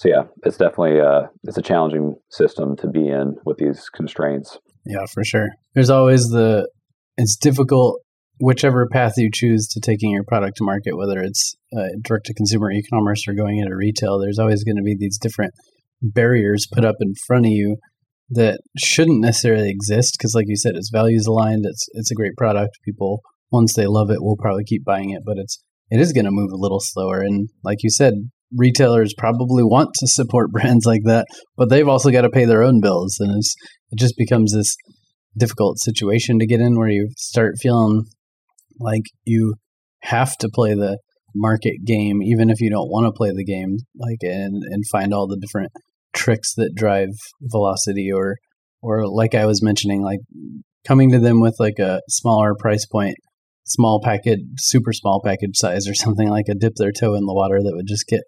so 0.00 0.08
yeah, 0.08 0.22
it's 0.44 0.56
definitely 0.56 0.98
uh, 0.98 1.26
it's 1.42 1.58
a 1.58 1.62
challenging 1.62 2.14
system 2.30 2.74
to 2.76 2.88
be 2.88 3.06
in 3.06 3.36
with 3.44 3.58
these 3.58 3.90
constraints. 3.90 4.58
Yeah, 4.86 5.04
for 5.12 5.22
sure. 5.22 5.48
There's 5.74 5.90
always 5.90 6.30
the 6.30 6.70
it's 7.18 7.36
difficult 7.36 8.00
whichever 8.38 8.88
path 8.90 9.12
you 9.18 9.28
choose 9.30 9.68
to 9.68 9.78
taking 9.78 10.10
your 10.10 10.24
product 10.24 10.56
to 10.56 10.64
market, 10.64 10.96
whether 10.96 11.20
it's 11.20 11.54
uh, 11.76 11.88
direct 12.00 12.24
to 12.26 12.34
consumer 12.34 12.70
e-commerce 12.70 13.28
or 13.28 13.34
going 13.34 13.58
into 13.58 13.76
retail. 13.76 14.18
There's 14.18 14.38
always 14.38 14.64
going 14.64 14.78
to 14.78 14.82
be 14.82 14.96
these 14.98 15.18
different 15.18 15.52
barriers 16.00 16.66
put 16.72 16.86
up 16.86 16.96
in 17.00 17.12
front 17.26 17.44
of 17.44 17.52
you 17.52 17.76
that 18.30 18.60
shouldn't 18.78 19.20
necessarily 19.20 19.68
exist 19.68 20.14
because, 20.16 20.34
like 20.34 20.46
you 20.48 20.56
said, 20.56 20.76
it's 20.76 20.88
values 20.88 21.26
aligned. 21.26 21.66
It's 21.66 21.86
it's 21.92 22.10
a 22.10 22.14
great 22.14 22.38
product. 22.38 22.78
People 22.86 23.20
once 23.52 23.74
they 23.74 23.86
love 23.86 24.08
it 24.10 24.22
will 24.22 24.38
probably 24.38 24.64
keep 24.64 24.82
buying 24.82 25.10
it, 25.10 25.24
but 25.26 25.36
it's 25.36 25.62
it 25.90 26.00
is 26.00 26.14
going 26.14 26.24
to 26.24 26.30
move 26.30 26.52
a 26.52 26.56
little 26.56 26.80
slower. 26.80 27.20
And 27.20 27.50
like 27.62 27.82
you 27.82 27.90
said, 27.90 28.14
retailers 28.56 29.14
probably 29.16 29.62
want 29.62 29.90
to 29.94 30.06
support 30.06 30.50
brands 30.52 30.86
like 30.86 31.02
that, 31.04 31.26
but 31.56 31.68
they've 31.68 31.88
also 31.88 32.10
got 32.10 32.22
to 32.22 32.30
pay 32.30 32.44
their 32.44 32.62
own 32.62 32.80
bills, 32.80 33.16
and 33.20 33.42
it 33.90 33.98
just 33.98 34.14
becomes 34.16 34.52
this 34.52 34.76
difficult 35.36 35.78
situation 35.78 36.38
to 36.38 36.46
get 36.46 36.60
in 36.60 36.76
where 36.76 36.88
you 36.88 37.08
start 37.16 37.54
feeling 37.60 38.04
like 38.78 39.04
you 39.24 39.54
have 40.02 40.36
to 40.38 40.48
play 40.52 40.74
the 40.74 40.98
market 41.34 41.84
game 41.84 42.22
even 42.22 42.50
if 42.50 42.60
you 42.60 42.68
don't 42.68 42.90
want 42.90 43.06
to 43.06 43.16
play 43.16 43.30
the 43.30 43.44
game 43.44 43.76
like 43.96 44.18
and 44.22 44.62
and 44.70 44.82
find 44.90 45.14
all 45.14 45.28
the 45.28 45.38
different 45.40 45.70
tricks 46.12 46.54
that 46.54 46.74
drive 46.74 47.10
velocity 47.40 48.10
or 48.12 48.36
or 48.82 49.06
like 49.06 49.34
I 49.34 49.46
was 49.46 49.62
mentioning 49.62 50.02
like 50.02 50.20
coming 50.86 51.10
to 51.12 51.20
them 51.20 51.40
with 51.40 51.54
like 51.60 51.78
a 51.78 52.00
smaller 52.08 52.54
price 52.58 52.86
point 52.86 53.16
small 53.70 54.00
package, 54.02 54.40
super 54.58 54.92
small 54.92 55.20
package 55.24 55.56
size 55.56 55.88
or 55.88 55.94
something 55.94 56.28
like 56.28 56.46
a 56.48 56.54
dip 56.54 56.74
their 56.76 56.92
toe 56.92 57.14
in 57.14 57.26
the 57.26 57.34
water 57.34 57.60
that 57.62 57.74
would 57.74 57.86
just 57.86 58.06
get 58.06 58.22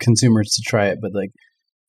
consumers 0.00 0.50
to 0.50 0.62
try 0.66 0.86
it. 0.86 0.98
But 1.00 1.12
like, 1.14 1.30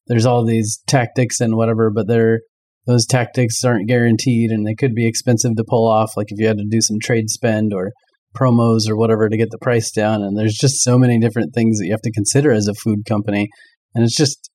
there's 0.07 0.25
all 0.25 0.43
these 0.43 0.81
tactics 0.87 1.39
and 1.39 1.55
whatever, 1.55 1.91
but 1.91 2.07
they're 2.07 2.39
those 2.87 3.05
tactics 3.05 3.63
aren't 3.63 3.87
guaranteed 3.87 4.49
and 4.49 4.65
they 4.65 4.73
could 4.73 4.95
be 4.95 5.07
expensive 5.07 5.55
to 5.55 5.63
pull 5.67 5.87
off. 5.87 6.17
Like 6.17 6.27
if 6.29 6.39
you 6.39 6.47
had 6.47 6.57
to 6.57 6.65
do 6.67 6.81
some 6.81 6.97
trade 6.99 7.29
spend 7.29 7.71
or 7.71 7.91
promos 8.35 8.89
or 8.89 8.95
whatever 8.95 9.29
to 9.29 9.37
get 9.37 9.49
the 9.51 9.59
price 9.59 9.91
down. 9.91 10.23
And 10.23 10.37
there's 10.37 10.55
just 10.55 10.81
so 10.81 10.97
many 10.97 11.19
different 11.19 11.53
things 11.53 11.77
that 11.77 11.85
you 11.85 11.91
have 11.91 12.01
to 12.01 12.11
consider 12.11 12.51
as 12.51 12.67
a 12.67 12.73
food 12.73 13.05
company. 13.07 13.49
And 13.93 14.03
it's 14.03 14.15
just 14.15 14.49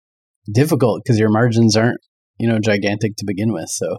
difficult 0.52 1.02
because 1.04 1.18
your 1.18 1.30
margins 1.30 1.76
aren't, 1.76 2.00
you 2.38 2.48
know, 2.48 2.58
gigantic 2.58 3.16
to 3.16 3.24
begin 3.26 3.52
with. 3.52 3.68
So 3.68 3.98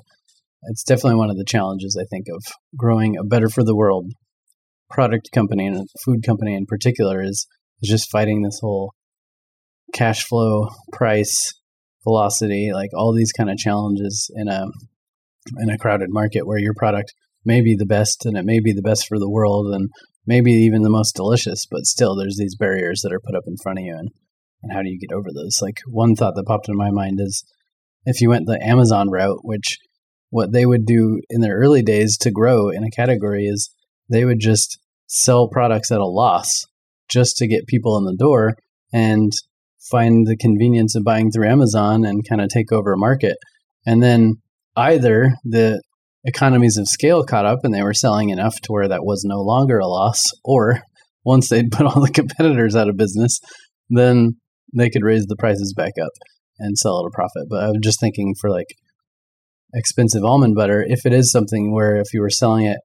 it's 0.69 0.83
definitely 0.83 1.15
one 1.15 1.29
of 1.29 1.37
the 1.37 1.45
challenges 1.45 1.97
I 1.99 2.05
think 2.09 2.25
of 2.33 2.43
growing 2.77 3.17
a 3.17 3.23
better 3.23 3.49
for 3.49 3.63
the 3.63 3.75
world 3.75 4.11
product 4.89 5.29
company 5.33 5.67
and 5.67 5.87
food 6.03 6.23
company 6.25 6.55
in 6.55 6.65
particular 6.65 7.21
is 7.21 7.47
is 7.81 7.89
just 7.89 8.11
fighting 8.11 8.41
this 8.41 8.59
whole 8.61 8.93
cash 9.93 10.23
flow, 10.25 10.69
price, 10.91 11.53
velocity, 12.03 12.71
like 12.73 12.91
all 12.95 13.13
these 13.13 13.31
kind 13.31 13.49
of 13.49 13.57
challenges 13.57 14.29
in 14.35 14.47
a 14.47 14.65
in 15.57 15.69
a 15.69 15.77
crowded 15.77 16.09
market 16.09 16.45
where 16.45 16.59
your 16.59 16.73
product 16.73 17.13
may 17.43 17.61
be 17.61 17.75
the 17.75 17.85
best 17.85 18.25
and 18.25 18.37
it 18.37 18.45
may 18.45 18.59
be 18.59 18.73
the 18.73 18.81
best 18.81 19.07
for 19.07 19.19
the 19.19 19.29
world 19.29 19.67
and 19.73 19.89
maybe 20.25 20.51
even 20.51 20.81
the 20.81 20.89
most 20.89 21.15
delicious, 21.15 21.67
but 21.69 21.85
still 21.85 22.15
there's 22.15 22.37
these 22.39 22.55
barriers 22.55 23.01
that 23.03 23.13
are 23.13 23.19
put 23.19 23.35
up 23.35 23.43
in 23.45 23.55
front 23.61 23.77
of 23.77 23.85
you 23.85 23.95
and, 23.95 24.09
and 24.63 24.73
how 24.73 24.81
do 24.81 24.89
you 24.89 24.99
get 24.99 25.15
over 25.15 25.29
those? 25.31 25.59
Like 25.61 25.77
one 25.87 26.15
thought 26.15 26.33
that 26.35 26.47
popped 26.47 26.67
in 26.67 26.75
my 26.75 26.89
mind 26.89 27.19
is 27.21 27.43
if 28.05 28.21
you 28.21 28.29
went 28.29 28.47
the 28.47 28.59
Amazon 28.63 29.09
route, 29.11 29.39
which 29.43 29.77
what 30.29 30.51
they 30.51 30.65
would 30.65 30.85
do 30.85 31.21
in 31.29 31.41
their 31.41 31.57
early 31.57 31.81
days 31.81 32.17
to 32.17 32.31
grow 32.31 32.69
in 32.69 32.83
a 32.83 32.89
category 32.89 33.45
is 33.45 33.73
they 34.09 34.25
would 34.25 34.39
just 34.39 34.79
sell 35.07 35.47
products 35.47 35.91
at 35.91 35.99
a 35.99 36.05
loss 36.05 36.65
just 37.09 37.37
to 37.37 37.47
get 37.47 37.67
people 37.67 37.97
in 37.97 38.05
the 38.05 38.15
door 38.15 38.55
and 38.91 39.31
find 39.89 40.25
the 40.25 40.37
convenience 40.37 40.95
of 40.95 41.03
buying 41.03 41.31
through 41.31 41.47
Amazon 41.47 42.05
and 42.05 42.27
kind 42.27 42.41
of 42.41 42.49
take 42.49 42.71
over 42.71 42.93
a 42.93 42.97
market. 42.97 43.37
And 43.85 44.01
then 44.01 44.35
either 44.75 45.35
the 45.43 45.81
economies 46.23 46.77
of 46.77 46.87
scale 46.87 47.23
caught 47.23 47.45
up 47.45 47.59
and 47.63 47.73
they 47.73 47.83
were 47.83 47.93
selling 47.93 48.29
enough 48.29 48.55
to 48.63 48.71
where 48.71 48.87
that 48.87 49.05
was 49.05 49.23
no 49.23 49.41
longer 49.41 49.77
a 49.77 49.87
loss, 49.87 50.23
or 50.43 50.81
once 51.23 51.49
they'd 51.49 51.71
put 51.71 51.85
all 51.85 52.01
the 52.01 52.11
competitors 52.11 52.75
out 52.75 52.89
of 52.89 52.97
business, 52.97 53.39
then 53.89 54.37
they 54.75 54.89
could 54.89 55.03
raise 55.03 55.25
the 55.25 55.35
prices 55.37 55.73
back 55.75 55.93
up 56.01 56.11
and 56.59 56.77
sell 56.77 56.99
at 56.99 57.07
a 57.07 57.11
profit. 57.11 57.47
But 57.49 57.63
I 57.63 57.67
was 57.67 57.79
just 57.81 57.99
thinking 57.99 58.33
for 58.39 58.49
like 58.49 58.75
expensive 59.75 60.23
almond 60.23 60.55
butter 60.55 60.83
if 60.87 61.05
it 61.05 61.13
is 61.13 61.31
something 61.31 61.73
where 61.73 61.97
if 61.97 62.13
you 62.13 62.21
were 62.21 62.29
selling 62.29 62.65
it 62.65 62.77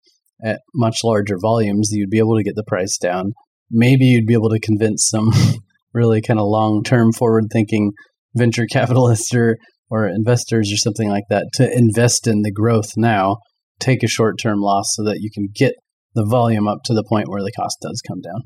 at 0.45 0.61
much 0.74 0.99
larger 1.05 1.36
volumes, 1.41 1.91
you'd 1.93 2.11
be 2.11 2.18
able 2.18 2.36
to 2.36 2.43
get 2.43 2.55
the 2.57 2.64
price 2.66 2.97
down. 2.97 3.32
Maybe 3.70 4.07
you'd 4.07 4.26
be 4.26 4.34
able 4.34 4.51
to 4.51 4.61
convince 4.61 5.09
some 5.09 5.30
really 5.95 6.20
kind 6.20 6.41
of 6.41 6.47
long 6.47 6.82
term 6.82 7.12
forward 7.12 7.45
thinking 7.53 7.93
venture 8.34 8.66
capitalists 8.66 9.34
or, 9.34 9.57
or 9.91 10.07
investors 10.07 10.72
or 10.72 10.76
something 10.76 11.09
like 11.09 11.24
that 11.30 11.47
to 11.55 11.70
invest 11.76 12.26
in 12.26 12.43
the 12.43 12.53
growth 12.53 12.93
now, 12.97 13.36
take 13.78 14.03
a 14.03 14.09
short 14.09 14.36
term 14.41 14.61
loss 14.61 14.86
so 14.95 15.05
that 15.05 15.18
you 15.20 15.30
can 15.32 15.49
get 15.55 15.74
the 16.14 16.26
volume 16.26 16.66
up 16.66 16.78
to 16.84 16.95
the 16.95 17.05
point 17.09 17.28
where 17.28 17.43
the 17.43 17.53
cost 17.53 17.78
does 17.82 18.03
come 18.07 18.20
down. 18.20 18.43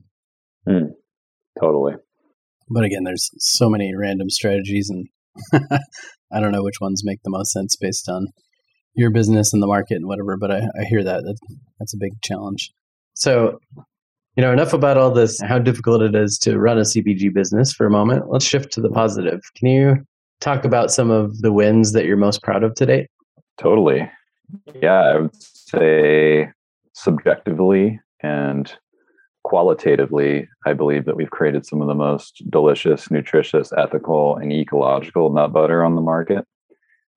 Mm, 0.69 0.89
totally. 1.61 1.95
But 2.71 2.85
again, 2.85 3.05
there's 3.05 3.31
so 3.39 3.69
many 3.69 3.93
random 3.95 4.31
strategies, 4.31 4.91
and 4.91 5.07
I 6.35 6.41
don't 6.41 6.53
know 6.53 6.63
which 6.63 6.81
ones 6.81 7.03
make 7.05 7.23
the 7.23 7.31
most 7.31 7.53
sense 7.53 7.77
based 7.77 8.09
on 8.09 8.27
your 8.95 9.11
business 9.11 9.53
and 9.53 9.63
the 9.63 9.67
market 9.67 9.97
and 9.97 10.07
whatever. 10.07 10.37
But 10.37 10.51
I, 10.51 10.59
I 10.79 10.85
hear 10.85 11.03
that. 11.05 11.23
that 11.23 11.37
that's 11.79 11.95
a 11.95 11.99
big 11.99 12.13
challenge. 12.23 12.71
So, 13.15 13.59
you 14.37 14.43
know, 14.43 14.53
enough 14.53 14.73
about 14.73 14.97
all 14.97 15.11
this, 15.11 15.41
how 15.41 15.59
difficult 15.59 16.03
it 16.03 16.15
is 16.15 16.39
to 16.39 16.59
run 16.59 16.79
a 16.79 16.83
CPG 16.83 17.33
business 17.33 17.73
for 17.73 17.87
a 17.87 17.91
moment. 17.91 18.25
Let's 18.29 18.45
shift 18.45 18.73
to 18.73 18.81
the 18.81 18.91
positive. 18.91 19.41
Can 19.57 19.69
you 19.69 19.97
talk 20.41 20.65
about 20.65 20.91
some 20.91 21.11
of 21.11 21.39
the 21.39 21.53
wins 21.53 21.93
that 21.93 22.05
you're 22.05 22.17
most 22.17 22.43
proud 22.43 22.65
of 22.65 22.75
today? 22.75 23.09
Totally. 23.59 24.11
Yeah, 24.83 25.01
I 25.01 25.19
would 25.21 25.31
say 25.35 26.49
subjectively 26.93 28.01
and 28.23 28.73
qualitatively, 29.45 30.49
I 30.67 30.73
believe 30.73 31.05
that 31.05 31.17
we've 31.17 31.31
created 31.31 31.65
some 31.65 31.81
of 31.81 31.87
the 31.87 31.95
most 31.95 32.43
delicious, 32.51 33.11
nutritious, 33.11 33.73
ethical, 33.77 34.37
and 34.37 34.53
ecological 34.53 35.33
nut 35.33 35.53
butter 35.53 35.85
on 35.85 35.95
the 35.95 36.01
market. 36.01 36.45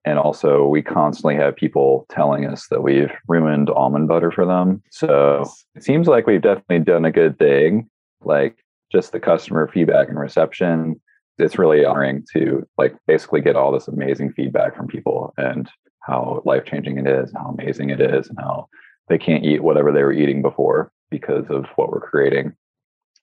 And 0.04 0.18
also, 0.18 0.66
we 0.66 0.80
constantly 0.80 1.34
have 1.34 1.56
people 1.56 2.06
telling 2.08 2.46
us 2.46 2.68
that 2.70 2.82
we've 2.82 3.10
ruined 3.26 3.68
almond 3.70 4.08
butter 4.08 4.30
for 4.30 4.46
them. 4.46 4.82
So 4.90 5.50
it 5.74 5.82
seems 5.82 6.06
like 6.06 6.26
we've 6.26 6.40
definitely 6.40 6.80
done 6.80 7.04
a 7.04 7.10
good 7.10 7.38
thing. 7.38 7.90
Like 8.22 8.56
just 8.92 9.12
the 9.12 9.20
customer 9.20 9.68
feedback 9.68 10.08
and 10.08 10.18
reception. 10.18 11.00
It's 11.38 11.58
really 11.58 11.84
honoring 11.84 12.24
to 12.32 12.66
like 12.78 12.96
basically 13.06 13.40
get 13.40 13.56
all 13.56 13.72
this 13.72 13.88
amazing 13.88 14.32
feedback 14.32 14.76
from 14.76 14.86
people 14.86 15.32
and 15.36 15.68
how 16.00 16.42
life 16.44 16.64
changing 16.64 16.98
it 16.98 17.06
is, 17.06 17.32
how 17.34 17.54
amazing 17.58 17.90
it 17.90 18.00
is, 18.00 18.28
and 18.28 18.38
how 18.38 18.68
they 19.08 19.18
can't 19.18 19.44
eat 19.44 19.62
whatever 19.62 19.92
they 19.92 20.02
were 20.02 20.12
eating 20.12 20.42
before 20.42 20.90
because 21.10 21.46
of 21.50 21.66
what 21.76 21.90
we're 21.90 22.00
creating. 22.00 22.54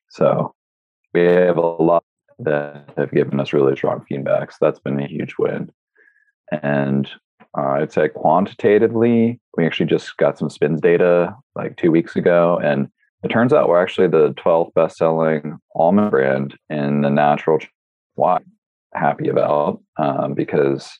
So 0.09 0.53
we 1.13 1.21
have 1.21 1.57
a 1.57 1.61
lot 1.61 2.03
that 2.39 2.89
have 2.97 3.11
given 3.11 3.39
us 3.39 3.53
really 3.53 3.75
strong 3.75 4.03
feedback. 4.07 4.51
So 4.51 4.57
that's 4.61 4.79
been 4.79 4.99
a 4.99 5.07
huge 5.07 5.36
win. 5.39 5.71
And 6.51 7.09
uh, 7.57 7.61
I'd 7.61 7.91
say 7.91 8.09
quantitatively, 8.09 9.39
we 9.57 9.65
actually 9.65 9.86
just 9.88 10.17
got 10.17 10.38
some 10.38 10.49
spins 10.49 10.81
data 10.81 11.36
like 11.55 11.77
two 11.77 11.91
weeks 11.91 12.15
ago, 12.15 12.59
and 12.61 12.89
it 13.23 13.29
turns 13.29 13.53
out 13.53 13.69
we're 13.69 13.81
actually 13.81 14.07
the 14.07 14.33
12th 14.33 14.73
best-selling 14.73 15.57
almond 15.75 16.11
brand 16.11 16.57
in 16.69 17.01
the 17.01 17.09
natural. 17.09 17.59
Why? 18.15 18.39
Happy 18.93 19.29
about 19.29 19.81
um, 19.97 20.33
because 20.33 20.99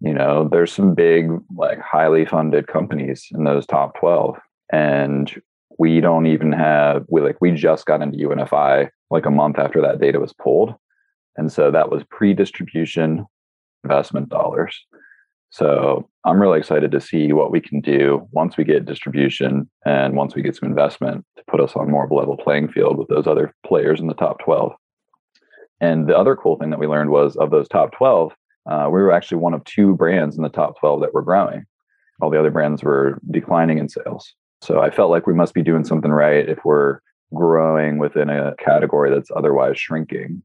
you 0.00 0.14
know 0.14 0.48
there's 0.50 0.72
some 0.72 0.94
big 0.94 1.30
like 1.56 1.78
highly 1.80 2.24
funded 2.24 2.66
companies 2.66 3.26
in 3.32 3.44
those 3.44 3.66
top 3.66 3.98
12 3.98 4.38
and 4.72 5.40
we 5.80 5.98
don't 5.98 6.26
even 6.26 6.52
have 6.52 7.06
we 7.08 7.22
like 7.22 7.38
we 7.40 7.50
just 7.52 7.86
got 7.86 8.02
into 8.02 8.18
UNFI 8.18 8.90
like 9.10 9.24
a 9.24 9.30
month 9.30 9.58
after 9.58 9.80
that 9.80 9.98
data 9.98 10.20
was 10.20 10.34
pulled 10.34 10.74
and 11.36 11.50
so 11.50 11.70
that 11.70 11.90
was 11.90 12.04
pre-distribution 12.10 13.24
investment 13.82 14.28
dollars 14.28 14.84
so 15.48 16.06
i'm 16.26 16.40
really 16.40 16.58
excited 16.58 16.90
to 16.90 17.00
see 17.00 17.32
what 17.32 17.50
we 17.50 17.62
can 17.62 17.80
do 17.80 18.28
once 18.30 18.58
we 18.58 18.64
get 18.64 18.84
distribution 18.84 19.68
and 19.86 20.16
once 20.16 20.34
we 20.34 20.42
get 20.42 20.54
some 20.54 20.68
investment 20.68 21.24
to 21.36 21.42
put 21.50 21.62
us 21.62 21.74
on 21.74 21.90
more 21.90 22.04
of 22.04 22.10
a 22.10 22.14
level 22.14 22.36
playing 22.36 22.68
field 22.68 22.98
with 22.98 23.08
those 23.08 23.26
other 23.26 23.54
players 23.66 24.00
in 24.00 24.06
the 24.06 24.14
top 24.14 24.38
12 24.44 24.72
and 25.80 26.06
the 26.06 26.16
other 26.16 26.36
cool 26.36 26.58
thing 26.58 26.68
that 26.68 26.78
we 26.78 26.86
learned 26.86 27.10
was 27.10 27.36
of 27.36 27.50
those 27.50 27.68
top 27.68 27.90
12 27.92 28.32
uh, 28.70 28.88
we 28.92 29.00
were 29.00 29.12
actually 29.12 29.38
one 29.38 29.54
of 29.54 29.64
two 29.64 29.94
brands 29.96 30.36
in 30.36 30.42
the 30.42 30.50
top 30.50 30.78
12 30.78 31.00
that 31.00 31.14
were 31.14 31.22
growing. 31.22 31.64
All 32.20 32.30
the 32.30 32.38
other 32.38 32.50
brands 32.50 32.82
were 32.82 33.18
declining 33.30 33.78
in 33.78 33.88
sales. 33.88 34.34
So 34.62 34.80
I 34.80 34.90
felt 34.90 35.10
like 35.10 35.26
we 35.26 35.34
must 35.34 35.54
be 35.54 35.62
doing 35.62 35.84
something 35.84 36.10
right 36.10 36.48
if 36.48 36.64
we're 36.64 37.00
growing 37.34 37.98
within 37.98 38.28
a 38.28 38.54
category 38.56 39.10
that's 39.10 39.30
otherwise 39.34 39.78
shrinking. 39.78 40.42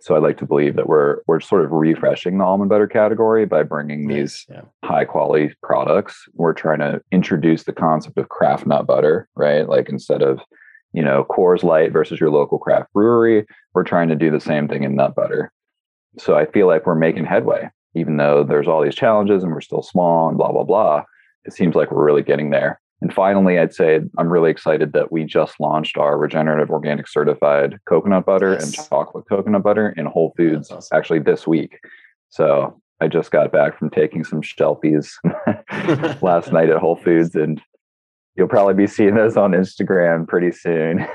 So 0.00 0.14
I 0.14 0.18
like 0.18 0.36
to 0.38 0.46
believe 0.46 0.76
that 0.76 0.88
we're 0.88 1.18
we're 1.26 1.40
sort 1.40 1.64
of 1.64 1.70
refreshing 1.70 2.38
the 2.38 2.44
almond 2.44 2.68
butter 2.68 2.86
category 2.86 3.46
by 3.46 3.62
bringing 3.62 4.06
these 4.06 4.44
yeah. 4.50 4.62
high 4.84 5.04
quality 5.04 5.54
products. 5.62 6.26
We're 6.34 6.52
trying 6.52 6.80
to 6.80 7.00
introduce 7.10 7.64
the 7.64 7.72
concept 7.72 8.18
of 8.18 8.28
craft 8.28 8.66
nut 8.66 8.86
butter, 8.86 9.28
right? 9.34 9.68
Like 9.68 9.88
instead 9.88 10.20
of 10.20 10.40
you 10.92 11.02
know 11.02 11.24
Coors 11.30 11.62
Light 11.62 11.92
versus 11.92 12.20
your 12.20 12.30
local 12.30 12.58
craft 12.58 12.92
brewery, 12.92 13.46
we're 13.72 13.84
trying 13.84 14.08
to 14.08 14.16
do 14.16 14.30
the 14.30 14.40
same 14.40 14.68
thing 14.68 14.84
in 14.84 14.94
nut 14.94 15.14
butter. 15.14 15.52
So 16.18 16.36
I 16.36 16.46
feel 16.46 16.66
like 16.66 16.86
we're 16.86 16.94
making 16.94 17.24
headway, 17.24 17.70
even 17.94 18.16
though 18.16 18.44
there's 18.44 18.68
all 18.68 18.82
these 18.82 18.94
challenges 18.94 19.42
and 19.42 19.52
we're 19.52 19.60
still 19.60 19.82
small 19.82 20.28
and 20.28 20.36
blah, 20.36 20.52
blah, 20.52 20.64
blah. 20.64 21.02
It 21.44 21.52
seems 21.52 21.74
like 21.74 21.90
we're 21.90 22.04
really 22.04 22.22
getting 22.22 22.50
there. 22.50 22.80
And 23.04 23.12
finally, 23.12 23.58
I'd 23.58 23.74
say 23.74 24.00
I'm 24.16 24.32
really 24.32 24.50
excited 24.50 24.94
that 24.94 25.12
we 25.12 25.24
just 25.24 25.60
launched 25.60 25.98
our 25.98 26.16
regenerative 26.16 26.70
organic 26.70 27.06
certified 27.06 27.78
coconut 27.86 28.24
butter 28.24 28.52
yes. 28.54 28.64
and 28.64 28.88
chocolate 28.88 29.26
coconut 29.28 29.62
butter 29.62 29.92
in 29.98 30.06
Whole 30.06 30.32
Foods 30.38 30.70
awesome. 30.70 30.96
actually 30.96 31.18
this 31.18 31.46
week. 31.46 31.80
So 32.30 32.80
I 33.02 33.08
just 33.08 33.30
got 33.30 33.52
back 33.52 33.78
from 33.78 33.90
taking 33.90 34.24
some 34.24 34.40
shelfies 34.40 35.10
last 36.22 36.50
night 36.50 36.70
at 36.70 36.78
Whole 36.78 36.96
Foods 36.96 37.34
and 37.34 37.60
you'll 38.36 38.48
probably 38.48 38.72
be 38.72 38.86
seeing 38.86 39.16
those 39.16 39.36
on 39.36 39.52
Instagram 39.52 40.26
pretty 40.26 40.50
soon. 40.50 41.06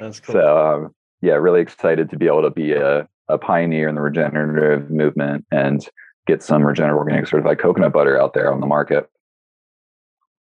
That's 0.00 0.20
cool. 0.20 0.32
So 0.32 0.58
um, 0.58 0.94
yeah, 1.20 1.34
really 1.34 1.60
excited 1.60 2.08
to 2.08 2.16
be 2.16 2.28
able 2.28 2.44
to 2.44 2.50
be 2.50 2.72
a 2.72 3.06
a 3.28 3.36
pioneer 3.36 3.90
in 3.90 3.94
the 3.94 4.00
regenerative 4.00 4.90
movement 4.90 5.44
and 5.52 5.86
get 6.26 6.42
some 6.42 6.64
regenerative 6.64 6.96
organic 6.96 7.26
certified 7.26 7.58
coconut 7.58 7.92
butter 7.92 8.18
out 8.18 8.32
there 8.32 8.50
on 8.50 8.60
the 8.60 8.66
market. 8.66 9.10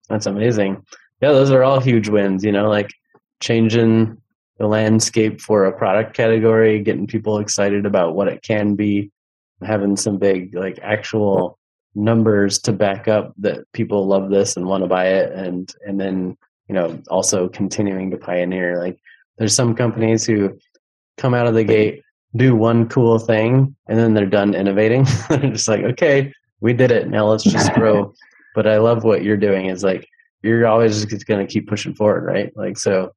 That's 0.09 0.25
amazing. 0.25 0.83
Yeah, 1.21 1.31
those 1.31 1.51
are 1.51 1.63
all 1.63 1.79
huge 1.79 2.09
wins, 2.09 2.43
you 2.43 2.51
know, 2.51 2.69
like 2.69 2.91
changing 3.39 4.21
the 4.57 4.67
landscape 4.67 5.41
for 5.41 5.65
a 5.65 5.77
product 5.77 6.15
category, 6.15 6.79
getting 6.79 7.07
people 7.07 7.39
excited 7.39 7.85
about 7.85 8.15
what 8.15 8.27
it 8.27 8.41
can 8.41 8.75
be, 8.75 9.11
having 9.61 9.95
some 9.95 10.17
big 10.17 10.55
like 10.55 10.79
actual 10.81 11.57
numbers 11.95 12.59
to 12.59 12.71
back 12.71 13.07
up 13.07 13.33
that 13.37 13.71
people 13.73 14.05
love 14.05 14.29
this 14.29 14.55
and 14.55 14.67
want 14.67 14.83
to 14.83 14.87
buy 14.87 15.07
it 15.07 15.31
and 15.31 15.73
and 15.85 15.99
then, 15.99 16.37
you 16.67 16.75
know, 16.75 16.99
also 17.09 17.47
continuing 17.49 18.11
to 18.11 18.17
pioneer. 18.17 18.79
Like 18.79 18.99
there's 19.37 19.55
some 19.55 19.75
companies 19.75 20.25
who 20.25 20.57
come 21.17 21.33
out 21.33 21.47
of 21.47 21.55
the 21.55 21.63
gate 21.63 22.03
do 22.35 22.55
one 22.55 22.87
cool 22.87 23.17
thing 23.17 23.75
and 23.87 23.97
then 23.97 24.13
they're 24.13 24.25
done 24.25 24.53
innovating. 24.53 25.05
they're 25.29 25.51
just 25.51 25.67
like, 25.67 25.83
okay, 25.83 26.31
we 26.61 26.73
did 26.73 26.91
it. 26.91 27.07
Now 27.07 27.27
let's 27.27 27.43
just 27.43 27.73
grow. 27.75 28.13
But 28.57 28.65
I 28.65 28.79
love 28.79 29.03
what 29.03 29.23
you're 29.23 29.37
doing 29.37 29.67
is 29.67 29.83
like 29.83 30.09
you're 30.41 30.65
always 30.65 31.05
going 31.05 31.45
to 31.45 31.53
keep 31.53 31.67
pushing 31.67 31.93
forward, 31.93 32.23
right? 32.25 32.51
Like 32.57 32.75
so 32.75 33.11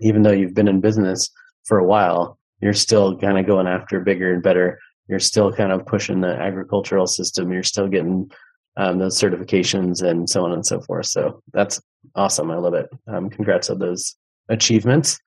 even 0.00 0.22
though 0.22 0.30
you've 0.30 0.54
been 0.54 0.68
in 0.68 0.80
business 0.80 1.28
for 1.64 1.78
a 1.78 1.84
while, 1.84 2.38
you're 2.60 2.72
still 2.72 3.18
kind 3.18 3.36
of 3.36 3.48
going 3.48 3.66
after 3.66 3.98
bigger 3.98 4.32
and 4.32 4.44
better. 4.44 4.78
You're 5.08 5.18
still 5.18 5.52
kind 5.52 5.72
of 5.72 5.84
pushing 5.86 6.20
the 6.20 6.28
agricultural 6.28 7.08
system. 7.08 7.52
You're 7.52 7.64
still 7.64 7.88
getting 7.88 8.30
um, 8.76 9.00
those 9.00 9.20
certifications 9.20 10.04
and 10.08 10.30
so 10.30 10.44
on 10.44 10.52
and 10.52 10.64
so 10.64 10.80
forth. 10.80 11.06
So 11.06 11.42
that's 11.52 11.82
awesome. 12.14 12.52
I 12.52 12.56
love 12.58 12.74
it. 12.74 12.88
Um, 13.08 13.28
congrats 13.28 13.70
on 13.70 13.80
those 13.80 14.14
achievements. 14.50 15.18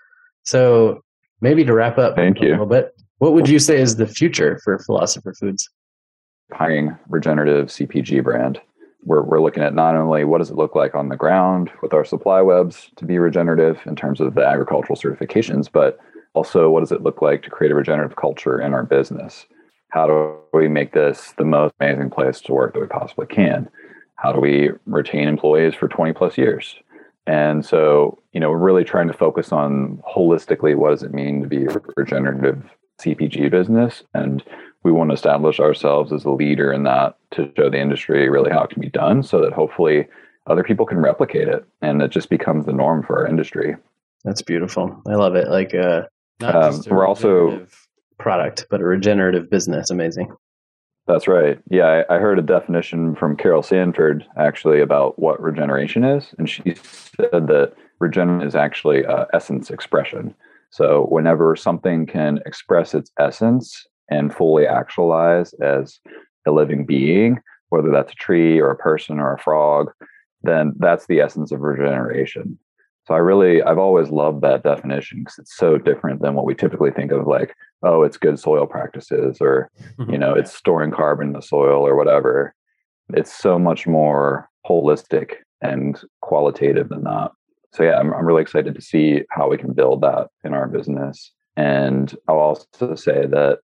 So 0.43 1.01
maybe 1.41 1.65
to 1.65 1.73
wrap 1.73 1.97
up 1.97 2.15
Thank 2.15 2.39
you. 2.39 2.47
a 2.47 2.51
little 2.51 2.65
bit, 2.65 2.95
what 3.17 3.33
would 3.33 3.49
you 3.49 3.59
say 3.59 3.81
is 3.81 3.97
the 3.97 4.07
future 4.07 4.61
for 4.63 4.79
Philosopher 4.79 5.33
Foods? 5.37 5.69
Hiring 6.53 6.97
regenerative 7.09 7.67
CPG 7.67 8.23
brand. 8.23 8.61
We're, 9.05 9.23
we're 9.23 9.41
looking 9.41 9.63
at 9.63 9.73
not 9.73 9.95
only 9.95 10.23
what 10.23 10.37
does 10.39 10.49
it 10.49 10.55
look 10.55 10.75
like 10.75 10.95
on 10.95 11.09
the 11.09 11.17
ground 11.17 11.71
with 11.81 11.93
our 11.93 12.05
supply 12.05 12.41
webs 12.41 12.89
to 12.97 13.05
be 13.05 13.17
regenerative 13.17 13.79
in 13.85 13.95
terms 13.95 14.21
of 14.21 14.35
the 14.35 14.45
agricultural 14.45 14.97
certifications, 14.97 15.69
but 15.71 15.99
also 16.33 16.69
what 16.69 16.81
does 16.81 16.91
it 16.91 17.03
look 17.03 17.21
like 17.21 17.43
to 17.43 17.49
create 17.49 17.71
a 17.71 17.75
regenerative 17.75 18.15
culture 18.15 18.59
in 18.59 18.73
our 18.73 18.83
business? 18.83 19.45
How 19.89 20.07
do 20.07 20.35
we 20.53 20.67
make 20.67 20.93
this 20.93 21.33
the 21.37 21.45
most 21.45 21.73
amazing 21.79 22.09
place 22.09 22.41
to 22.41 22.53
work 22.53 22.73
that 22.73 22.79
we 22.79 22.87
possibly 22.87 23.27
can? 23.27 23.69
How 24.15 24.31
do 24.31 24.39
we 24.39 24.69
retain 24.85 25.27
employees 25.27 25.75
for 25.75 25.87
20 25.87 26.13
plus 26.13 26.37
years? 26.37 26.75
And 27.27 27.65
so, 27.65 28.19
you 28.33 28.39
know, 28.39 28.49
we're 28.49 28.57
really 28.57 28.83
trying 28.83 29.07
to 29.07 29.13
focus 29.13 29.51
on 29.51 30.01
holistically 30.09 30.75
what 30.75 30.89
does 30.89 31.03
it 31.03 31.13
mean 31.13 31.41
to 31.41 31.47
be 31.47 31.65
a 31.65 31.81
regenerative 31.95 32.63
CPG 33.01 33.49
business. 33.49 34.03
And 34.13 34.43
we 34.83 34.91
want 34.91 35.09
to 35.09 35.15
establish 35.15 35.59
ourselves 35.59 36.11
as 36.11 36.25
a 36.25 36.29
leader 36.29 36.71
in 36.71 36.83
that 36.83 37.17
to 37.31 37.51
show 37.57 37.69
the 37.69 37.79
industry 37.79 38.29
really 38.29 38.51
how 38.51 38.63
it 38.63 38.69
can 38.69 38.81
be 38.81 38.89
done 38.89 39.23
so 39.23 39.41
that 39.41 39.53
hopefully 39.53 40.07
other 40.47 40.63
people 40.63 40.85
can 40.85 40.99
replicate 40.99 41.47
it 41.47 41.65
and 41.81 42.01
it 42.01 42.11
just 42.11 42.29
becomes 42.29 42.65
the 42.65 42.73
norm 42.73 43.01
for 43.03 43.19
our 43.19 43.27
industry. 43.27 43.75
That's 44.23 44.41
beautiful. 44.41 45.01
I 45.07 45.15
love 45.15 45.35
it. 45.35 45.49
Like, 45.49 45.73
uh, 45.73 46.03
um, 46.41 46.81
we're 46.87 47.07
also 47.07 47.65
product, 48.17 48.65
but 48.69 48.81
a 48.81 48.85
regenerative 48.85 49.49
business. 49.49 49.89
Amazing. 49.89 50.33
That's 51.07 51.27
right. 51.27 51.59
Yeah, 51.69 52.03
I, 52.09 52.15
I, 52.15 52.19
heard 52.19 52.39
a 52.39 52.41
definition 52.41 53.15
from 53.15 53.35
Carol 53.35 53.61
Sanford 53.61 54.25
actually 54.37 54.79
about 54.79 55.19
what 55.19 55.41
regeneration 55.41 56.05
is, 56.05 56.33
and 56.37 56.49
she 56.49 56.75
said 56.75 57.47
that 57.47 57.73
regeneration 57.99 58.47
is 58.47 58.55
actually 58.55 59.05
uh, 59.05 59.25
essence 59.33 59.69
expression. 59.69 60.33
So, 60.69 61.05
whenever 61.09 61.57
something 61.57 62.05
can 62.05 62.39
express 62.45 62.93
its 62.93 63.11
essence 63.19 63.85
and 64.09 64.33
fully 64.33 64.67
actualize 64.67 65.53
as 65.55 65.99
a 66.45 66.51
living 66.51 66.85
being, 66.85 67.39
whether 67.69 67.89
that's 67.89 68.11
a 68.11 68.15
tree 68.15 68.59
or 68.59 68.71
a 68.71 68.77
person 68.77 69.19
or 69.19 69.33
a 69.33 69.39
frog, 69.39 69.91
then 70.43 70.73
that's 70.77 71.07
the 71.07 71.21
essence 71.21 71.51
of 71.51 71.61
regeneration. 71.61 72.57
So 73.07 73.13
I 73.13 73.17
really, 73.17 73.61
I've 73.61 73.77
always 73.77 74.09
loved 74.09 74.41
that 74.41 74.63
definition 74.63 75.19
because 75.19 75.39
it's 75.39 75.57
so 75.57 75.77
different 75.77 76.21
than 76.21 76.35
what 76.35 76.45
we 76.45 76.55
typically 76.55 76.91
think 76.91 77.11
of 77.11 77.27
like, 77.27 77.53
oh, 77.81 78.03
it's 78.03 78.15
good 78.15 78.39
soil 78.39 78.65
practices 78.65 79.39
or, 79.41 79.69
you 80.07 80.17
know, 80.17 80.33
it's 80.33 80.53
storing 80.53 80.91
carbon 80.91 81.27
in 81.27 81.33
the 81.33 81.41
soil 81.41 81.85
or 81.85 81.95
whatever. 81.97 82.53
It's 83.09 83.33
so 83.33 83.59
much 83.59 83.85
more 83.87 84.49
holistic 84.65 85.33
and 85.61 85.99
qualitative 86.21 86.89
than 86.89 87.03
that. 87.03 87.31
So 87.73 87.83
yeah, 87.83 87.99
I'm, 87.99 88.13
I'm 88.13 88.25
really 88.25 88.41
excited 88.41 88.73
to 88.75 88.81
see 88.81 89.23
how 89.31 89.49
we 89.49 89.57
can 89.57 89.73
build 89.73 90.01
that 90.01 90.27
in 90.45 90.53
our 90.53 90.67
business. 90.67 91.31
And 91.57 92.15
I'll 92.29 92.37
also 92.37 92.95
say 92.95 93.25
that 93.25 93.59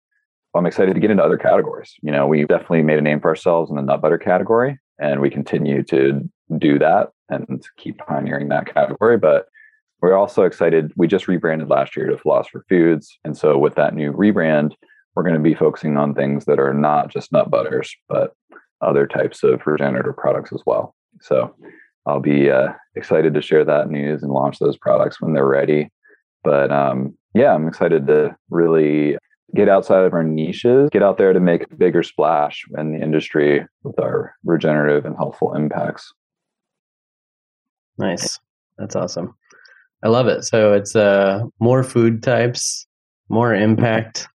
I'm 0.59 0.67
excited 0.67 0.95
to 0.95 1.01
get 1.01 1.11
into 1.11 1.25
other 1.25 1.39
categories. 1.39 1.95
You 2.03 2.13
know, 2.13 2.27
we 2.27 2.45
definitely 2.45 2.83
made 2.83 2.99
a 2.99 3.03
name 3.03 3.21
for 3.21 3.29
ourselves 3.29 3.71
in 3.71 3.77
the 3.77 3.83
nut 3.83 4.01
butter 4.01 4.19
category, 4.19 4.79
and 4.99 5.21
we 5.21 5.31
continue 5.31 5.83
to 5.85 6.29
do 6.59 6.79
that 6.79 7.11
and 7.29 7.65
keep 7.77 7.99
pioneering 7.99 8.49
that 8.49 8.73
category. 8.73 9.19
But 9.19 9.47
we're 10.01 10.17
also 10.17 10.43
excited. 10.43 10.93
We 10.97 11.09
just 11.09 11.29
rebranded 11.29 11.71
last 11.71 11.97
year 11.97 12.07
to 12.07 12.19
Philosopher 12.19 12.65
Foods. 12.69 13.19
And 13.25 13.37
so 13.37 13.57
with 13.57 13.75
that 13.77 13.95
new 13.95 14.13
rebrand, 14.13 14.73
we're 15.15 15.23
going 15.23 15.35
to 15.35 15.41
be 15.41 15.55
focusing 15.55 15.97
on 15.97 16.15
things 16.15 16.45
that 16.45 16.59
are 16.59 16.75
not 16.75 17.11
just 17.11 17.33
nut 17.33 17.51
butters, 17.51 17.95
but 18.09 18.35
other 18.81 19.07
types 19.07 19.43
of 19.43 19.67
regenerative 19.67 20.17
products 20.17 20.53
as 20.53 20.63
well. 20.67 20.95
So 21.21 21.55
I'll 22.07 22.21
be 22.21 22.51
uh, 22.51 22.73
excited 22.97 23.33
to 23.35 23.41
share 23.41 23.65
that 23.65 23.89
news 23.89 24.23
and 24.23 24.31
launch 24.31 24.59
those 24.59 24.77
products 24.77 25.21
when 25.21 25.33
they're 25.33 25.47
ready. 25.47 25.89
But 26.43 26.71
um, 26.71 27.17
yeah, 27.33 27.55
I'm 27.55 27.67
excited 27.67 28.07
to 28.09 28.37
really 28.51 29.17
get 29.55 29.69
outside 29.69 30.05
of 30.05 30.13
our 30.13 30.25
niches, 30.25 30.91
get 30.91 31.03
out 31.03 31.19
there 31.19 31.33
to 31.33 31.41
make 31.41 31.63
a 31.63 31.77
bigger 31.77 32.03
splash 32.03 32.65
in 32.77 32.93
the 32.93 33.03
industry 33.03 33.67
with 33.83 33.99
our 33.99 34.35
regenerative 34.45 35.05
and 35.05 35.17
healthful 35.17 35.55
impacts. 35.55 36.13
Nice. 37.99 38.39
That's 38.79 38.97
awesome. 38.97 39.35
I 40.03 40.09
love 40.09 40.27
it. 40.27 40.45
So 40.45 40.73
it's 40.73 40.97
uh 40.97 41.45
more 41.61 41.83
food 41.83 42.23
types, 42.23 42.87
more 43.29 43.55
impact, 43.55 44.29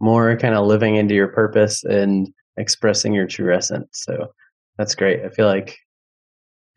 more 0.00 0.36
kind 0.36 0.54
of 0.54 0.66
living 0.66 0.96
into 0.96 1.14
your 1.14 1.28
purpose 1.28 1.84
and 1.84 2.32
expressing 2.56 3.12
your 3.12 3.26
true 3.26 3.54
essence. 3.54 3.88
So 3.92 4.28
that's 4.78 4.94
great. 4.94 5.24
I 5.24 5.28
feel 5.28 5.46
like 5.46 5.78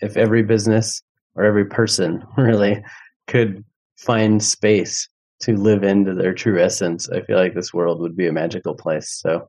if 0.01 0.17
every 0.17 0.43
business 0.43 1.01
or 1.35 1.45
every 1.45 1.65
person 1.65 2.23
really 2.37 2.83
could 3.27 3.63
find 3.97 4.43
space 4.43 5.07
to 5.41 5.55
live 5.55 5.83
into 5.83 6.13
their 6.13 6.33
true 6.33 6.61
essence, 6.61 7.09
I 7.09 7.21
feel 7.21 7.37
like 7.37 7.53
this 7.53 7.73
world 7.73 7.99
would 8.01 8.15
be 8.15 8.27
a 8.27 8.33
magical 8.33 8.75
place. 8.75 9.09
So 9.11 9.47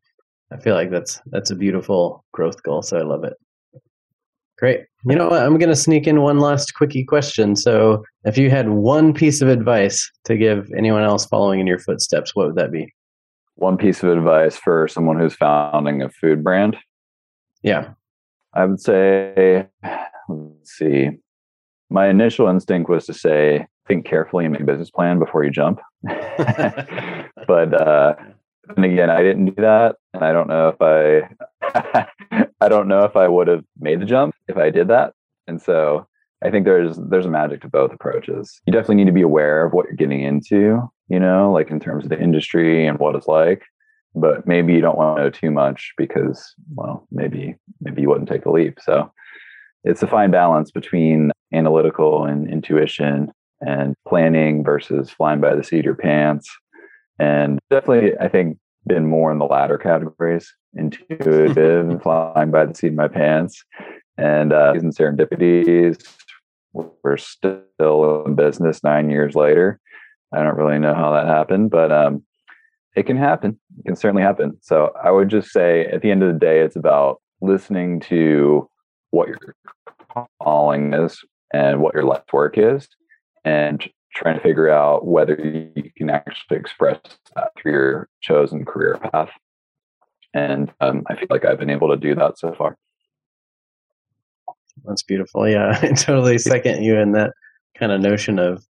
I 0.53 0.59
feel 0.59 0.75
like 0.75 0.91
that's 0.91 1.21
that's 1.27 1.51
a 1.51 1.57
beautiful 1.57 2.25
growth 2.33 2.63
goal. 2.63 2.83
So 2.83 2.99
I 2.99 3.03
love 3.03 3.25
it. 3.25 3.35
Great. 4.59 4.85
You 5.05 5.17
know 5.17 5.29
what? 5.29 5.43
I'm 5.43 5.59
going 5.59 5.71
to 5.71 5.77
sneak 5.77 6.07
in 6.07 6.21
one 6.21 6.39
last 6.39 6.75
quickie 6.75 7.03
question. 7.03 7.57
So, 7.57 8.05
if 8.25 8.39
you 8.39 8.49
had 8.49 8.69
one 8.69 9.13
piece 9.13 9.43
of 9.43 9.49
advice 9.49 10.09
to 10.27 10.37
give 10.37 10.71
anyone 10.79 11.03
else 11.03 11.27
following 11.27 11.59
in 11.59 11.67
your 11.67 11.81
footsteps, 11.81 12.37
what 12.37 12.47
would 12.47 12.55
that 12.55 12.71
be? 12.71 12.95
One 13.57 13.77
piece 13.77 14.05
of 14.05 14.11
advice 14.11 14.57
for 14.57 14.87
someone 14.87 15.19
who's 15.19 15.35
founding 15.35 16.01
a 16.01 16.09
food 16.11 16.45
brand? 16.45 16.77
Yeah. 17.63 17.95
I 18.55 18.67
would 18.67 18.81
say, 18.81 19.67
let's 20.29 20.79
see. 20.79 21.11
My 21.93 22.09
initial 22.09 22.49
instinct 22.49 22.89
was 22.89 23.07
to 23.07 23.15
say, 23.15 23.67
think 23.87 24.07
carefully 24.07 24.45
and 24.45 24.53
make 24.53 24.63
a 24.63 24.67
business 24.67 24.91
plan 24.91 25.19
before 25.19 25.45
you 25.45 25.51
jump. 25.51 25.81
but 26.03 27.81
uh, 27.81 28.15
and 28.77 28.85
again, 28.85 29.11
I 29.11 29.23
didn't 29.23 29.47
do 29.47 29.63
that, 29.63 29.97
and 30.15 30.25
I 30.25 30.33
don't 30.33 30.49
know 30.49 30.69
if 30.69 30.81
I, 30.81 32.07
I 32.61 32.69
don't 32.69 32.89
know 32.89 33.05
if 33.05 33.17
I 33.17 33.29
would 33.29 33.49
have 33.49 33.65
made 33.79 34.01
the 34.01 34.07
jump 34.07 34.35
if 34.49 34.57
I 34.57 34.71
did 34.71 34.89
that. 34.89 35.13
And 35.47 35.61
so 35.61 36.07
I 36.43 36.51
think 36.51 36.65
there's 36.65 36.97
there's 36.97 37.27
a 37.27 37.31
magic 37.31 37.61
to 37.63 37.69
both 37.69 37.93
approaches. 37.93 38.61
You 38.67 38.73
definitely 38.73 38.97
need 38.97 39.07
to 39.07 39.13
be 39.13 39.23
aware 39.23 39.67
of 39.67 39.73
what 39.73 39.87
you're 39.87 39.95
getting 39.95 40.23
into, 40.23 40.89
you 41.09 41.21
know, 41.21 41.53
like 41.53 41.71
in 41.71 41.81
terms 41.81 42.05
of 42.05 42.11
the 42.11 42.21
industry 42.21 42.87
and 42.87 42.99
what 42.99 43.15
it's 43.15 43.29
like. 43.29 43.63
But 44.15 44.47
maybe 44.47 44.75
you 44.75 44.81
don't 44.81 44.99
want 44.99 45.17
to 45.17 45.23
know 45.23 45.31
too 45.31 45.51
much 45.51 45.93
because, 45.97 46.55
well, 46.75 47.07
maybe 47.11 47.57
maybe 47.81 48.03
you 48.03 48.09
wouldn't 48.09 48.29
take 48.29 48.45
the 48.45 48.51
leap. 48.51 48.79
So 48.81 49.11
it's 49.85 50.03
a 50.03 50.07
fine 50.07 50.31
balance 50.31 50.71
between 50.71 51.31
analytical 51.53 52.25
and 52.25 52.51
intuition 52.51 53.31
and 53.61 53.95
planning 54.09 54.65
versus 54.65 55.11
flying 55.11 55.41
by 55.41 55.55
the 55.55 55.63
seat 55.63 55.81
of 55.81 55.85
your 55.85 55.95
pants 55.95 56.51
and 57.19 57.59
definitely 57.71 58.19
I 58.19 58.29
think 58.29 58.59
been 58.87 59.07
more 59.07 59.31
in 59.31 59.39
the 59.39 59.45
latter 59.45 59.79
categories, 59.79 60.53
intuitive 60.75 61.57
and 61.89 62.03
flying 62.03 62.51
by 62.51 62.67
the 62.67 62.75
seat 62.75 62.89
of 62.89 62.95
my 62.95 63.09
pants, 63.09 63.65
and 64.19 64.53
uh, 64.53 64.73
and 64.75 64.95
serendipities. 64.95 66.05
We're 66.73 67.19
still 67.19 68.25
in 68.27 68.35
business 68.35 68.83
nine 68.83 69.11
years 69.11 69.35
later. 69.35 69.79
I 70.33 70.43
don't 70.43 70.57
really 70.57 70.79
know 70.79 70.95
how 70.95 71.13
that 71.13 71.27
happened, 71.27 71.71
but 71.71 71.93
um, 71.93 72.25
it 72.97 73.05
can 73.05 73.19
happen. 73.19 73.61
It 73.79 73.85
can 73.87 73.97
certainly 73.97 74.23
happen. 74.23 74.57
So 74.63 74.93
I 75.03 75.11
would 75.11 75.29
just 75.29 75.51
say, 75.51 75.85
at 75.87 76.01
the 76.01 76.11
end 76.11 76.23
of 76.23 76.33
the 76.33 76.39
day, 76.39 76.61
it's 76.61 76.77
about 76.77 77.21
listening 77.43 78.01
to 78.01 78.69
what 79.13 79.29
your 79.29 80.27
calling 80.43 80.93
is 80.93 81.19
and 81.55 81.81
what 81.81 81.95
your 81.95 82.05
life 82.05 82.25
work 82.33 82.59
is, 82.59 82.89
and 83.45 83.89
trying 84.15 84.37
to 84.37 84.43
figure 84.43 84.69
out 84.69 85.07
whether 85.07 85.35
you 85.35 85.91
can 85.97 86.11
actually 86.11 86.57
express 86.59 86.99
that 87.37 87.53
through 87.57 87.73
your 87.73 88.09
chosen 88.21 88.65
career 88.65 88.99
path. 89.13 89.31
And 90.35 90.73
um, 90.81 91.05
I 91.09 91.15
feel 91.15 91.29
like 91.31 91.45
I've 91.45 91.59
been 91.59 91.71
able 91.71 91.89
to 91.91 91.97
do 91.97 92.15
that 92.15 92.39
so 92.39 92.55
far. 92.57 92.77
That's 94.85 95.03
beautiful. 95.03 95.49
Yeah, 95.49 95.79
I 95.83 95.89
totally 95.89 96.39
second 96.39 96.83
you 96.83 96.99
in 96.99 97.13
that 97.13 97.33
kind 97.79 97.93
of 97.93 98.01
notion 98.01 98.39
of, 98.39 98.65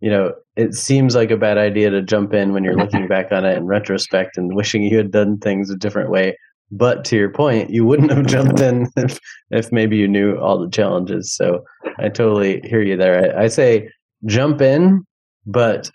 you 0.00 0.10
know, 0.10 0.34
it 0.56 0.74
seems 0.74 1.14
like 1.14 1.30
a 1.30 1.36
bad 1.36 1.58
idea 1.58 1.90
to 1.90 2.02
jump 2.02 2.34
in 2.34 2.52
when 2.52 2.64
you're 2.64 2.76
looking 2.76 3.06
back 3.08 3.32
on 3.32 3.44
it 3.44 3.56
in 3.56 3.66
retrospect 3.66 4.36
and 4.36 4.54
wishing 4.54 4.82
you 4.82 4.96
had 4.96 5.10
done 5.10 5.38
things 5.38 5.70
a 5.70 5.76
different 5.76 6.10
way. 6.10 6.36
But 6.76 7.04
to 7.06 7.16
your 7.16 7.30
point, 7.30 7.70
you 7.70 7.84
wouldn't 7.84 8.10
have 8.10 8.26
jumped 8.26 8.58
in 8.60 8.88
if, 8.96 9.20
if 9.50 9.70
maybe 9.70 9.96
you 9.96 10.08
knew 10.08 10.36
all 10.36 10.58
the 10.58 10.68
challenges. 10.68 11.32
So 11.32 11.64
I 11.98 12.08
totally 12.08 12.60
hear 12.64 12.82
you 12.82 12.96
there. 12.96 13.36
I, 13.38 13.44
I 13.44 13.46
say 13.46 13.88
jump 14.26 14.60
in, 14.60 15.04
but 15.46 15.88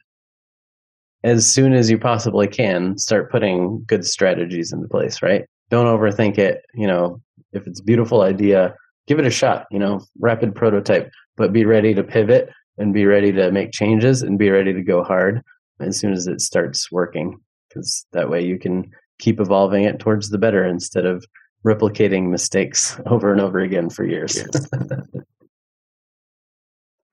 as 1.25 1.45
soon 1.45 1.73
as 1.73 1.89
you 1.89 1.97
possibly 1.97 2.47
can, 2.47 2.97
start 2.97 3.29
putting 3.29 3.83
good 3.87 4.05
strategies 4.05 4.71
into 4.71 4.87
place, 4.87 5.21
right? 5.21 5.43
Don't 5.69 5.85
overthink 5.85 6.37
it. 6.37 6.61
You 6.73 6.87
know, 6.87 7.21
if 7.51 7.67
it's 7.67 7.81
a 7.81 7.83
beautiful 7.83 8.21
idea, 8.21 8.73
give 9.05 9.19
it 9.19 9.25
a 9.25 9.31
shot, 9.31 9.65
you 9.71 9.79
know, 9.79 9.99
rapid 10.19 10.55
prototype, 10.55 11.11
but 11.35 11.51
be 11.51 11.65
ready 11.65 11.93
to 11.93 12.03
pivot 12.03 12.49
and 12.77 12.93
be 12.93 13.05
ready 13.05 13.33
to 13.33 13.51
make 13.51 13.73
changes 13.73 14.21
and 14.21 14.39
be 14.39 14.49
ready 14.49 14.71
to 14.71 14.81
go 14.81 15.03
hard 15.03 15.41
as 15.81 15.97
soon 15.97 16.13
as 16.13 16.25
it 16.25 16.39
starts 16.39 16.89
working. 16.89 17.37
Because 17.67 18.05
that 18.13 18.29
way 18.29 18.45
you 18.45 18.57
can 18.57 18.89
keep 19.19 19.39
evolving 19.39 19.83
it 19.83 19.99
towards 19.99 20.29
the 20.29 20.37
better 20.37 20.65
instead 20.65 21.05
of 21.05 21.25
replicating 21.65 22.29
mistakes 22.29 22.99
over 23.05 23.31
and 23.31 23.41
over 23.41 23.59
again 23.59 23.89
for 23.89 24.05
years. 24.05 24.43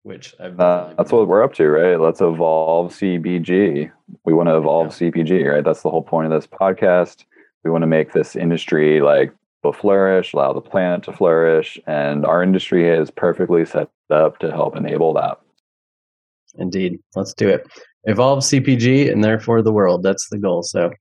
which 0.03 0.37
I've 0.39 0.61
uh, 0.61 0.95
that's 0.97 1.11
what 1.11 1.27
we're 1.27 1.43
up 1.43 1.55
to, 1.55 1.67
right? 1.67 2.01
Let's 2.01 2.21
evolve 2.21 2.93
CPG. 2.93 3.91
We 4.25 4.33
want 4.33 4.49
to 4.49 4.57
evolve 4.57 4.99
yeah. 5.01 5.11
CPG, 5.11 5.53
right? 5.53 5.65
That's 5.65 5.83
the 5.83 5.91
whole 5.91 6.05
point 6.05 6.33
of 6.33 6.41
this 6.41 6.47
podcast. 6.47 7.25
We 7.65 7.73
want 7.73 7.83
to 7.83 7.89
make 7.89 8.13
this 8.13 8.37
industry 8.37 9.01
like 9.01 9.35
flourish, 9.75 10.33
allow 10.33 10.53
the 10.53 10.61
planet 10.61 11.03
to 11.03 11.13
flourish, 11.13 11.77
and 11.89 12.25
our 12.25 12.41
industry 12.41 12.89
is 12.89 13.11
perfectly 13.11 13.65
set 13.65 13.89
up 14.11 14.39
to 14.39 14.53
help 14.53 14.77
enable 14.77 15.13
that. 15.15 15.41
Indeed, 16.57 17.01
let's 17.17 17.35
do 17.35 17.49
it. 17.49 17.67
Evolve 18.05 18.45
CPG 18.45 19.11
and 19.11 19.25
therefore 19.25 19.61
the 19.63 19.73
world. 19.73 20.05
That's 20.05 20.29
the 20.29 20.39
goal. 20.39 20.63
So 20.63 20.93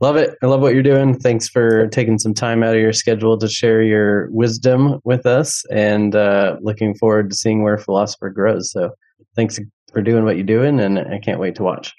Love 0.00 0.16
it. 0.16 0.36
I 0.42 0.46
love 0.46 0.62
what 0.62 0.72
you're 0.72 0.82
doing. 0.82 1.18
Thanks 1.18 1.48
for 1.48 1.86
taking 1.88 2.18
some 2.18 2.32
time 2.32 2.62
out 2.62 2.74
of 2.74 2.80
your 2.80 2.94
schedule 2.94 3.36
to 3.38 3.48
share 3.48 3.82
your 3.82 4.30
wisdom 4.30 4.98
with 5.04 5.26
us 5.26 5.62
and 5.70 6.16
uh, 6.16 6.56
looking 6.62 6.94
forward 6.94 7.28
to 7.30 7.36
seeing 7.36 7.62
where 7.62 7.76
Philosopher 7.76 8.30
grows. 8.30 8.72
So 8.72 8.92
thanks 9.36 9.60
for 9.92 10.00
doing 10.00 10.24
what 10.24 10.36
you're 10.36 10.46
doing, 10.46 10.80
and 10.80 10.98
I 10.98 11.18
can't 11.18 11.38
wait 11.38 11.54
to 11.56 11.62
watch. 11.62 11.94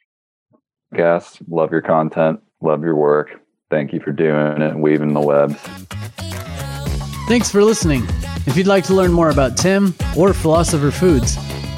Gas, 0.95 1.37
love 1.47 1.71
your 1.71 1.81
content, 1.81 2.39
love 2.61 2.81
your 2.83 2.95
work. 2.95 3.39
Thank 3.69 3.93
you 3.93 3.99
for 3.99 4.11
doing 4.11 4.59
it 4.61 4.75
weaving 4.75 5.13
the 5.13 5.21
web. 5.21 5.55
Thanks 7.27 7.51
for 7.51 7.63
listening. 7.63 8.03
If 8.47 8.57
you'd 8.57 8.65
like 8.67 8.83
to 8.85 8.95
learn 8.95 9.13
more 9.13 9.29
about 9.29 9.57
Tim 9.57 9.93
or 10.17 10.33
Philosopher 10.33 10.89
Foods, 10.91 11.35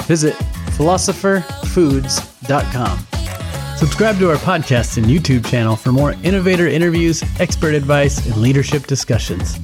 visit 0.07 0.33
philosopherfoods.com. 0.77 3.12
Subscribe 3.83 4.17
to 4.19 4.29
our 4.29 4.37
podcast 4.37 4.95
and 4.95 5.07
YouTube 5.07 5.45
channel 5.45 5.75
for 5.75 5.91
more 5.91 6.13
innovator 6.23 6.67
interviews, 6.67 7.21
expert 7.41 7.73
advice, 7.73 8.25
and 8.25 8.37
leadership 8.37 8.87
discussions. 8.87 9.59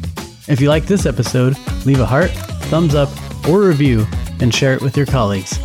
If 0.49 0.59
you 0.59 0.67
like 0.67 0.87
this 0.87 1.05
episode, 1.05 1.55
leave 1.85 2.01
a 2.01 2.05
heart, 2.05 2.29
thumbs 2.67 2.95
up, 2.95 3.07
or 3.47 3.61
review 3.61 4.05
and 4.41 4.53
share 4.53 4.73
it 4.73 4.81
with 4.81 4.97
your 4.97 5.05
colleagues. 5.05 5.57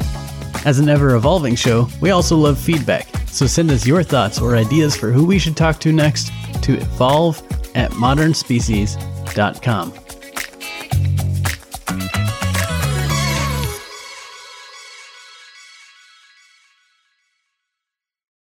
As 0.64 0.78
an 0.78 0.88
ever 0.88 1.16
evolving 1.16 1.56
show, 1.56 1.88
we 2.00 2.12
also 2.12 2.36
love 2.36 2.56
feedback, 2.56 3.08
so 3.26 3.48
send 3.48 3.72
us 3.72 3.88
your 3.88 4.04
thoughts 4.04 4.40
or 4.40 4.54
ideas 4.54 4.94
for 4.94 5.10
who 5.10 5.26
we 5.26 5.40
should 5.40 5.56
talk 5.56 5.80
to 5.80 5.90
next 5.90 6.30
to 6.62 6.76
evolve 6.76 7.42
at 7.74 7.90
modernspecies.com. 7.90 10.03